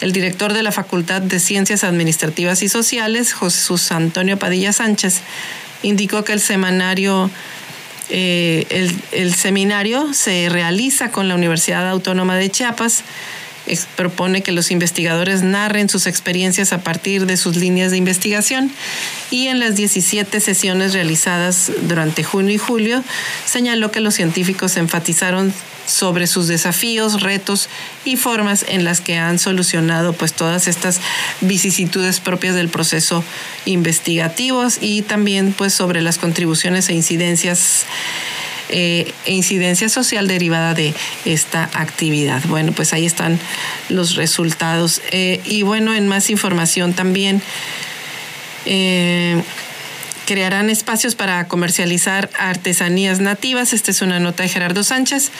El 0.00 0.10
director 0.10 0.52
de 0.52 0.64
la 0.64 0.72
Facultad 0.72 1.22
de 1.22 1.38
Ciencias 1.38 1.84
Administrativas 1.84 2.60
y 2.62 2.68
Sociales, 2.68 3.32
Jesús 3.32 3.92
Antonio 3.92 4.36
Padilla 4.36 4.72
Sánchez, 4.72 5.20
indicó 5.82 6.24
que 6.24 6.32
el 6.32 6.40
semanario 6.40 7.30
eh, 8.08 8.90
el, 9.12 9.34
seminario 9.34 10.12
se 10.14 10.48
realiza 10.48 11.10
con 11.10 11.28
la 11.28 11.34
Universidad 11.34 11.88
Autónoma 11.88 12.36
de 12.36 12.50
Chiapas. 12.50 13.02
propone 13.96 14.42
que 14.42 14.52
los 14.52 14.70
investigadores 14.70 15.42
narren 15.42 15.88
sus 15.88 16.06
experiencias 16.06 16.72
a 16.72 16.82
partir 16.82 17.26
de 17.26 17.36
sus 17.36 17.56
líneas 17.56 17.90
de 17.90 17.96
investigación 17.96 18.70
y 19.32 19.48
en 19.48 19.58
las 19.58 19.74
17 19.74 20.38
sesiones 20.40 20.92
realizadas 20.94 21.72
durante 21.82 22.22
junio 22.22 22.54
y 22.54 22.58
julio 22.58 23.02
señaló 23.44 23.90
que 23.90 23.98
los 23.98 24.14
científicos 24.14 24.76
enfatizaron 24.76 25.52
sobre 25.86 26.26
sus 26.26 26.48
desafíos, 26.48 27.22
retos 27.22 27.68
y 28.04 28.16
formas 28.16 28.64
en 28.68 28.84
las 28.84 29.00
que 29.00 29.16
han 29.16 29.38
solucionado 29.38 30.12
pues 30.12 30.32
todas 30.32 30.68
estas 30.68 31.00
vicisitudes 31.40 32.20
propias 32.20 32.54
del 32.54 32.68
proceso 32.68 33.24
investigativo 33.64 34.66
y 34.80 35.02
también 35.02 35.52
pues 35.56 35.72
sobre 35.72 36.02
las 36.02 36.18
contribuciones 36.18 36.88
e 36.88 36.94
incidencias 36.94 37.86
eh, 38.68 39.12
e 39.26 39.32
incidencia 39.32 39.88
social 39.88 40.26
derivada 40.26 40.74
de 40.74 40.92
esta 41.24 41.70
actividad. 41.74 42.42
Bueno, 42.46 42.72
pues 42.72 42.92
ahí 42.92 43.06
están 43.06 43.38
los 43.88 44.16
resultados. 44.16 45.00
Eh, 45.12 45.40
y 45.44 45.62
bueno, 45.62 45.94
en 45.94 46.08
más 46.08 46.30
información 46.30 46.92
también. 46.92 47.40
Eh, 48.64 49.40
crearán 50.26 50.68
espacios 50.70 51.14
para 51.14 51.46
comercializar 51.46 52.28
artesanías 52.38 53.20
nativas. 53.20 53.72
Esta 53.72 53.92
es 53.92 54.02
una 54.02 54.18
nota 54.18 54.42
de 54.42 54.48
Gerardo 54.48 54.82
Sánchez 54.82 55.30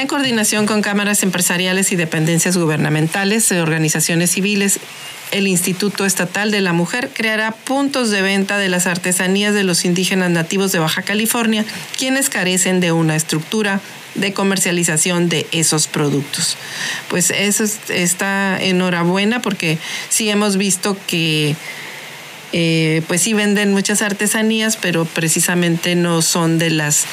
en 0.00 0.06
coordinación 0.06 0.66
con 0.66 0.82
cámaras 0.82 1.22
empresariales 1.22 1.92
y 1.92 1.96
dependencias 1.96 2.56
gubernamentales, 2.56 3.50
organizaciones 3.52 4.30
civiles, 4.30 4.80
el 5.30 5.46
Instituto 5.46 6.06
Estatal 6.06 6.50
de 6.50 6.60
la 6.60 6.72
Mujer 6.72 7.10
creará 7.12 7.52
puntos 7.52 8.10
de 8.10 8.22
venta 8.22 8.58
de 8.58 8.68
las 8.68 8.86
artesanías 8.86 9.54
de 9.54 9.64
los 9.64 9.84
indígenas 9.84 10.30
nativos 10.30 10.72
de 10.72 10.78
Baja 10.78 11.02
California, 11.02 11.64
quienes 11.96 12.30
carecen 12.30 12.80
de 12.80 12.92
una 12.92 13.16
estructura 13.16 13.80
de 14.14 14.32
comercialización 14.32 15.28
de 15.28 15.46
esos 15.52 15.86
productos. 15.86 16.56
Pues 17.08 17.30
eso 17.30 17.64
está 17.88 18.58
enhorabuena 18.60 19.42
porque 19.42 19.78
sí 20.08 20.30
hemos 20.30 20.56
visto 20.56 20.96
que 21.06 21.56
eh, 22.52 23.02
pues 23.08 23.22
sí 23.22 23.34
venden 23.34 23.72
muchas 23.72 24.00
artesanías, 24.00 24.76
pero 24.76 25.04
precisamente 25.04 25.94
no 25.94 26.22
son 26.22 26.58
de 26.58 26.70
las 26.70 27.04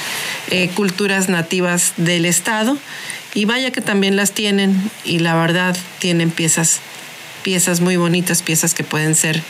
eh, 0.50 0.70
culturas 0.70 1.30
nativas 1.30 1.94
del 1.98 2.26
estado. 2.26 2.78
Y 3.34 3.46
vaya 3.46 3.72
que 3.72 3.82
también 3.82 4.16
las 4.16 4.32
tienen 4.32 4.90
y 5.04 5.20
la 5.20 5.36
verdad 5.36 5.76
tienen 6.00 6.32
piezas, 6.32 6.80
piezas 7.44 7.82
muy 7.82 7.98
bonitas, 7.98 8.42
piezas 8.42 8.74
que 8.74 8.86
pueden 8.86 9.14
ser 9.14 9.42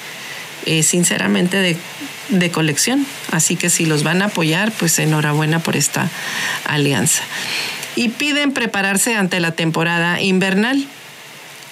eh, 0.66 0.82
sinceramente 0.82 1.58
de, 1.58 1.78
de 2.30 2.50
colección. 2.50 3.06
Así 3.32 3.56
que 3.56 3.70
si 3.70 3.86
los 3.86 4.02
van 4.02 4.24
a 4.24 4.26
apoyar, 4.26 4.72
pues 4.72 4.98
enhorabuena 4.98 5.60
por 5.60 5.76
esta 5.76 6.10
alianza. 6.66 7.22
Y 7.96 8.10
piden 8.10 8.54
prepararse 8.54 9.16
ante 9.16 9.40
la 9.40 9.52
temporada 9.52 10.20
invernal 10.20 10.88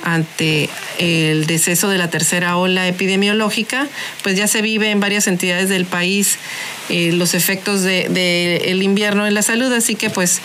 ante 0.03 0.69
el 0.99 1.45
deceso 1.47 1.89
de 1.89 1.97
la 1.97 2.09
tercera 2.09 2.57
ola 2.57 2.87
epidemiológica, 2.87 3.87
pues 4.21 4.37
ya 4.37 4.47
se 4.47 4.61
vive 4.61 4.91
en 4.91 4.99
varias 4.99 5.27
entidades 5.27 5.69
del 5.69 5.85
país 5.85 6.37
eh, 6.89 7.11
los 7.13 7.33
efectos 7.33 7.81
del 7.81 8.13
de, 8.13 8.57
el 8.65 8.83
invierno 8.83 9.25
en 9.25 9.33
la 9.33 9.41
salud, 9.41 9.71
así 9.71 9.95
que 9.95 10.09
pues 10.09 10.41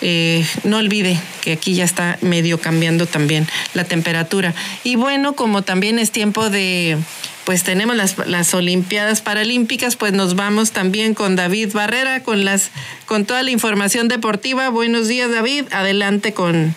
eh, 0.00 0.46
no 0.64 0.78
olvide 0.78 1.18
que 1.40 1.52
aquí 1.52 1.74
ya 1.74 1.84
está 1.84 2.18
medio 2.20 2.60
cambiando 2.60 3.06
también 3.06 3.46
la 3.74 3.84
temperatura. 3.84 4.54
Y 4.84 4.96
bueno, 4.96 5.34
como 5.34 5.62
también 5.62 5.98
es 5.98 6.10
tiempo 6.10 6.50
de, 6.50 6.98
pues 7.44 7.62
tenemos 7.64 7.96
las, 7.96 8.16
las 8.26 8.52
Olimpiadas 8.54 9.22
Paralímpicas, 9.22 9.96
pues 9.96 10.12
nos 10.12 10.36
vamos 10.36 10.72
también 10.72 11.14
con 11.14 11.36
David 11.36 11.72
Barrera, 11.72 12.22
con, 12.22 12.44
las, 12.44 12.70
con 13.06 13.24
toda 13.24 13.42
la 13.42 13.50
información 13.50 14.08
deportiva. 14.08 14.68
Buenos 14.68 15.08
días 15.08 15.30
David, 15.30 15.64
adelante 15.70 16.32
con 16.32 16.74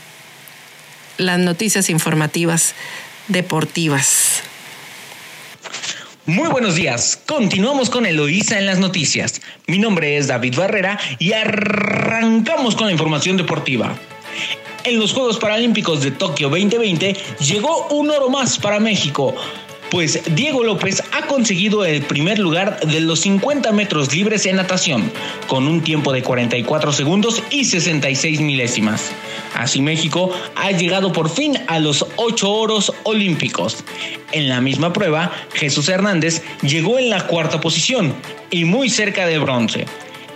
las 1.21 1.39
noticias 1.39 1.89
informativas 1.89 2.75
deportivas. 3.27 4.43
Muy 6.25 6.49
buenos 6.49 6.75
días. 6.75 7.19
Continuamos 7.25 7.89
con 7.89 8.05
Eloísa 8.05 8.59
en 8.59 8.65
las 8.65 8.79
noticias. 8.79 9.41
Mi 9.67 9.79
nombre 9.79 10.17
es 10.17 10.27
David 10.27 10.55
Barrera 10.55 10.99
y 11.19 11.33
arrancamos 11.33 12.75
con 12.75 12.87
la 12.87 12.91
información 12.91 13.37
deportiva. 13.37 13.95
En 14.83 14.99
los 14.99 15.13
Juegos 15.13 15.37
Paralímpicos 15.37 16.01
de 16.01 16.11
Tokio 16.11 16.49
2020 16.49 17.15
llegó 17.39 17.87
un 17.87 18.09
oro 18.09 18.29
más 18.29 18.57
para 18.57 18.79
México, 18.79 19.35
pues 19.91 20.21
Diego 20.33 20.63
López 20.63 21.03
ha 21.11 21.27
conseguido 21.27 21.83
el 21.83 22.01
primer 22.01 22.39
lugar 22.39 22.79
de 22.79 23.01
los 23.01 23.19
50 23.19 23.73
metros 23.73 24.15
libres 24.15 24.45
en 24.45 24.55
natación, 24.55 25.11
con 25.47 25.67
un 25.67 25.81
tiempo 25.81 26.13
de 26.13 26.23
44 26.23 26.93
segundos 26.93 27.43
y 27.51 27.65
66 27.65 28.39
milésimas. 28.39 29.11
Así 29.53 29.81
México 29.81 30.31
ha 30.55 30.71
llegado 30.71 31.11
por 31.11 31.29
fin 31.29 31.59
a 31.67 31.77
los 31.79 32.05
8 32.15 32.49
oros 32.49 32.93
olímpicos. 33.03 33.83
En 34.31 34.47
la 34.47 34.61
misma 34.61 34.93
prueba, 34.93 35.29
Jesús 35.53 35.89
Hernández 35.89 36.41
llegó 36.61 36.97
en 36.97 37.09
la 37.09 37.27
cuarta 37.27 37.59
posición 37.59 38.15
y 38.49 38.63
muy 38.63 38.89
cerca 38.89 39.27
de 39.27 39.39
bronce. 39.39 39.85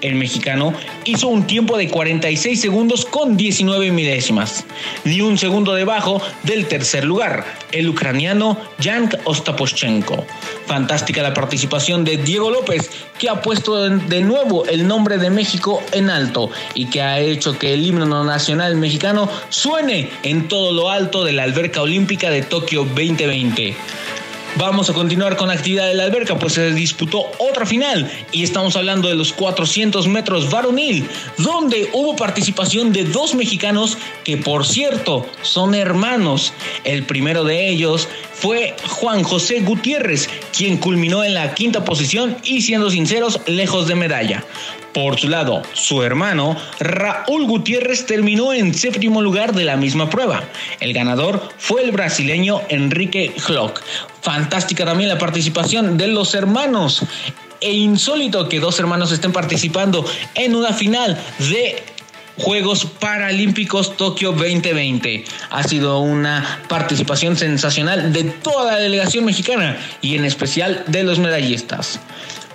El 0.06 0.14
mexicano 0.14 0.72
hizo 1.06 1.30
un 1.30 1.48
tiempo 1.48 1.78
de 1.78 1.90
46 1.90 2.62
segundos 2.62 3.06
con 3.06 3.36
19 3.36 3.90
milésimas, 3.90 4.64
ni 5.04 5.22
un 5.22 5.40
segundo 5.40 5.74
debajo 5.74 6.22
del 6.44 6.68
tercer 6.68 7.06
lugar, 7.06 7.44
el 7.72 7.90
ucraniano 7.90 8.56
Jan 8.80 9.10
Ostaposchenko. 9.24 10.24
Fantástica 10.68 11.24
la 11.24 11.34
participación 11.34 12.04
de 12.04 12.18
Diego 12.18 12.52
López, 12.52 12.92
que 13.18 13.30
ha 13.30 13.42
puesto 13.42 13.90
de 13.90 14.22
nuevo 14.22 14.68
el 14.68 14.88
nombre 14.88 15.18
de 15.18 15.32
México 15.32 15.82
en 15.92 16.12
alto 16.12 16.52
y 16.76 16.86
que 16.86 17.02
ha 17.02 17.20
hecho 17.20 17.58
que 17.58 17.74
el 17.74 17.84
himno 17.84 18.24
nacional 18.24 18.76
mexicano 18.76 19.28
suene 19.50 20.12
en 20.22 20.48
todo 20.48 20.72
lo 20.72 20.92
alto 20.92 21.24
de 21.24 21.34
la 21.34 21.42
alberca 21.42 21.82
olímpica 21.82 22.30
de 22.30 22.44
Tokio 22.44 22.84
2020. 22.84 23.76
Vamos 24.58 24.90
a 24.90 24.94
continuar 24.94 25.36
con 25.36 25.50
la 25.50 25.56
actividad 25.56 25.88
de 25.88 25.96
la 25.96 26.06
alberca, 26.06 26.40
pues 26.40 26.54
se 26.54 26.72
disputó 26.72 27.30
otra 27.40 27.66
final 27.66 28.10
y 28.32 28.44
estamos 28.44 28.78
hablando 28.78 29.10
de 29.10 29.16
los 29.16 29.34
400 29.34 30.08
metros 30.08 30.50
varonil, 30.50 31.10
donde 31.38 31.90
hubo 31.92 32.16
participación 32.16 32.94
de 32.94 33.04
dos 33.04 33.36
mexicanos 33.36 33.98
que 34.24 34.38
por 34.38 34.66
cierto 34.66 35.26
son 35.42 35.76
hermanos. 35.76 36.54
El 36.86 37.04
primero 37.04 37.44
de 37.44 37.68
ellos 37.68 38.08
fue 38.34 38.78
Juan 38.88 39.24
José 39.24 39.60
Gutiérrez, 39.60 40.30
quien 40.58 40.78
culminó 40.78 41.26
en 41.26 41.34
la 41.34 41.54
quinta 41.54 41.84
posición 41.84 42.38
y 42.46 42.62
siendo 42.62 42.90
sinceros, 42.90 43.42
lejos 43.48 43.88
de 43.88 43.96
medalla. 43.96 44.46
Por 44.96 45.20
su 45.20 45.28
lado, 45.28 45.62
su 45.74 46.04
hermano 46.04 46.56
Raúl 46.80 47.48
Gutiérrez 47.48 48.06
terminó 48.06 48.54
en 48.54 48.74
séptimo 48.74 49.22
lugar 49.22 49.54
de 49.54 49.66
la 49.66 49.76
misma 49.76 50.10
prueba. 50.10 50.42
El 50.80 50.94
ganador 50.94 51.50
fue 51.58 51.84
el 51.84 51.92
brasileño 51.92 52.62
Enrique 52.70 53.34
Glock. 53.46 53.82
Fantástica 54.22 54.86
también 54.86 55.10
la 55.10 55.18
participación 55.18 55.98
de 55.98 56.08
los 56.08 56.34
hermanos. 56.34 57.02
E 57.60 57.74
insólito 57.74 58.48
que 58.48 58.62
dos 58.62 58.80
hermanos 58.80 59.12
estén 59.12 59.34
participando 59.34 60.06
en 60.34 60.56
una 60.56 60.72
final 60.72 61.20
de 61.40 61.84
Juegos 62.38 62.86
Paralímpicos 62.86 63.98
Tokio 63.98 64.32
2020. 64.32 65.26
Ha 65.50 65.64
sido 65.64 66.00
una 66.00 66.62
participación 66.70 67.36
sensacional 67.36 68.14
de 68.14 68.24
toda 68.24 68.72
la 68.72 68.80
delegación 68.80 69.26
mexicana 69.26 69.78
y 70.02 70.16
en 70.16 70.24
especial 70.24 70.86
de 70.88 71.04
los 71.04 71.20
medallistas. 71.20 72.00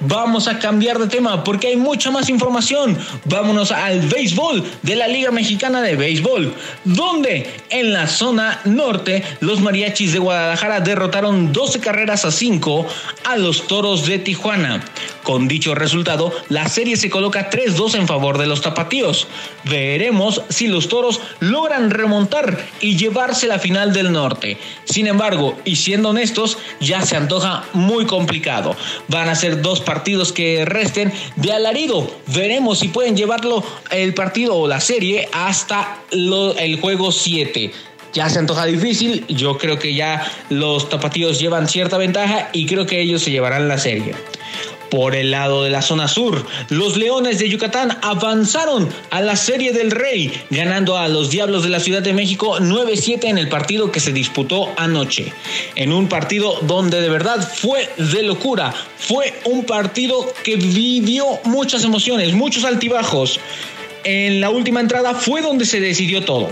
Vamos 0.01 0.48
a 0.48 0.59
cambiar 0.59 0.98
de 0.98 1.09
tema 1.09 1.44
porque 1.44 1.68
hay 1.68 1.76
mucha 1.76 2.11
más 2.11 2.30
información. 2.30 2.96
Vámonos 3.26 3.70
al 3.70 4.01
béisbol 4.01 4.64
de 4.82 4.96
la 4.96 5.07
Liga 5.09 5.30
Mexicana 5.30 5.82
de 5.82 5.94
Béisbol, 5.94 6.55
donde 6.84 7.46
en 7.68 7.92
la 7.92 8.07
zona 8.07 8.61
norte 8.64 9.22
los 9.40 9.61
mariachis 9.61 10.12
de 10.12 10.18
Guadalajara 10.18 10.80
derrotaron 10.80 11.53
12 11.53 11.80
carreras 11.80 12.24
a 12.24 12.30
5 12.30 12.86
a 13.24 13.36
los 13.36 13.66
toros 13.66 14.07
de 14.07 14.18
Tijuana. 14.18 14.82
Con 15.22 15.48
dicho 15.48 15.74
resultado, 15.74 16.32
la 16.48 16.68
serie 16.68 16.96
se 16.96 17.10
coloca 17.10 17.50
3-2 17.50 17.94
en 17.94 18.08
favor 18.08 18.38
de 18.38 18.46
los 18.46 18.62
tapatíos. 18.62 19.26
Veremos 19.64 20.42
si 20.48 20.68
los 20.68 20.88
toros 20.88 21.20
logran 21.40 21.90
remontar 21.90 22.58
y 22.80 22.96
llevarse 22.96 23.46
la 23.46 23.58
final 23.58 23.92
del 23.92 24.12
norte. 24.12 24.58
Sin 24.84 25.06
embargo, 25.06 25.58
y 25.64 25.76
siendo 25.76 26.10
honestos, 26.10 26.58
ya 26.80 27.02
se 27.02 27.16
antoja 27.16 27.64
muy 27.72 28.06
complicado. 28.06 28.76
Van 29.08 29.28
a 29.28 29.34
ser 29.34 29.60
dos 29.62 29.80
partidos 29.80 30.32
que 30.32 30.64
resten 30.64 31.12
de 31.36 31.52
alarido. 31.52 32.10
Veremos 32.26 32.78
si 32.78 32.88
pueden 32.88 33.16
llevarlo 33.16 33.62
el 33.90 34.14
partido 34.14 34.56
o 34.56 34.66
la 34.66 34.80
serie 34.80 35.28
hasta 35.32 35.98
el 36.10 36.78
juego 36.80 37.12
7 37.12 37.72
ya 38.12 38.28
se 38.28 38.38
antoja 38.38 38.66
difícil. 38.66 39.24
Yo 39.28 39.58
creo 39.58 39.78
que 39.78 39.94
ya 39.94 40.26
los 40.48 40.88
tapatíos 40.88 41.38
llevan 41.38 41.68
cierta 41.68 41.96
ventaja 41.96 42.48
y 42.52 42.66
creo 42.66 42.86
que 42.86 43.00
ellos 43.00 43.22
se 43.22 43.30
llevarán 43.30 43.68
la 43.68 43.78
serie. 43.78 44.14
Por 44.91 45.14
el 45.14 45.30
lado 45.30 45.62
de 45.62 45.70
la 45.70 45.82
zona 45.82 46.09
sur, 46.09 46.45
los 46.68 46.97
Leones 46.97 47.38
de 47.38 47.49
Yucatán 47.49 47.97
avanzaron 48.03 48.88
a 49.11 49.20
la 49.20 49.36
Serie 49.36 49.72
del 49.72 49.93
Rey, 49.93 50.32
ganando 50.51 50.99
a 50.99 51.07
los 51.07 51.30
Diablos 51.30 51.62
de 51.62 51.68
la 51.68 51.78
Ciudad 51.78 52.03
de 52.03 52.12
México 52.12 52.59
9-7 52.59 53.26
en 53.26 53.38
el 53.38 53.49
partido 53.49 53.93
que 53.93 54.01
se 54.01 54.12
disputó 54.12 54.68
anoche. 54.76 55.32
En 55.76 55.93
un 55.93 56.09
partido 56.09 56.59
donde 56.62 57.01
de 57.01 57.09
verdad 57.09 57.49
fue 57.55 57.88
de 57.99 58.24
locura, 58.24 58.74
fue 58.99 59.32
un 59.45 59.64
partido 59.64 60.26
que 60.43 60.57
vivió 60.57 61.24
muchas 61.45 61.84
emociones, 61.84 62.32
muchos 62.32 62.64
altibajos. 62.64 63.38
En 64.03 64.41
la 64.41 64.51
última 64.51 64.80
entrada 64.80 65.14
fue 65.14 65.41
donde 65.41 65.66
se 65.66 65.80
decidió 65.80 66.24
todo. 66.24 66.49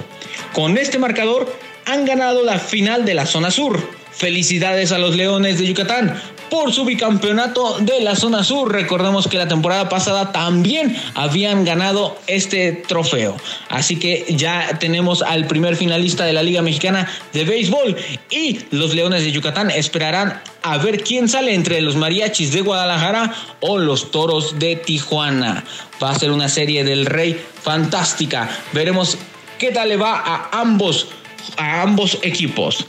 Con 0.52 0.78
este 0.78 1.00
marcador 1.00 1.52
han 1.86 2.04
ganado 2.04 2.44
la 2.44 2.60
final 2.60 3.04
de 3.04 3.14
la 3.14 3.26
zona 3.26 3.50
sur. 3.50 3.80
Felicidades 4.12 4.92
a 4.92 4.98
los 4.98 5.16
Leones 5.16 5.58
de 5.58 5.66
Yucatán 5.66 6.20
por 6.50 6.72
su 6.72 6.84
bicampeonato 6.84 7.78
de 7.80 8.00
la 8.00 8.16
zona 8.16 8.44
sur. 8.44 8.72
Recordemos 8.72 9.28
que 9.28 9.38
la 9.38 9.48
temporada 9.48 9.88
pasada 9.88 10.32
también 10.32 10.96
habían 11.14 11.64
ganado 11.64 12.18
este 12.26 12.72
trofeo. 12.72 13.36
Así 13.68 13.98
que 13.98 14.26
ya 14.30 14.78
tenemos 14.78 15.22
al 15.22 15.46
primer 15.46 15.76
finalista 15.76 16.24
de 16.24 16.32
la 16.32 16.42
Liga 16.42 16.62
Mexicana 16.62 17.08
de 17.32 17.44
Béisbol 17.44 17.96
y 18.30 18.60
los 18.70 18.94
Leones 18.94 19.22
de 19.22 19.32
Yucatán 19.32 19.70
esperarán 19.70 20.40
a 20.62 20.78
ver 20.78 21.02
quién 21.02 21.28
sale 21.28 21.54
entre 21.54 21.80
los 21.80 21.96
mariachis 21.96 22.52
de 22.52 22.60
Guadalajara 22.60 23.34
o 23.60 23.78
los 23.78 24.10
toros 24.10 24.58
de 24.58 24.76
Tijuana. 24.76 25.64
Va 26.02 26.10
a 26.10 26.18
ser 26.18 26.30
una 26.30 26.48
serie 26.48 26.84
del 26.84 27.06
Rey 27.06 27.40
fantástica. 27.62 28.48
Veremos 28.72 29.18
qué 29.58 29.70
tal 29.70 29.88
le 29.88 29.96
va 29.96 30.16
a 30.16 30.60
ambos 30.60 31.08
a 31.56 31.82
ambos 31.82 32.18
equipos. 32.22 32.84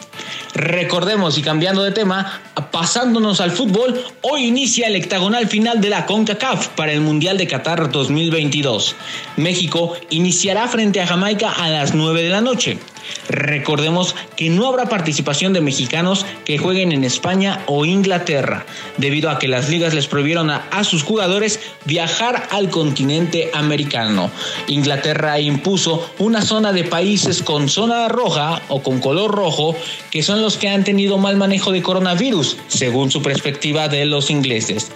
Recordemos 0.53 1.37
y 1.37 1.43
cambiando 1.43 1.83
de 1.83 1.91
tema, 1.91 2.41
pasándonos 2.71 3.39
al 3.39 3.51
fútbol, 3.51 4.03
hoy 4.21 4.45
inicia 4.45 4.87
el 4.87 4.95
hectagonal 4.95 5.47
final 5.47 5.79
de 5.79 5.89
la 5.89 6.05
CONCACAF 6.05 6.69
para 6.69 6.91
el 6.91 7.01
Mundial 7.01 7.37
de 7.37 7.47
Qatar 7.47 7.91
2022. 7.91 8.95
México 9.37 9.93
iniciará 10.09 10.67
frente 10.67 11.01
a 11.01 11.07
Jamaica 11.07 11.51
a 11.51 11.69
las 11.69 11.93
9 11.93 12.23
de 12.23 12.29
la 12.29 12.41
noche. 12.41 12.79
Recordemos 13.27 14.15
que 14.35 14.49
no 14.49 14.67
habrá 14.67 14.87
participación 14.87 15.53
de 15.53 15.61
mexicanos 15.61 16.25
que 16.45 16.57
jueguen 16.57 16.91
en 16.91 17.03
España 17.03 17.63
o 17.67 17.85
Inglaterra, 17.85 18.65
debido 18.97 19.29
a 19.29 19.39
que 19.39 19.47
las 19.47 19.69
ligas 19.69 19.93
les 19.93 20.07
prohibieron 20.07 20.49
a, 20.49 20.83
sus 20.83 21.03
jugadores 21.03 21.59
viajar 21.85 22.47
al 22.51 22.69
continente 22.69 23.51
americano. 23.53 24.31
Inglaterra 24.67 25.39
impuso 25.39 26.09
una 26.19 26.41
zona 26.41 26.73
de 26.73 26.83
países 26.83 27.43
con 27.43 27.69
zona 27.69 28.07
roja 28.07 28.61
o 28.69 28.81
con 28.81 28.99
color 28.99 29.31
rojo, 29.31 29.75
que 30.11 30.23
son 30.23 30.41
los 30.41 30.57
que 30.57 30.69
han 30.69 30.83
tenido 30.83 31.17
mal 31.17 31.35
manejo 31.37 31.71
de 31.71 31.81
coronavirus, 31.81 32.57
según 32.67 33.11
su 33.11 33.21
perspectiva 33.21 33.87
de 33.87 34.05
los 34.05 34.29
ingleses. 34.29 34.91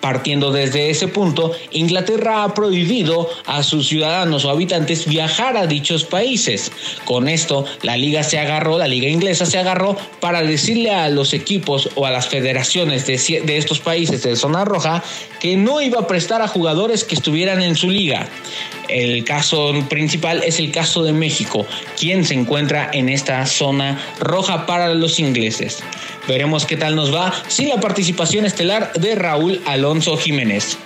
Partiendo 0.00 0.52
desde 0.52 0.90
ese 0.90 1.08
punto, 1.08 1.52
Inglaterra 1.72 2.44
ha 2.44 2.54
prohibido 2.54 3.28
a 3.46 3.62
sus 3.62 3.88
ciudadanos 3.88 4.44
o 4.44 4.50
habitantes 4.50 5.06
viajar 5.06 5.56
a 5.56 5.66
dichos 5.66 6.04
países. 6.04 6.70
Con 7.04 7.28
esto, 7.28 7.64
la 7.82 7.96
liga 7.96 8.22
se 8.22 8.38
agarró, 8.38 8.78
la 8.78 8.88
liga 8.88 9.08
inglesa 9.08 9.46
se 9.46 9.58
agarró 9.58 9.96
para 10.20 10.42
decirle 10.42 10.90
a 10.90 11.08
los 11.08 11.32
equipos 11.32 11.90
o 11.94 12.06
a 12.06 12.10
las 12.10 12.28
federaciones 12.28 13.06
de, 13.06 13.42
de 13.44 13.56
estos 13.56 13.80
países 13.80 14.22
de 14.22 14.36
zona 14.36 14.64
roja 14.64 15.02
que 15.40 15.56
no 15.56 15.80
iba 15.80 16.00
a 16.00 16.06
prestar 16.06 16.42
a 16.42 16.48
jugadores 16.48 17.04
que 17.04 17.14
estuvieran 17.14 17.62
en 17.62 17.76
su 17.76 17.90
liga. 17.90 18.28
El 18.88 19.24
caso 19.24 19.72
principal 19.88 20.42
es 20.44 20.58
el 20.58 20.72
caso 20.72 21.02
de 21.02 21.12
México, 21.12 21.66
quien 21.98 22.24
se 22.24 22.34
encuentra 22.34 22.90
en 22.92 23.08
esta 23.08 23.44
zona 23.46 24.00
roja 24.18 24.66
para 24.66 24.94
los 24.94 25.18
ingleses. 25.18 25.82
Veremos 26.26 26.66
qué 26.66 26.76
tal 26.76 26.96
nos 26.96 27.14
va 27.14 27.32
sin 27.48 27.68
la 27.68 27.80
participación 27.80 28.44
estelar 28.44 28.92
de 28.94 29.14
Raúl 29.14 29.60
Alonso 29.66 30.16
Jiménez. 30.16 30.76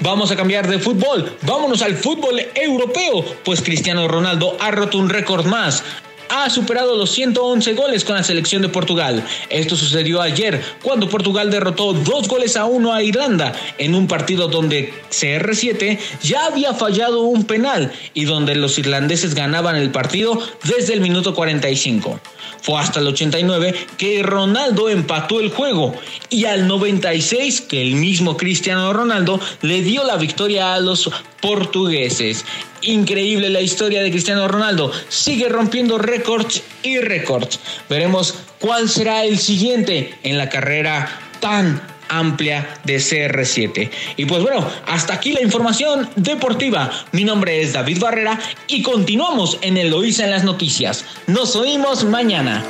Vamos 0.00 0.30
a 0.30 0.36
cambiar 0.36 0.68
de 0.68 0.78
fútbol, 0.78 1.36
vámonos 1.42 1.82
al 1.82 1.94
fútbol 1.94 2.40
europeo, 2.54 3.24
pues 3.44 3.62
Cristiano 3.62 4.08
Ronaldo 4.08 4.56
ha 4.60 4.70
roto 4.70 4.98
un 4.98 5.08
récord 5.08 5.46
más 5.46 5.84
ha 6.32 6.48
superado 6.48 6.96
los 6.96 7.10
111 7.10 7.74
goles 7.74 8.04
con 8.04 8.16
la 8.16 8.22
selección 8.22 8.62
de 8.62 8.70
Portugal. 8.70 9.22
Esto 9.50 9.76
sucedió 9.76 10.22
ayer 10.22 10.62
cuando 10.82 11.08
Portugal 11.08 11.50
derrotó 11.50 11.92
dos 11.92 12.26
goles 12.26 12.56
a 12.56 12.64
uno 12.64 12.94
a 12.94 13.02
Irlanda 13.02 13.52
en 13.76 13.94
un 13.94 14.06
partido 14.06 14.48
donde 14.48 14.94
CR7 15.10 15.98
ya 16.22 16.46
había 16.46 16.72
fallado 16.72 17.20
un 17.22 17.44
penal 17.44 17.92
y 18.14 18.24
donde 18.24 18.54
los 18.54 18.78
irlandeses 18.78 19.34
ganaban 19.34 19.76
el 19.76 19.90
partido 19.90 20.38
desde 20.64 20.94
el 20.94 21.02
minuto 21.02 21.34
45. 21.34 22.18
Fue 22.62 22.80
hasta 22.80 23.00
el 23.00 23.08
89 23.08 23.74
que 23.98 24.22
Ronaldo 24.22 24.88
empató 24.88 25.40
el 25.40 25.50
juego 25.50 25.94
y 26.30 26.46
al 26.46 26.66
96 26.66 27.60
que 27.60 27.82
el 27.82 27.96
mismo 27.96 28.36
Cristiano 28.36 28.92
Ronaldo 28.92 29.40
le 29.62 29.82
dio 29.82 30.04
la 30.04 30.16
victoria 30.16 30.72
a 30.74 30.80
los 30.80 31.10
portugueses. 31.40 32.44
Increíble 32.82 33.48
la 33.48 33.60
historia 33.60 34.02
de 34.02 34.10
Cristiano 34.10 34.48
Ronaldo. 34.48 34.90
Sigue 35.08 35.48
rompiendo 35.48 35.98
récords 35.98 36.62
y 36.82 36.98
récords. 36.98 37.60
Veremos 37.88 38.34
cuál 38.58 38.88
será 38.88 39.24
el 39.24 39.38
siguiente 39.38 40.14
en 40.24 40.36
la 40.36 40.48
carrera 40.48 41.08
tan 41.40 41.80
amplia 42.08 42.80
de 42.84 42.96
CR7. 42.96 43.90
Y 44.16 44.26
pues 44.26 44.42
bueno, 44.42 44.66
hasta 44.86 45.14
aquí 45.14 45.32
la 45.32 45.42
información 45.42 46.08
deportiva. 46.16 46.90
Mi 47.12 47.24
nombre 47.24 47.62
es 47.62 47.72
David 47.72 48.00
Barrera 48.00 48.38
y 48.66 48.82
continuamos 48.82 49.58
en 49.62 49.76
Eloísa 49.76 50.24
en 50.24 50.30
las 50.30 50.44
noticias. 50.44 51.04
Nos 51.26 51.56
oímos 51.56 52.04
mañana. 52.04 52.64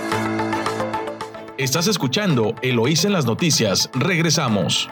Estás 1.59 1.87
escuchando 1.87 2.55
Eloísa 2.63 3.07
en 3.07 3.15
las 3.15 3.25
noticias. 3.25 3.91
Regresamos. 3.95 4.89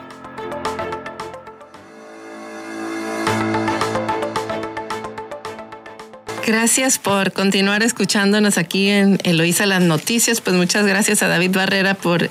Gracias 6.51 6.99
por 6.99 7.33
continuar 7.33 7.85
escuchándonos 7.85 8.59
aquí 8.59 8.89
en 8.89 9.21
Eloísa 9.23 9.67
las 9.67 9.83
noticias. 9.83 10.41
Pues 10.41 10.57
muchas 10.57 10.85
gracias 10.85 11.23
a 11.23 11.29
David 11.29 11.53
Barrera 11.53 11.95
por 11.95 12.29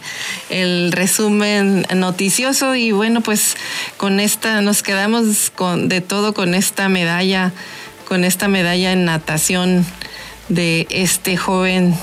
el 0.49 0.91
resumen 0.91 1.85
noticioso 1.95 2.75
y 2.75 2.91
bueno, 2.91 3.21
pues 3.21 3.55
con 3.95 4.19
esta 4.19 4.59
nos 4.59 4.83
quedamos 4.83 5.49
con 5.55 5.87
de 5.87 6.01
todo 6.01 6.33
con 6.33 6.53
esta 6.53 6.89
medalla, 6.89 7.53
con 8.09 8.25
esta 8.25 8.49
medalla 8.49 8.91
en 8.91 9.05
natación 9.05 9.85
de 10.49 10.85
este 10.89 11.37
joven 11.37 11.95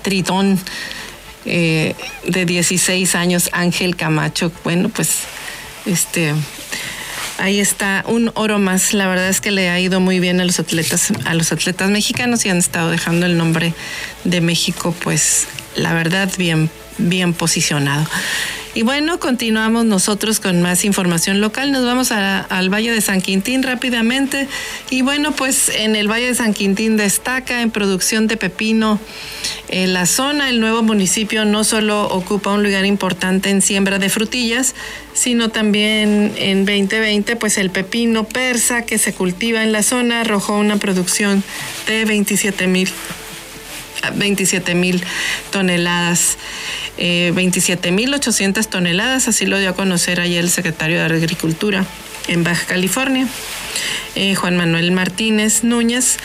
tritón 0.00 0.58
eh, 1.44 1.94
de 2.26 2.46
16 2.46 3.14
años, 3.14 3.50
Ángel 3.52 3.96
Camacho. 3.96 4.50
Bueno, 4.64 4.88
pues 4.88 5.24
este 5.84 6.32
Ahí 7.40 7.58
está 7.58 8.04
un 8.06 8.30
oro 8.34 8.58
más. 8.58 8.92
La 8.92 9.08
verdad 9.08 9.28
es 9.28 9.40
que 9.40 9.50
le 9.50 9.70
ha 9.70 9.80
ido 9.80 9.98
muy 9.98 10.20
bien 10.20 10.40
a 10.40 10.44
los 10.44 10.60
atletas, 10.60 11.10
a 11.24 11.34
los 11.34 11.52
atletas 11.52 11.90
mexicanos 11.90 12.44
y 12.44 12.50
han 12.50 12.58
estado 12.58 12.90
dejando 12.90 13.24
el 13.24 13.38
nombre 13.38 13.72
de 14.24 14.40
México, 14.42 14.94
pues 15.02 15.46
la 15.76 15.94
verdad 15.94 16.30
bien, 16.36 16.70
bien 16.98 17.32
posicionado. 17.32 18.06
Y 18.72 18.82
bueno, 18.82 19.18
continuamos 19.18 19.84
nosotros 19.84 20.38
con 20.38 20.62
más 20.62 20.84
información 20.84 21.40
local. 21.40 21.72
Nos 21.72 21.84
vamos 21.84 22.12
al 22.12 22.72
Valle 22.72 22.92
de 22.92 23.00
San 23.00 23.20
Quintín 23.20 23.64
rápidamente. 23.64 24.46
Y 24.90 25.02
bueno, 25.02 25.32
pues 25.32 25.68
en 25.70 25.96
el 25.96 26.08
Valle 26.08 26.26
de 26.26 26.34
San 26.36 26.54
Quintín 26.54 26.96
destaca 26.96 27.62
en 27.62 27.72
producción 27.72 28.28
de 28.28 28.36
pepino 28.36 29.00
en 29.70 29.92
la 29.92 30.06
zona. 30.06 30.50
El 30.50 30.60
nuevo 30.60 30.84
municipio 30.84 31.44
no 31.44 31.64
solo 31.64 32.04
ocupa 32.10 32.52
un 32.52 32.62
lugar 32.62 32.86
importante 32.86 33.50
en 33.50 33.60
siembra 33.60 33.98
de 33.98 34.08
frutillas, 34.08 34.76
sino 35.14 35.48
también 35.48 36.32
en 36.36 36.64
2020, 36.64 37.34
pues 37.34 37.58
el 37.58 37.70
pepino 37.70 38.22
persa 38.22 38.82
que 38.82 38.98
se 38.98 39.12
cultiva 39.12 39.64
en 39.64 39.72
la 39.72 39.82
zona 39.82 40.20
arrojó 40.20 40.56
una 40.56 40.76
producción 40.76 41.42
de 41.88 42.04
27 42.04 42.68
mil 42.68 42.88
27 44.14 44.74
mil 44.74 45.02
toneladas. 45.50 46.38
27.800 46.98 48.58
eh, 48.58 48.64
toneladas, 48.68 49.26
así 49.26 49.46
lo 49.46 49.58
dio 49.58 49.70
a 49.70 49.74
conocer 49.74 50.20
ayer 50.20 50.44
el 50.44 50.50
secretario 50.50 50.98
de 50.98 51.04
Agricultura 51.04 51.86
en 52.28 52.44
Baja 52.44 52.66
California, 52.66 53.26
eh, 54.14 54.34
Juan 54.34 54.56
Manuel 54.56 54.92
Martínez 54.92 55.64
Núñez 55.64 56.18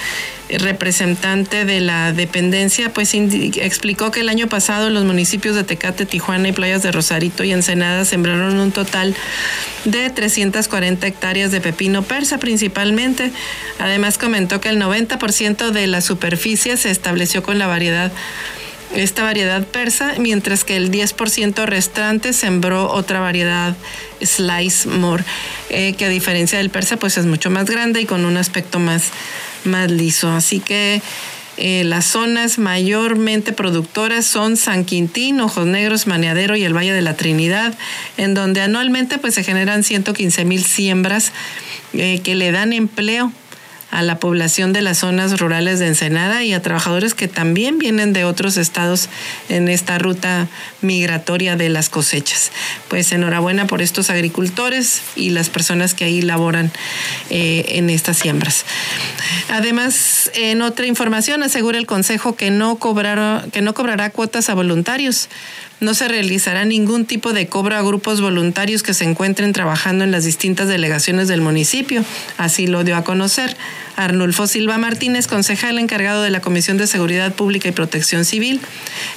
representante 0.49 1.65
de 1.65 1.79
la 1.81 2.11
dependencia, 2.11 2.93
pues 2.93 3.13
explicó 3.13 4.11
que 4.11 4.19
el 4.19 4.29
año 4.29 4.47
pasado 4.47 4.89
los 4.89 5.03
municipios 5.03 5.55
de 5.55 5.63
Tecate, 5.63 6.05
Tijuana 6.05 6.49
y 6.49 6.51
Playas 6.51 6.83
de 6.83 6.91
Rosarito 6.91 7.43
y 7.43 7.51
Ensenada 7.51 8.05
sembraron 8.05 8.59
un 8.59 8.71
total 8.71 9.15
de 9.85 10.09
340 10.09 11.07
hectáreas 11.07 11.51
de 11.51 11.61
pepino 11.61 12.03
persa 12.03 12.37
principalmente. 12.37 13.31
Además 13.79 14.17
comentó 14.17 14.61
que 14.61 14.69
el 14.69 14.79
90% 14.81 15.71
de 15.71 15.87
la 15.87 16.01
superficie 16.01 16.77
se 16.77 16.91
estableció 16.91 17.43
con 17.43 17.57
la 17.57 17.67
variedad 17.67 18.11
esta 18.93 19.23
variedad 19.23 19.65
persa, 19.65 20.13
mientras 20.19 20.63
que 20.63 20.77
el 20.77 20.91
10% 20.91 21.65
restante 21.65 22.33
sembró 22.33 22.89
otra 22.91 23.19
variedad 23.19 23.75
Slice 24.21 24.87
More, 24.87 25.23
eh, 25.69 25.93
que 25.93 26.05
a 26.05 26.09
diferencia 26.09 26.57
del 26.57 26.69
persa, 26.69 26.97
pues 26.97 27.17
es 27.17 27.25
mucho 27.25 27.49
más 27.49 27.65
grande 27.65 28.01
y 28.01 28.05
con 28.05 28.25
un 28.25 28.37
aspecto 28.37 28.79
más, 28.79 29.11
más 29.65 29.91
liso. 29.91 30.29
Así 30.29 30.59
que 30.59 31.01
Eh, 31.57 31.83
las 31.85 32.05
zonas 32.05 32.57
mayormente 32.57 33.53
productoras 33.53 34.25
son 34.25 34.57
San 34.57 34.83
Quintín, 34.83 35.39
Ojos 35.39 35.65
Negros, 35.65 36.05
Maneadero 36.05 36.57
y 36.57 36.65
el 36.65 36.75
Valle 36.75 36.91
de 36.91 37.01
la 37.01 37.15
Trinidad, 37.15 37.77
en 38.17 38.33
donde 38.33 38.59
anualmente 38.59 39.17
pues, 39.19 39.35
se 39.35 39.43
generan 39.43 39.83
115 39.83 40.43
mil 40.43 40.65
siembras 40.65 41.31
eh, 41.93 42.19
que 42.23 42.35
le 42.35 42.51
dan 42.51 42.73
empleo 42.73 43.31
a 43.91 44.01
la 44.01 44.19
población 44.19 44.73
de 44.73 44.81
las 44.81 44.99
zonas 44.99 45.39
rurales 45.39 45.79
de 45.79 45.87
Ensenada 45.87 46.43
y 46.43 46.53
a 46.53 46.61
trabajadores 46.61 47.13
que 47.13 47.27
también 47.27 47.77
vienen 47.77 48.13
de 48.13 48.25
otros 48.25 48.57
estados 48.57 49.09
en 49.49 49.69
esta 49.69 49.97
ruta 49.97 50.47
migratoria 50.81 51.55
de 51.55 51.69
las 51.69 51.89
cosechas. 51.89 52.51
Pues 52.89 53.11
enhorabuena 53.11 53.67
por 53.67 53.81
estos 53.81 54.09
agricultores 54.09 55.01
y 55.15 55.29
las 55.29 55.49
personas 55.49 55.93
que 55.93 56.05
ahí 56.05 56.21
laboran 56.21 56.71
eh, 57.29 57.65
en 57.69 57.89
estas 57.89 58.17
siembras. 58.17 58.65
Además, 59.49 60.31
en 60.33 60.61
otra 60.61 60.85
información, 60.85 61.43
asegura 61.43 61.77
el 61.77 61.85
Consejo 61.85 62.35
que 62.35 62.51
no, 62.51 62.79
que 63.51 63.61
no 63.61 63.73
cobrará 63.73 64.09
cuotas 64.09 64.49
a 64.49 64.55
voluntarios 64.55 65.29
no 65.79 65.93
se 65.93 66.07
realizará 66.07 66.65
ningún 66.65 67.05
tipo 67.05 67.33
de 67.33 67.47
cobro 67.47 67.75
a 67.75 67.81
grupos 67.81 68.21
voluntarios 68.21 68.83
que 68.83 68.93
se 68.93 69.03
encuentren 69.03 69.53
trabajando 69.53 70.03
en 70.03 70.11
las 70.11 70.23
distintas 70.23 70.67
delegaciones 70.67 71.27
del 71.27 71.41
municipio. 71.41 72.03
Así 72.37 72.67
lo 72.67 72.83
dio 72.83 72.95
a 72.95 73.03
conocer 73.03 73.55
Arnulfo 73.95 74.47
Silva 74.47 74.77
Martínez, 74.77 75.27
concejal 75.27 75.79
encargado 75.79 76.21
de 76.21 76.29
la 76.29 76.41
Comisión 76.41 76.77
de 76.77 76.87
Seguridad 76.87 77.33
Pública 77.33 77.69
y 77.69 77.71
Protección 77.71 78.25
Civil. 78.25 78.59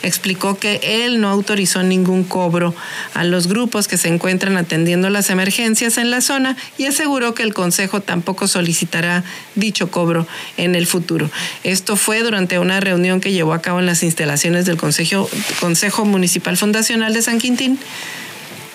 Explicó 0.02 0.59
que 0.59 0.80
él 0.82 1.20
no 1.20 1.28
autorizó 1.28 1.82
ningún 1.82 2.24
cobro 2.24 2.74
a 3.14 3.24
los 3.24 3.48
grupos 3.48 3.88
que 3.88 3.96
se 3.96 4.09
encuentran 4.09 4.56
atendiendo 4.56 5.11
las 5.11 5.30
emergencias 5.30 5.98
en 5.98 6.11
la 6.11 6.20
zona 6.20 6.56
y 6.76 6.84
aseguró 6.86 7.34
que 7.34 7.42
el 7.42 7.54
Consejo 7.54 8.00
tampoco 8.00 8.46
solicitará 8.46 9.24
dicho 9.54 9.90
cobro 9.90 10.26
en 10.56 10.74
el 10.74 10.86
futuro. 10.86 11.30
Esto 11.64 11.96
fue 11.96 12.22
durante 12.22 12.59
una 12.59 12.80
reunión 12.80 13.20
que 13.20 13.32
llevó 13.32 13.54
a 13.54 13.62
cabo 13.62 13.80
en 13.80 13.86
las 13.86 14.02
instalaciones 14.02 14.64
del 14.64 14.76
Consejo, 14.76 15.28
Consejo 15.61 16.04
Municipal 16.04 16.47
Fundacional 16.57 17.12
de 17.12 17.22
San 17.22 17.38
Quintín 17.38 17.78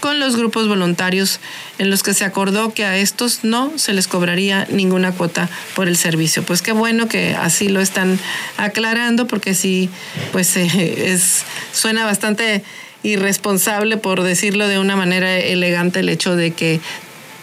con 0.04 0.20
los 0.20 0.36
grupos 0.36 0.68
voluntarios 0.68 1.40
en 1.78 1.90
los 1.90 2.04
que 2.04 2.14
se 2.14 2.26
acordó 2.26 2.74
que 2.74 2.84
a 2.84 2.98
estos 2.98 3.46
no 3.46 3.72
se 3.78 3.94
les 3.94 4.10
cobraría 4.10 4.68
ninguna 4.70 5.14
cuota 5.14 5.50
por 5.76 5.88
el 5.88 5.96
servicio. 5.96 6.44
Pues 6.44 6.62
qué 6.62 6.74
bueno 6.74 7.08
que 7.08 7.36
así 7.36 7.70
lo 7.70 7.80
están 7.80 8.20
aclarando 8.58 9.28
porque 9.28 9.54
sí, 9.54 9.90
pues 10.34 10.58
es, 10.58 11.46
suena 11.72 12.04
bastante 12.04 12.66
irresponsable, 13.02 13.96
por 13.96 14.24
decirlo 14.24 14.68
de 14.68 14.78
una 14.78 14.98
manera 14.98 15.38
elegante, 15.38 16.02
el 16.02 16.10
hecho 16.10 16.36
de 16.36 16.52
que 16.52 16.82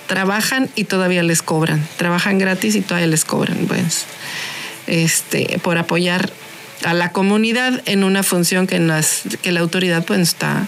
trabajan 0.07 0.69
y 0.77 0.85
todavía 0.85 1.23
les 1.23 1.41
cobran, 1.41 1.87
trabajan 1.97 2.39
gratis 2.39 2.75
y 2.75 2.83
todavía 2.83 3.07
les 3.07 3.25
cobran, 3.25 3.57
pues, 3.69 4.05
este, 4.87 5.59
por 5.63 5.79
apoyar 5.79 6.31
a 6.85 6.95
la 6.95 7.13
comunidad 7.13 7.83
en 7.87 8.05
una 8.05 8.23
función 8.23 8.67
que, 8.67 8.79
la 8.79 9.61
autoridad 9.61 10.05
pues 10.05 10.21
está 10.21 10.67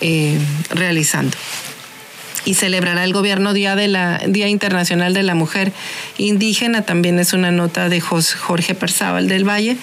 eh, 0.00 0.38
realizando. 0.70 1.36
Y 2.44 2.54
celebrará 2.54 3.02
el 3.02 3.12
gobierno 3.12 3.52
Día, 3.52 3.74
de 3.74 3.88
la, 3.88 4.18
Día 4.28 4.46
Internacional 4.46 5.12
de 5.14 5.24
la 5.24 5.34
Mujer 5.34 5.72
Indígena, 6.16 6.82
también 6.82 7.18
es 7.18 7.32
una 7.32 7.50
nota 7.50 7.88
de 7.88 8.00
Jorge 8.00 8.76
Perzábal 8.76 9.26
del 9.26 9.42
Valle. 9.42 9.76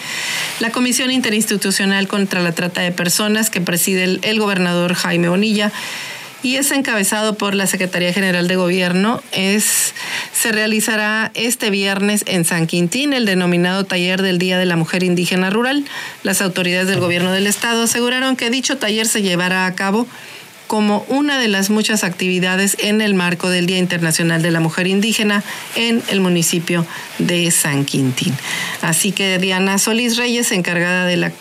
La 0.62 0.72
Comisión 0.72 1.12
Interinstitucional 1.12 2.08
contra 2.08 2.40
la 2.40 2.54
Trata 2.54 2.80
de 2.80 2.94
Personas 2.94 3.50
que 3.50 3.60
preside 3.60 4.20
el 4.22 4.40
gobernador 4.40 4.94
Jaime 4.94 5.28
Bonilla 5.28 5.74
y 6.44 6.58
es 6.58 6.72
encabezado 6.72 7.36
por 7.36 7.56
la 7.56 7.66
Secretaría 7.66 8.14
General 8.14 8.48
de 8.48 8.58
Gobierno. 8.58 9.24
Es, 9.32 9.94
se 10.34 10.52
realizará 10.52 11.32
este 11.34 11.70
viernes 11.70 12.24
en 12.28 12.46
San 12.46 12.68
Quintín 12.68 13.14
el 13.14 13.26
denominado 13.26 13.86
Taller 13.86 14.22
del 14.22 14.38
Día 14.38 14.60
de 14.60 14.66
la 14.66 14.76
Mujer 14.76 15.04
Indígena 15.04 15.50
Rural. 15.50 15.86
Las 16.22 16.42
autoridades 16.42 16.88
del 16.88 17.00
Gobierno 17.00 17.32
del 17.32 17.48
Estado 17.48 17.84
aseguraron 17.84 18.36
que 18.36 18.50
dicho 18.50 18.78
taller 18.78 19.08
se 19.08 19.22
llevará 19.22 19.66
a 19.66 19.74
cabo 19.74 20.06
como 20.68 21.06
una 21.08 21.40
de 21.40 21.48
las 21.48 21.70
muchas 21.70 22.04
actividades 22.04 22.76
en 22.80 23.02
el 23.02 23.14
marco 23.14 23.50
del 23.50 23.66
Día 23.66 23.78
Internacional 23.78 24.42
de 24.42 24.52
la 24.52 24.60
Mujer 24.60 24.88
Indígena 24.88 25.44
en 25.76 26.02
el 26.08 26.20
municipio 26.20 26.86
de 27.20 27.52
San 27.52 27.86
Quintín. 27.86 28.34
Así 28.82 29.12
que 29.12 29.38
Diana 29.40 29.78
Solís 29.78 30.18
Reyes, 30.18 30.52
encargada 30.52 31.06
de 31.06 31.18
la 31.18 31.32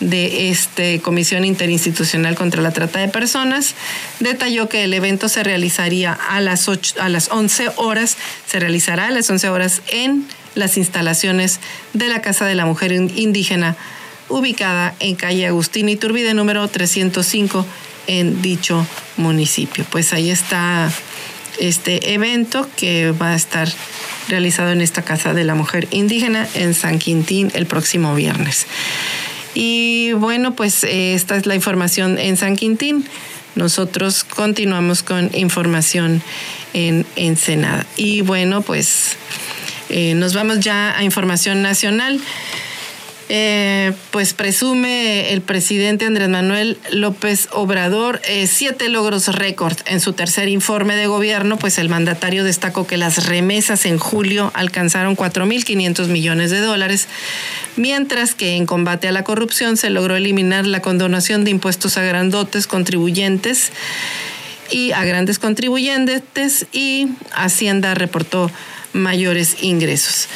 de 0.00 0.50
este 0.50 1.00
Comisión 1.00 1.44
Interinstitucional 1.44 2.34
contra 2.34 2.62
la 2.62 2.72
Trata 2.72 2.98
de 2.98 3.08
Personas, 3.08 3.74
detalló 4.18 4.68
que 4.68 4.84
el 4.84 4.94
evento 4.94 5.28
se 5.28 5.44
realizaría 5.44 6.12
a 6.12 6.40
las, 6.40 6.68
a 6.98 7.08
las 7.08 7.30
11 7.30 7.72
horas, 7.76 8.16
se 8.46 8.58
realizará 8.58 9.08
a 9.08 9.10
las 9.10 9.28
11 9.28 9.48
horas 9.50 9.82
en 9.88 10.26
las 10.54 10.76
instalaciones 10.76 11.60
de 11.92 12.08
la 12.08 12.22
Casa 12.22 12.46
de 12.46 12.54
la 12.54 12.66
Mujer 12.66 12.92
Indígena, 12.92 13.76
ubicada 14.28 14.94
en 15.00 15.16
calle 15.16 15.46
Agustín 15.46 15.88
Iturbide, 15.88 16.34
número 16.34 16.66
305, 16.66 17.66
en 18.06 18.42
dicho 18.42 18.86
municipio. 19.16 19.84
Pues 19.90 20.12
ahí 20.12 20.30
está 20.30 20.90
este 21.58 22.14
evento 22.14 22.68
que 22.76 23.10
va 23.12 23.32
a 23.32 23.36
estar 23.36 23.68
realizado 24.28 24.70
en 24.70 24.80
esta 24.80 25.02
Casa 25.02 25.34
de 25.34 25.44
la 25.44 25.54
Mujer 25.54 25.88
Indígena 25.90 26.48
en 26.54 26.74
San 26.74 26.98
Quintín 26.98 27.50
el 27.54 27.66
próximo 27.66 28.14
viernes. 28.14 28.66
Y 29.54 30.12
bueno, 30.12 30.54
pues 30.54 30.84
eh, 30.84 31.14
esta 31.14 31.36
es 31.36 31.46
la 31.46 31.54
información 31.54 32.18
en 32.18 32.36
San 32.36 32.56
Quintín. 32.56 33.04
Nosotros 33.54 34.24
continuamos 34.24 35.02
con 35.02 35.30
información 35.34 36.22
en 36.72 37.04
Ensenada. 37.16 37.86
Y 37.96 38.20
bueno, 38.20 38.62
pues 38.62 39.16
eh, 39.88 40.14
nos 40.14 40.34
vamos 40.34 40.60
ya 40.60 40.96
a 40.96 41.02
información 41.02 41.62
nacional. 41.62 42.20
Eh, 43.32 43.92
pues 44.10 44.34
presume 44.34 45.32
el 45.32 45.40
presidente 45.40 46.04
Andrés 46.04 46.28
Manuel 46.28 46.78
López 46.90 47.48
Obrador 47.52 48.20
eh, 48.24 48.48
siete 48.48 48.88
logros 48.88 49.28
récord. 49.28 49.76
En 49.86 50.00
su 50.00 50.14
tercer 50.14 50.48
informe 50.48 50.96
de 50.96 51.06
gobierno, 51.06 51.56
pues 51.56 51.78
el 51.78 51.88
mandatario 51.88 52.42
destacó 52.42 52.88
que 52.88 52.96
las 52.96 53.28
remesas 53.28 53.86
en 53.86 53.98
julio 53.98 54.50
alcanzaron 54.52 55.16
4.500 55.16 56.08
millones 56.08 56.50
de 56.50 56.58
dólares, 56.58 57.06
mientras 57.76 58.34
que 58.34 58.56
en 58.56 58.66
combate 58.66 59.06
a 59.06 59.12
la 59.12 59.22
corrupción 59.22 59.76
se 59.76 59.90
logró 59.90 60.16
eliminar 60.16 60.66
la 60.66 60.82
condonación 60.82 61.44
de 61.44 61.52
impuestos 61.52 61.98
a 61.98 62.02
grandotes 62.02 62.66
contribuyentes 62.66 63.70
y 64.72 64.90
a 64.90 65.04
grandes 65.04 65.38
contribuyentes 65.38 66.66
y 66.72 67.10
Hacienda 67.32 67.94
reportó 67.94 68.50
mayores 68.92 69.62
ingresos. 69.62 70.28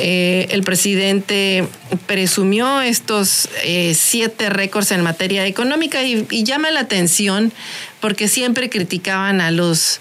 Eh, 0.00 0.48
el 0.50 0.62
presidente 0.62 1.68
presumió 2.06 2.80
estos 2.80 3.48
eh, 3.62 3.94
siete 3.94 4.50
récords 4.50 4.90
en 4.90 5.02
materia 5.02 5.46
económica 5.46 6.02
y, 6.02 6.26
llama 6.44 6.70
la 6.70 6.80
atención 6.80 7.52
porque 8.00 8.26
siempre 8.26 8.68
criticaban 8.68 9.40
a 9.40 9.50
los, 9.52 10.00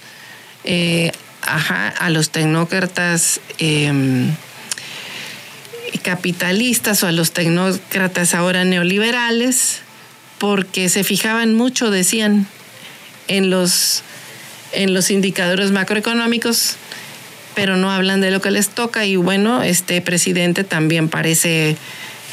eh, 0.64 1.12
a 1.43 2.10
los 2.10 2.32
tecnócratas 2.32 3.39
em, 3.60 4.36
capitalistas 6.01 7.04
o 7.04 7.08
a 7.08 7.12
los 7.12 7.32
tecnócratas 7.32 8.34
ahora 8.34 8.66
neoliberales 8.66 9.82
porque 10.39 10.89
se 10.89 11.04
fijaban 11.04 11.54
mucho, 11.54 11.91
decían, 11.91 12.47
en 13.28 13.49
los, 13.49 14.01
en 14.74 14.93
los 14.93 15.12
indicadores 15.12 15.72
macroeconómicos 15.72 16.78
pero 17.56 17.78
no 17.78 17.91
hablan 17.91 18.22
de 18.22 18.32
lo 18.32 18.41
que 18.41 18.51
les 18.51 18.70
toca 18.70 19.06
y 19.06 19.16
bueno, 19.16 19.64
este 19.64 20.01
presidente 20.01 20.64
también 20.64 21.10
parece 21.10 21.78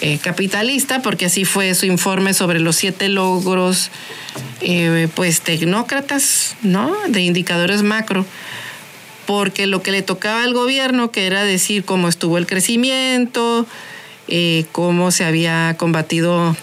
eh, 0.01 0.19
capitalista 0.23 1.03
porque 1.03 1.27
así 1.27 1.45
fue 1.45 1.75
su 1.75 1.87
informe 1.87 2.33
sobre 2.35 2.61
los 2.61 2.77
siete 2.77 3.09
logros 3.09 3.91
eh, 4.61 5.09
pues 5.15 5.41
tecnócratas, 5.43 6.57
¿no? 6.63 6.95
De 7.09 7.21
indicadores 7.21 7.83
macro 7.83 8.25
porque 9.31 9.69
lo 9.69 9.81
que 9.81 9.93
le 9.93 10.03
tocaba 10.03 10.43
al 10.43 10.55
gobierno, 10.55 11.13
que 11.13 11.25
era 11.25 11.45
decir 11.45 11.85
cómo 11.85 12.09
estuvo 12.09 12.37
el 12.37 12.49
crecimiento, 12.49 13.65
eh, 14.27 14.65
cómo 14.73 15.13
se 15.13 15.25
había 15.25 15.77
combatido, 15.79 16.57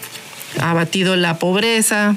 abatido 0.60 1.16
la 1.16 1.38
pobreza, 1.38 2.16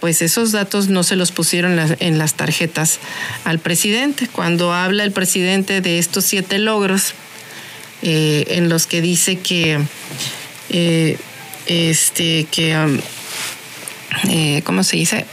pues 0.00 0.22
esos 0.22 0.52
datos 0.52 0.88
no 0.88 1.02
se 1.02 1.16
los 1.16 1.30
pusieron 1.30 1.78
en 2.00 2.18
las 2.18 2.34
tarjetas 2.34 2.98
al 3.44 3.58
presidente. 3.58 4.28
Cuando 4.28 4.72
habla 4.72 5.04
el 5.04 5.12
presidente 5.12 5.80
de 5.80 5.98
estos 5.98 6.24
siete 6.24 6.58
logros, 6.58 7.14
eh, 8.02 8.44
en 8.56 8.70
los 8.70 8.86
que 8.86 9.02
dice 9.02 9.38
que, 9.38 9.78
eh, 10.70 11.18
este, 11.66 12.46
que, 12.50 12.76
um, 12.76 12.98
eh, 14.28 14.62
¿cómo 14.64 14.82
se 14.82 14.96
dice? 14.96 15.26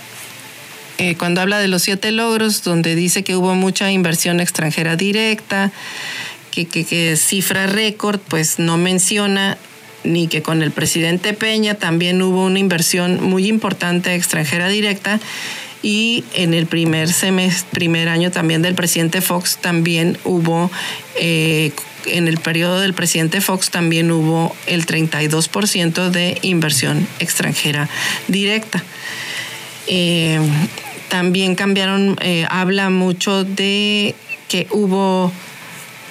cuando 1.20 1.41
habla 1.41 1.59
de 1.59 1.68
los 1.68 1.84
siete 1.84 2.11
logros, 2.11 2.63
donde 2.63 2.95
dice 2.95 3.24
que 3.24 3.36
hubo 3.36 3.53
mucha 3.53 3.91
inversión 3.91 4.39
extranjera 4.39 4.95
directa, 4.95 5.72
que, 6.49 6.65
que 6.65 7.15
cifra 7.18 7.68
récord, 7.68 8.20
pues 8.20 8.57
no 8.57 8.78
menciona 8.78 9.59
ni 10.04 10.28
que 10.28 10.41
con 10.41 10.62
el 10.62 10.72
presidente 10.72 11.34
Peña 11.34 11.76
también 11.76 12.22
hubo 12.22 12.45
una 12.45 12.60
inversión 12.60 13.24
muy 13.24 13.48
importante 13.48 14.16
extranjera 14.16 14.70
directa 14.70 15.20
y 15.84 16.24
en 16.34 16.54
el 16.54 16.66
primer 16.66 17.12
semestre, 17.12 17.68
primer 17.72 18.10
año 18.10 18.32
también 18.32 18.62
del 18.62 18.76
presidente 18.76 19.22
Fox 19.22 19.58
también 19.58 20.18
hubo 20.24 20.72
eh, 21.20 21.72
en 22.06 22.28
el 22.28 22.38
periodo 22.38 22.80
del 22.80 22.93
presidente 22.93 23.41
Fox 23.41 23.70
también 23.70 24.12
hubo 24.12 24.56
el 24.66 24.86
32% 24.86 26.10
de 26.10 26.38
inversión 26.41 27.08
extranjera 27.20 27.89
directa. 28.28 28.84
Eh, 29.88 30.39
también 31.10 31.56
cambiaron, 31.56 32.18
eh, 32.22 32.45
habla 32.50 32.89
mucho 32.89 33.43
de 33.43 34.16
que 34.48 34.68
hubo 34.72 35.32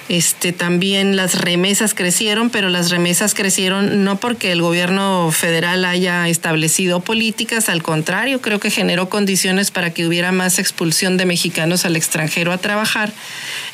este, 0.09 0.53
también 0.53 1.17
las 1.17 1.41
remesas 1.41 1.93
crecieron, 1.93 2.49
pero 2.49 2.69
las 2.69 2.89
remesas 2.89 3.33
crecieron 3.33 4.05
no 4.05 4.17
porque 4.17 4.53
el 4.53 4.61
gobierno 4.61 5.31
federal 5.31 5.83
haya 5.83 6.29
establecido 6.29 7.01
políticas, 7.01 7.67
al 7.67 7.83
contrario, 7.83 8.41
creo 8.41 8.59
que 8.59 8.71
generó 8.71 9.09
condiciones 9.09 9.69
para 9.69 9.91
que 9.91 10.07
hubiera 10.07 10.31
más 10.31 10.59
expulsión 10.59 11.17
de 11.17 11.25
mexicanos 11.25 11.83
al 11.83 11.97
extranjero 11.97 12.53
a 12.53 12.57
trabajar, 12.57 13.11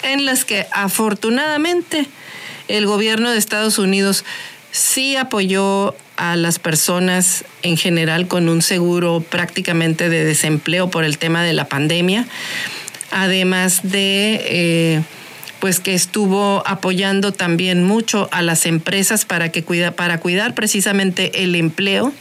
en 0.02 0.26
las 0.26 0.44
que 0.44 0.66
afortunadamente 0.72 2.08
el 2.68 2.88
gobierno 2.88 3.30
de 3.30 3.38
Estados 3.38 3.78
Unidos 3.78 4.26
sí 4.72 5.16
apoyó 5.16 5.96
a 6.18 6.36
las 6.36 6.58
personas 6.58 7.46
en 7.62 7.78
general 7.78 8.28
con 8.28 8.50
un 8.50 8.64
seguro 8.64 9.22
prácticamente 9.22 10.10
de 10.10 10.26
desempleo 10.26 10.90
por 10.90 11.04
el 11.04 11.20
tema 11.20 11.44
de 11.44 11.54
la 11.54 11.66
pandemia, 11.66 12.26
además 13.12 13.82
de... 13.84 14.42
Eh, 14.46 15.02
pues 15.64 15.80
que 15.80 15.94
estuvo 15.94 16.62
apoyando 16.68 17.32
también 17.32 17.86
mucho 17.86 18.28
a 18.34 18.42
las 18.42 18.66
empresas 18.66 19.24
para 19.24 19.48
que 19.48 19.64
cuida, 19.64 19.92
para 19.92 20.20
cuidar 20.20 20.56
precisamente 20.56 21.42
el 21.42 21.56
empleo 21.56 22.12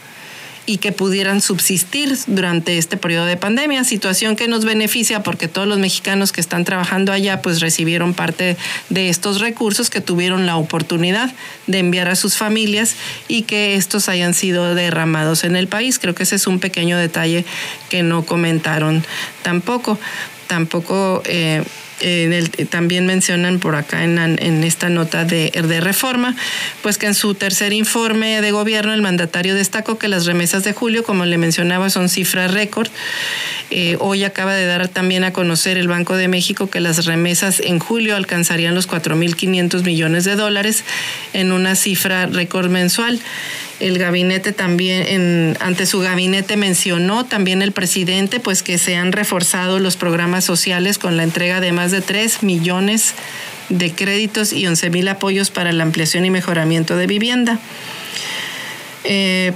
y 0.65 0.77
que 0.77 0.93
pudieran 0.93 1.41
subsistir 1.41 2.17
durante 2.27 2.77
este 2.77 2.95
periodo 2.95 3.25
de 3.25 3.35
pandemia, 3.35 3.83
situación 3.83 4.37
que 4.37 4.47
nos 4.47 4.63
beneficia 4.63 5.23
porque 5.23 5.49
todos 5.49 5.67
los 5.67 5.77
mexicanos 5.77 6.31
que 6.31 6.39
están 6.39 6.63
trabajando 6.63 7.11
allá 7.11 7.41
pues 7.41 7.59
recibieron 7.59 8.13
parte 8.13 8.55
de 8.87 9.09
estos 9.09 9.41
recursos 9.41 9.89
que 9.89 9.99
tuvieron 9.99 10.45
la 10.45 10.55
oportunidad 10.55 11.29
de 11.67 11.79
enviar 11.79 12.07
a 12.07 12.15
sus 12.15 12.37
familias 12.37 12.95
y 13.27 13.41
que 13.41 13.75
estos 13.75 14.07
hayan 14.07 14.33
sido 14.33 14.73
derramados 14.73 15.43
en 15.43 15.57
el 15.57 15.67
país. 15.67 15.99
Creo 15.99 16.15
que 16.15 16.23
ese 16.23 16.37
es 16.37 16.47
un 16.47 16.61
pequeño 16.61 16.97
detalle 16.97 17.43
que 17.89 18.03
no 18.03 18.25
comentaron 18.25 19.03
tampoco. 19.41 19.99
Tampoco 20.47 21.23
eh, 21.25 21.63
también 22.69 23.05
mencionan 23.05 23.59
por 23.59 23.75
acá 23.75 24.03
en, 24.03 24.63
esta 24.63 24.89
nota 24.89 25.25
de, 25.25 25.51
de, 25.51 25.81
reforma, 25.81 26.35
pues 26.81 26.97
que 26.97 27.05
en 27.05 27.15
su 27.15 27.35
tercer 27.35 27.73
informe 27.73 28.41
de 28.41 28.51
gobierno 28.51 28.93
el 28.93 29.01
mandatario 29.01 29.55
destacó 29.55 29.97
que 29.97 30.07
las 30.07 30.25
remesas 30.25 30.63
de 30.63 30.73
julio, 30.73 31.03
como 31.03 31.25
le 31.25 31.37
mencionaba, 31.37 31.89
son 31.89 32.09
cifras 32.09 32.51
récord. 32.51 32.89
Eh, 33.69 33.97
hoy 33.99 34.23
acaba 34.23 34.53
de 34.53 34.65
dar 34.65 34.87
también 34.87 35.23
a 35.23 35.33
conocer 35.33 35.77
el 35.77 35.87
Banco 35.87 36.15
de 36.15 36.27
México 36.27 36.69
que 36.69 36.79
las 36.79 37.05
remesas 37.05 37.59
en 37.59 37.79
julio 37.79 38.15
alcanzarían 38.15 38.75
los 38.75 38.87
4.500 38.87 39.83
millones 39.83 40.25
de 40.25 40.35
dólares 40.35 40.83
en 41.33 41.51
una 41.51 41.75
cifra 41.75 42.25
récord 42.27 42.69
mensual. 42.69 43.19
El 43.79 43.97
gabinete 43.97 44.53
también, 44.53 45.05
en, 45.07 45.57
ante 45.59 45.85
su 45.85 45.99
gabinete 45.99 46.57
mencionó 46.57 47.25
también 47.25 47.61
el 47.61 47.71
presidente, 47.71 48.39
pues 48.39 48.63
que 48.63 48.77
se 48.77 48.95
han 48.95 49.11
reforzado 49.11 49.79
los 49.79 49.97
programas 49.97 50.45
sociales 50.45 50.97
con 50.97 51.17
la 51.17 51.23
entrega 51.23 51.59
de 51.59 51.71
más 51.71 51.91
de 51.91 52.01
3 52.01 52.43
millones 52.43 53.13
de 53.69 53.91
créditos 53.91 54.53
y 54.53 54.67
11 54.67 54.89
mil 54.89 55.07
apoyos 55.07 55.49
para 55.49 55.71
la 55.71 55.83
ampliación 55.83 56.25
y 56.25 56.29
mejoramiento 56.29 56.95
de 56.95 57.07
vivienda. 57.07 57.59
Eh, 59.03 59.53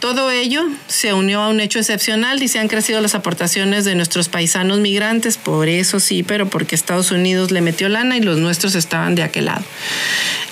todo 0.00 0.30
ello 0.30 0.66
se 0.88 1.14
unió 1.14 1.40
a 1.40 1.48
un 1.48 1.60
hecho 1.60 1.78
excepcional 1.78 2.42
y 2.42 2.48
se 2.48 2.58
han 2.58 2.68
crecido 2.68 3.00
las 3.00 3.14
aportaciones 3.14 3.84
de 3.84 3.94
nuestros 3.94 4.28
paisanos 4.28 4.80
migrantes, 4.80 5.38
por 5.38 5.68
eso 5.68 6.00
sí, 6.00 6.22
pero 6.22 6.48
porque 6.48 6.74
Estados 6.74 7.10
Unidos 7.10 7.50
le 7.50 7.60
metió 7.60 7.88
lana 7.88 8.16
y 8.16 8.20
los 8.20 8.38
nuestros 8.38 8.74
estaban 8.74 9.14
de 9.14 9.22
aquel 9.22 9.46
lado. 9.46 9.64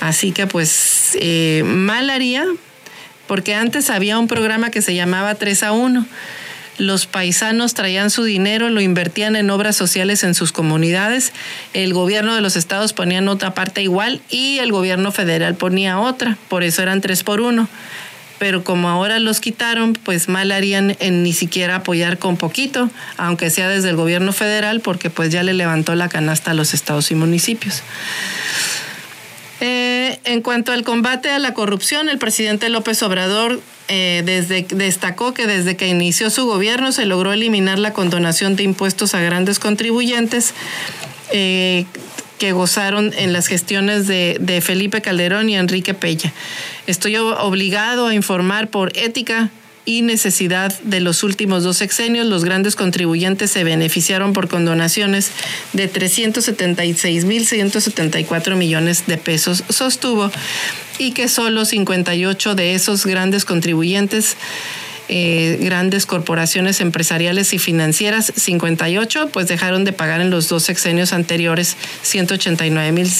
Así 0.00 0.32
que 0.32 0.46
pues 0.46 1.16
eh, 1.20 1.62
mal 1.64 2.10
haría 2.10 2.46
porque 3.26 3.54
antes 3.54 3.90
había 3.90 4.18
un 4.18 4.28
programa 4.28 4.70
que 4.70 4.82
se 4.82 4.94
llamaba 4.94 5.34
3 5.34 5.62
a 5.62 5.72
1. 5.72 6.06
Los 6.76 7.06
paisanos 7.06 7.74
traían 7.74 8.10
su 8.10 8.24
dinero, 8.24 8.68
lo 8.68 8.80
invertían 8.80 9.36
en 9.36 9.50
obras 9.50 9.76
sociales 9.76 10.24
en 10.24 10.34
sus 10.34 10.50
comunidades, 10.50 11.32
el 11.72 11.94
gobierno 11.94 12.34
de 12.34 12.40
los 12.40 12.56
estados 12.56 12.92
ponía 12.92 13.22
otra 13.30 13.54
parte 13.54 13.82
igual 13.82 14.20
y 14.28 14.58
el 14.58 14.72
gobierno 14.72 15.12
federal 15.12 15.54
ponía 15.54 16.00
otra, 16.00 16.36
por 16.48 16.64
eso 16.64 16.82
eran 16.82 17.00
3 17.00 17.22
por 17.22 17.40
1 17.40 17.68
pero 18.38 18.64
como 18.64 18.88
ahora 18.88 19.18
los 19.20 19.40
quitaron, 19.40 19.94
pues 19.94 20.28
mal 20.28 20.52
harían 20.52 20.96
en 21.00 21.22
ni 21.22 21.32
siquiera 21.32 21.76
apoyar 21.76 22.18
con 22.18 22.36
poquito, 22.36 22.90
aunque 23.16 23.48
sea 23.48 23.68
desde 23.68 23.90
el 23.90 23.96
gobierno 23.96 24.32
federal, 24.32 24.80
porque 24.80 25.08
pues 25.08 25.30
ya 25.30 25.42
le 25.42 25.54
levantó 25.54 25.94
la 25.94 26.08
canasta 26.08 26.50
a 26.50 26.54
los 26.54 26.74
estados 26.74 27.10
y 27.10 27.14
municipios. 27.14 27.82
Eh, 29.60 30.18
en 30.24 30.42
cuanto 30.42 30.72
al 30.72 30.84
combate 30.84 31.30
a 31.30 31.38
la 31.38 31.54
corrupción, 31.54 32.08
el 32.08 32.18
presidente 32.18 32.68
López 32.68 33.02
Obrador 33.02 33.60
eh, 33.88 34.22
desde, 34.24 34.66
destacó 34.70 35.34
que 35.34 35.46
desde 35.46 35.76
que 35.76 35.88
inició 35.88 36.30
su 36.30 36.46
gobierno 36.46 36.92
se 36.92 37.06
logró 37.06 37.32
eliminar 37.32 37.78
la 37.78 37.92
condonación 37.92 38.56
de 38.56 38.62
impuestos 38.64 39.14
a 39.14 39.20
grandes 39.20 39.58
contribuyentes. 39.58 40.54
Eh, 41.32 41.86
que 42.38 42.50
gozaron 42.50 43.12
en 43.16 43.32
las 43.32 43.46
gestiones 43.46 44.08
de, 44.08 44.36
de 44.40 44.60
Felipe 44.60 45.00
Calderón 45.00 45.48
y 45.48 45.56
Enrique 45.56 45.94
Pella. 45.94 46.32
Estoy 46.88 47.14
obligado 47.16 48.08
a 48.08 48.14
informar 48.14 48.68
por 48.68 48.94
ética 48.98 49.50
y 49.84 50.02
necesidad 50.02 50.76
de 50.80 51.00
los 51.00 51.22
últimos 51.22 51.62
dos 51.62 51.76
sexenios, 51.76 52.26
los 52.26 52.44
grandes 52.44 52.74
contribuyentes 52.76 53.50
se 53.50 53.64
beneficiaron 53.64 54.32
por 54.32 54.48
condonaciones 54.48 55.30
de 55.72 55.92
376.174 55.92 58.56
millones 58.56 59.06
de 59.06 59.18
pesos, 59.18 59.64
sostuvo, 59.68 60.30
y 60.98 61.12
que 61.12 61.28
solo 61.28 61.64
58 61.64 62.54
de 62.54 62.74
esos 62.74 63.04
grandes 63.04 63.44
contribuyentes 63.44 64.36
eh, 65.08 65.58
grandes 65.60 66.06
corporaciones 66.06 66.80
empresariales 66.80 67.52
y 67.52 67.58
financieras, 67.58 68.32
58, 68.36 69.30
pues 69.32 69.48
dejaron 69.48 69.84
de 69.84 69.92
pagar 69.92 70.20
en 70.20 70.30
los 70.30 70.48
dos 70.48 70.62
sexenios 70.62 71.12
anteriores 71.12 71.76
189 72.02 72.92
mil 72.92 73.10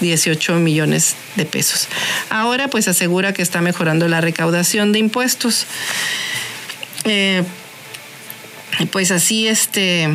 18 0.00 0.54
millones 0.56 1.16
de 1.36 1.44
pesos. 1.44 1.88
Ahora 2.30 2.68
pues 2.68 2.88
asegura 2.88 3.32
que 3.32 3.42
está 3.42 3.60
mejorando 3.60 4.08
la 4.08 4.20
recaudación 4.20 4.92
de 4.92 4.98
impuestos. 4.98 5.66
Eh, 7.04 7.42
pues 8.90 9.10
así 9.10 9.46
este 9.46 10.10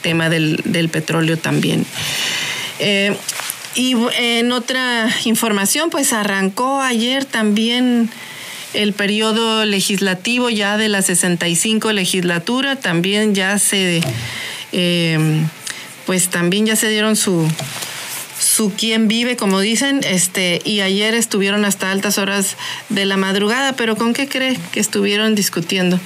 tema 0.00 0.28
del, 0.28 0.88
petróleo 0.90 1.36
también. 1.36 1.86
Eh, 2.78 3.14
y 3.74 3.94
en 4.18 4.52
otra 4.52 5.08
información, 5.24 5.90
pues 5.90 6.12
arrancó 6.12 6.80
ayer 6.80 7.24
también 7.24 8.10
el 8.74 8.92
periodo 8.92 9.64
legislativo 9.64 10.50
ya 10.50 10.76
de 10.76 10.88
la 10.88 11.02
65 11.02 11.92
legislatura, 11.92 12.76
también 12.76 13.34
ya 13.34 13.58
se, 13.58 14.00
eh, 14.72 15.18
pues 16.06 16.28
también 16.28 16.66
ya 16.66 16.76
se 16.76 16.88
dieron 16.88 17.16
su, 17.16 17.46
su 18.60 18.70
quién 18.76 19.08
vive, 19.08 19.36
como 19.36 19.58
dicen, 19.60 20.02
este, 20.04 20.60
y 20.66 20.82
ayer 20.82 21.14
estuvieron 21.14 21.64
hasta 21.64 21.90
altas 21.90 22.18
horas 22.18 22.58
de 22.90 23.06
la 23.06 23.16
madrugada, 23.16 23.72
pero 23.72 23.96
¿con 23.96 24.12
qué 24.12 24.28
cree 24.28 24.58
que 24.70 24.80
estuvieron 24.80 25.34
discutiendo? 25.34 25.98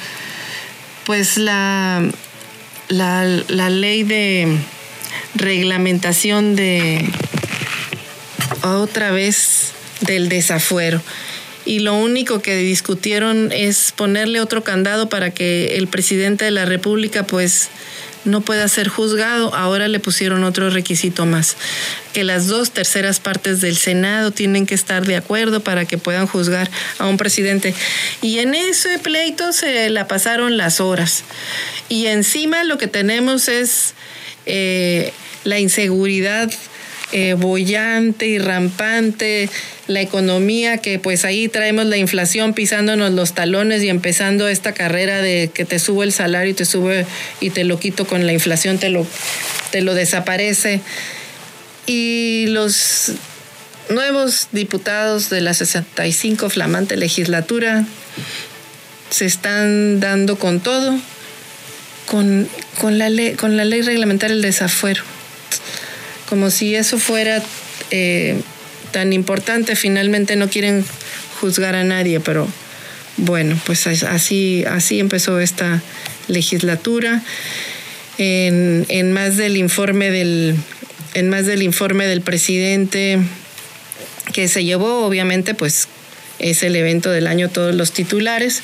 Pues 1.04 1.36
la, 1.36 2.08
la 2.86 3.70
ley 3.70 4.04
de 4.04 4.56
reglamentación 5.34 6.54
de 6.54 7.04
otra 8.62 9.10
vez 9.10 9.72
del 10.02 10.28
desafuero. 10.28 11.02
Y 11.64 11.80
lo 11.80 11.94
único 11.94 12.40
que 12.40 12.54
discutieron 12.54 13.50
es 13.50 13.90
ponerle 13.90 14.40
otro 14.40 14.62
candado 14.62 15.08
para 15.08 15.30
que 15.32 15.76
el 15.76 15.88
presidente 15.88 16.44
de 16.44 16.52
la 16.52 16.66
República 16.66 17.26
pues 17.26 17.70
no 18.24 18.40
pueda 18.40 18.68
ser 18.68 18.88
juzgado. 18.88 19.54
Ahora 19.54 19.88
le 19.88 20.00
pusieron 20.00 20.44
otro 20.44 20.70
requisito 20.70 21.26
más, 21.26 21.56
que 22.12 22.24
las 22.24 22.46
dos 22.46 22.70
terceras 22.70 23.20
partes 23.20 23.60
del 23.60 23.76
Senado 23.76 24.30
tienen 24.30 24.66
que 24.66 24.74
estar 24.74 25.06
de 25.06 25.16
acuerdo 25.16 25.60
para 25.60 25.84
que 25.84 25.98
puedan 25.98 26.26
juzgar 26.26 26.70
a 26.98 27.06
un 27.06 27.16
presidente. 27.16 27.74
Y 28.22 28.38
en 28.38 28.54
ese 28.54 28.98
pleito 28.98 29.52
se 29.52 29.90
la 29.90 30.08
pasaron 30.08 30.56
las 30.56 30.80
horas. 30.80 31.24
Y 31.88 32.06
encima 32.06 32.64
lo 32.64 32.78
que 32.78 32.88
tenemos 32.88 33.48
es 33.48 33.94
eh, 34.46 35.12
la 35.44 35.58
inseguridad 35.58 36.50
eh, 37.12 37.34
bollante 37.34 38.26
y 38.26 38.38
rampante, 38.38 39.48
la 39.86 40.00
economía 40.00 40.78
que 40.78 40.98
pues 40.98 41.24
ahí 41.24 41.48
traemos 41.48 41.86
la 41.86 41.96
inflación 41.96 42.54
pisándonos 42.54 43.12
los 43.12 43.34
talones 43.34 43.82
y 43.82 43.88
empezando 43.88 44.48
esta 44.48 44.72
carrera 44.72 45.20
de 45.20 45.50
que 45.52 45.64
te 45.64 45.78
subo 45.78 46.02
el 46.02 46.12
salario 46.12 46.52
y 46.52 46.54
te 46.54 46.64
sube 46.64 47.06
y 47.40 47.50
te 47.50 47.64
lo 47.64 47.78
quito 47.78 48.06
con 48.06 48.26
la 48.26 48.32
inflación, 48.32 48.78
te 48.78 48.88
lo, 48.88 49.06
te 49.70 49.82
lo 49.82 49.94
desaparece. 49.94 50.80
Y 51.86 52.46
los 52.48 53.12
nuevos 53.90 54.48
diputados 54.52 55.28
de 55.30 55.42
la 55.42 55.52
65 55.52 56.48
flamante 56.48 56.96
legislatura 56.96 57.84
se 59.10 59.26
están 59.26 60.00
dando 60.00 60.38
con 60.38 60.60
todo, 60.60 60.98
con, 62.06 62.48
con, 62.80 62.98
la, 62.98 63.10
ley, 63.10 63.34
con 63.34 63.56
la 63.56 63.64
ley 63.64 63.82
reglamentaria 63.82 64.34
del 64.34 64.42
desafuero 64.42 65.02
como 66.28 66.50
si 66.50 66.74
eso 66.74 66.98
fuera 66.98 67.42
eh, 67.90 68.40
tan 68.92 69.12
importante. 69.12 69.76
Finalmente 69.76 70.36
no 70.36 70.48
quieren 70.48 70.84
juzgar 71.40 71.74
a 71.74 71.84
nadie, 71.84 72.20
pero 72.20 72.48
bueno, 73.16 73.58
pues 73.66 73.86
así, 73.86 74.64
así 74.66 75.00
empezó 75.00 75.40
esta 75.40 75.82
legislatura. 76.28 77.22
En, 78.16 79.12
más 79.12 79.36
del 79.36 79.56
informe 79.56 80.10
del, 80.10 80.56
en 81.14 81.28
más 81.28 81.46
del 81.46 81.62
informe 81.62 82.06
del 82.06 82.20
presidente 82.20 83.18
que 84.32 84.48
se 84.48 84.64
llevó, 84.64 85.04
obviamente, 85.04 85.54
pues 85.54 85.88
es 86.38 86.62
el 86.62 86.76
evento 86.76 87.10
del 87.10 87.26
año 87.26 87.48
todos 87.50 87.74
los 87.74 87.92
titulares. 87.92 88.62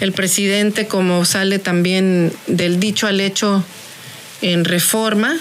El 0.00 0.12
presidente, 0.12 0.86
como 0.86 1.24
sale 1.24 1.58
también 1.58 2.32
del 2.46 2.80
dicho 2.80 3.06
al 3.06 3.20
hecho 3.20 3.64
en 4.40 4.64
reforma, 4.64 5.38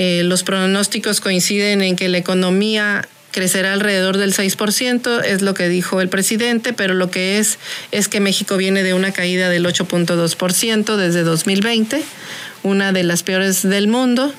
eh, 0.00 0.22
los 0.22 0.44
pronósticos 0.44 1.20
coinciden 1.20 1.82
en 1.82 1.96
que 1.96 2.08
la 2.08 2.18
economía 2.18 3.08
crecerá 3.32 3.72
alrededor 3.72 4.16
del 4.16 4.32
6%, 4.32 5.24
es 5.24 5.42
lo 5.42 5.54
que 5.54 5.68
dijo 5.68 6.00
el 6.00 6.08
presidente, 6.08 6.72
pero 6.72 6.94
lo 6.94 7.10
que 7.10 7.40
es 7.40 7.58
es 7.90 8.06
que 8.06 8.20
México 8.20 8.56
viene 8.56 8.84
de 8.84 8.94
una 8.94 9.10
caída 9.10 9.48
del 9.48 9.66
8.2% 9.66 10.94
desde 10.94 11.24
2020, 11.24 12.00
una 12.62 12.92
de 12.92 13.02
las 13.02 13.24
peores 13.24 13.68
del 13.68 13.88
mundo. 13.88 14.32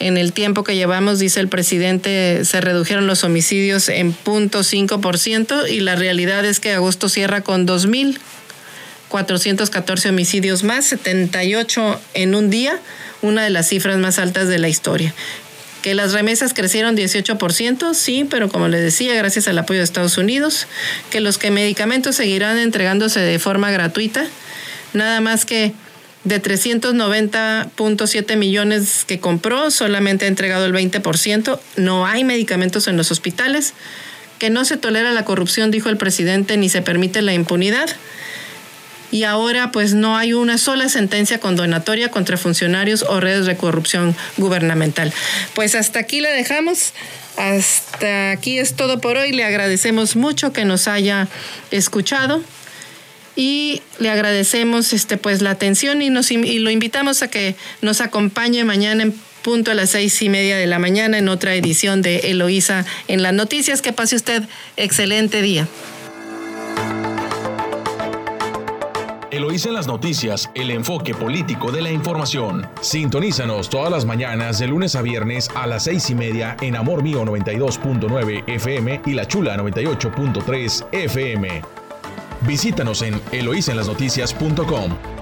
En 0.00 0.18
el 0.18 0.34
tiempo 0.34 0.64
que 0.64 0.76
llevamos, 0.76 1.18
dice 1.18 1.40
el 1.40 1.48
presidente, 1.48 2.44
se 2.44 2.60
redujeron 2.60 3.06
los 3.06 3.24
homicidios 3.24 3.88
en 3.88 4.14
0.5% 4.14 5.66
y 5.66 5.80
la 5.80 5.96
realidad 5.96 6.44
es 6.44 6.60
que 6.60 6.74
agosto 6.74 7.08
cierra 7.08 7.40
con 7.40 7.66
2.414 7.66 10.10
homicidios 10.10 10.62
más, 10.62 10.84
78 10.84 11.98
en 12.12 12.34
un 12.34 12.50
día 12.50 12.78
una 13.22 13.44
de 13.44 13.50
las 13.50 13.68
cifras 13.68 13.98
más 13.98 14.18
altas 14.18 14.48
de 14.48 14.58
la 14.58 14.68
historia. 14.68 15.14
Que 15.82 15.94
las 15.94 16.12
remesas 16.12 16.52
crecieron 16.52 16.96
18%, 16.96 17.94
sí, 17.94 18.26
pero 18.28 18.50
como 18.50 18.68
les 18.68 18.82
decía, 18.82 19.14
gracias 19.14 19.48
al 19.48 19.58
apoyo 19.58 19.78
de 19.78 19.84
Estados 19.84 20.18
Unidos. 20.18 20.66
Que 21.10 21.20
los 21.20 21.38
que 21.38 21.50
medicamentos 21.50 22.16
seguirán 22.16 22.58
entregándose 22.58 23.20
de 23.20 23.38
forma 23.38 23.70
gratuita. 23.70 24.26
Nada 24.92 25.20
más 25.20 25.46
que 25.46 25.72
de 26.24 26.42
390.7 26.42 28.36
millones 28.36 29.04
que 29.06 29.20
compró, 29.20 29.70
solamente 29.70 30.26
ha 30.26 30.28
entregado 30.28 30.66
el 30.66 30.74
20%. 30.74 31.58
No 31.76 32.06
hay 32.06 32.24
medicamentos 32.24 32.86
en 32.86 32.98
los 32.98 33.10
hospitales. 33.10 33.72
Que 34.38 34.50
no 34.50 34.66
se 34.66 34.76
tolera 34.76 35.12
la 35.12 35.24
corrupción, 35.24 35.70
dijo 35.70 35.88
el 35.88 35.96
presidente, 35.96 36.58
ni 36.58 36.68
se 36.68 36.82
permite 36.82 37.22
la 37.22 37.32
impunidad 37.32 37.88
y 39.10 39.24
ahora 39.24 39.72
pues 39.72 39.94
no 39.94 40.16
hay 40.16 40.32
una 40.32 40.58
sola 40.58 40.88
sentencia 40.88 41.38
condenatoria 41.40 42.10
contra 42.10 42.36
funcionarios 42.36 43.04
o 43.08 43.20
redes 43.20 43.46
de 43.46 43.56
corrupción 43.56 44.16
gubernamental. 44.36 45.12
Pues 45.54 45.74
hasta 45.74 45.98
aquí 45.98 46.20
le 46.20 46.30
dejamos. 46.30 46.92
Hasta 47.36 48.32
aquí 48.32 48.58
es 48.58 48.74
todo 48.74 49.00
por 49.00 49.16
hoy. 49.16 49.32
Le 49.32 49.44
agradecemos 49.44 50.16
mucho 50.16 50.52
que 50.52 50.64
nos 50.64 50.88
haya 50.88 51.28
escuchado 51.70 52.42
y 53.36 53.82
le 53.98 54.10
agradecemos 54.10 54.92
este 54.92 55.16
pues 55.16 55.40
la 55.40 55.50
atención 55.50 56.02
y 56.02 56.10
nos 56.10 56.30
y 56.30 56.58
lo 56.58 56.70
invitamos 56.70 57.22
a 57.22 57.28
que 57.28 57.56
nos 57.80 58.00
acompañe 58.00 58.64
mañana 58.64 59.04
en 59.04 59.14
punto 59.42 59.70
a 59.70 59.74
las 59.74 59.90
seis 59.90 60.20
y 60.20 60.28
media 60.28 60.58
de 60.58 60.66
la 60.66 60.78
mañana 60.78 61.18
en 61.18 61.28
otra 61.28 61.54
edición 61.54 62.02
de 62.02 62.18
Eloísa 62.30 62.84
en 63.08 63.22
las 63.22 63.32
noticias. 63.32 63.80
Que 63.80 63.92
pase 63.92 64.16
usted 64.16 64.42
excelente 64.76 65.40
día. 65.42 65.66
Eloísa 69.40 69.70
en 69.70 69.74
las 69.74 69.86
noticias, 69.86 70.50
el 70.54 70.70
enfoque 70.70 71.14
político 71.14 71.72
de 71.72 71.80
la 71.80 71.90
información. 71.90 72.68
Sintonízanos 72.82 73.70
todas 73.70 73.90
las 73.90 74.04
mañanas 74.04 74.58
de 74.58 74.66
lunes 74.66 74.94
a 74.96 75.00
viernes 75.00 75.48
a 75.54 75.66
las 75.66 75.84
seis 75.84 76.10
y 76.10 76.14
media 76.14 76.58
en 76.60 76.76
Amor 76.76 77.02
Mío 77.02 77.24
92.9 77.24 78.44
FM 78.46 79.00
y 79.06 79.14
La 79.14 79.26
Chula 79.26 79.56
98.3 79.56 80.88
FM. 80.92 81.62
Visítanos 82.42 83.00
en 83.00 83.18
eloísenlasnoticias.com. 83.32 85.19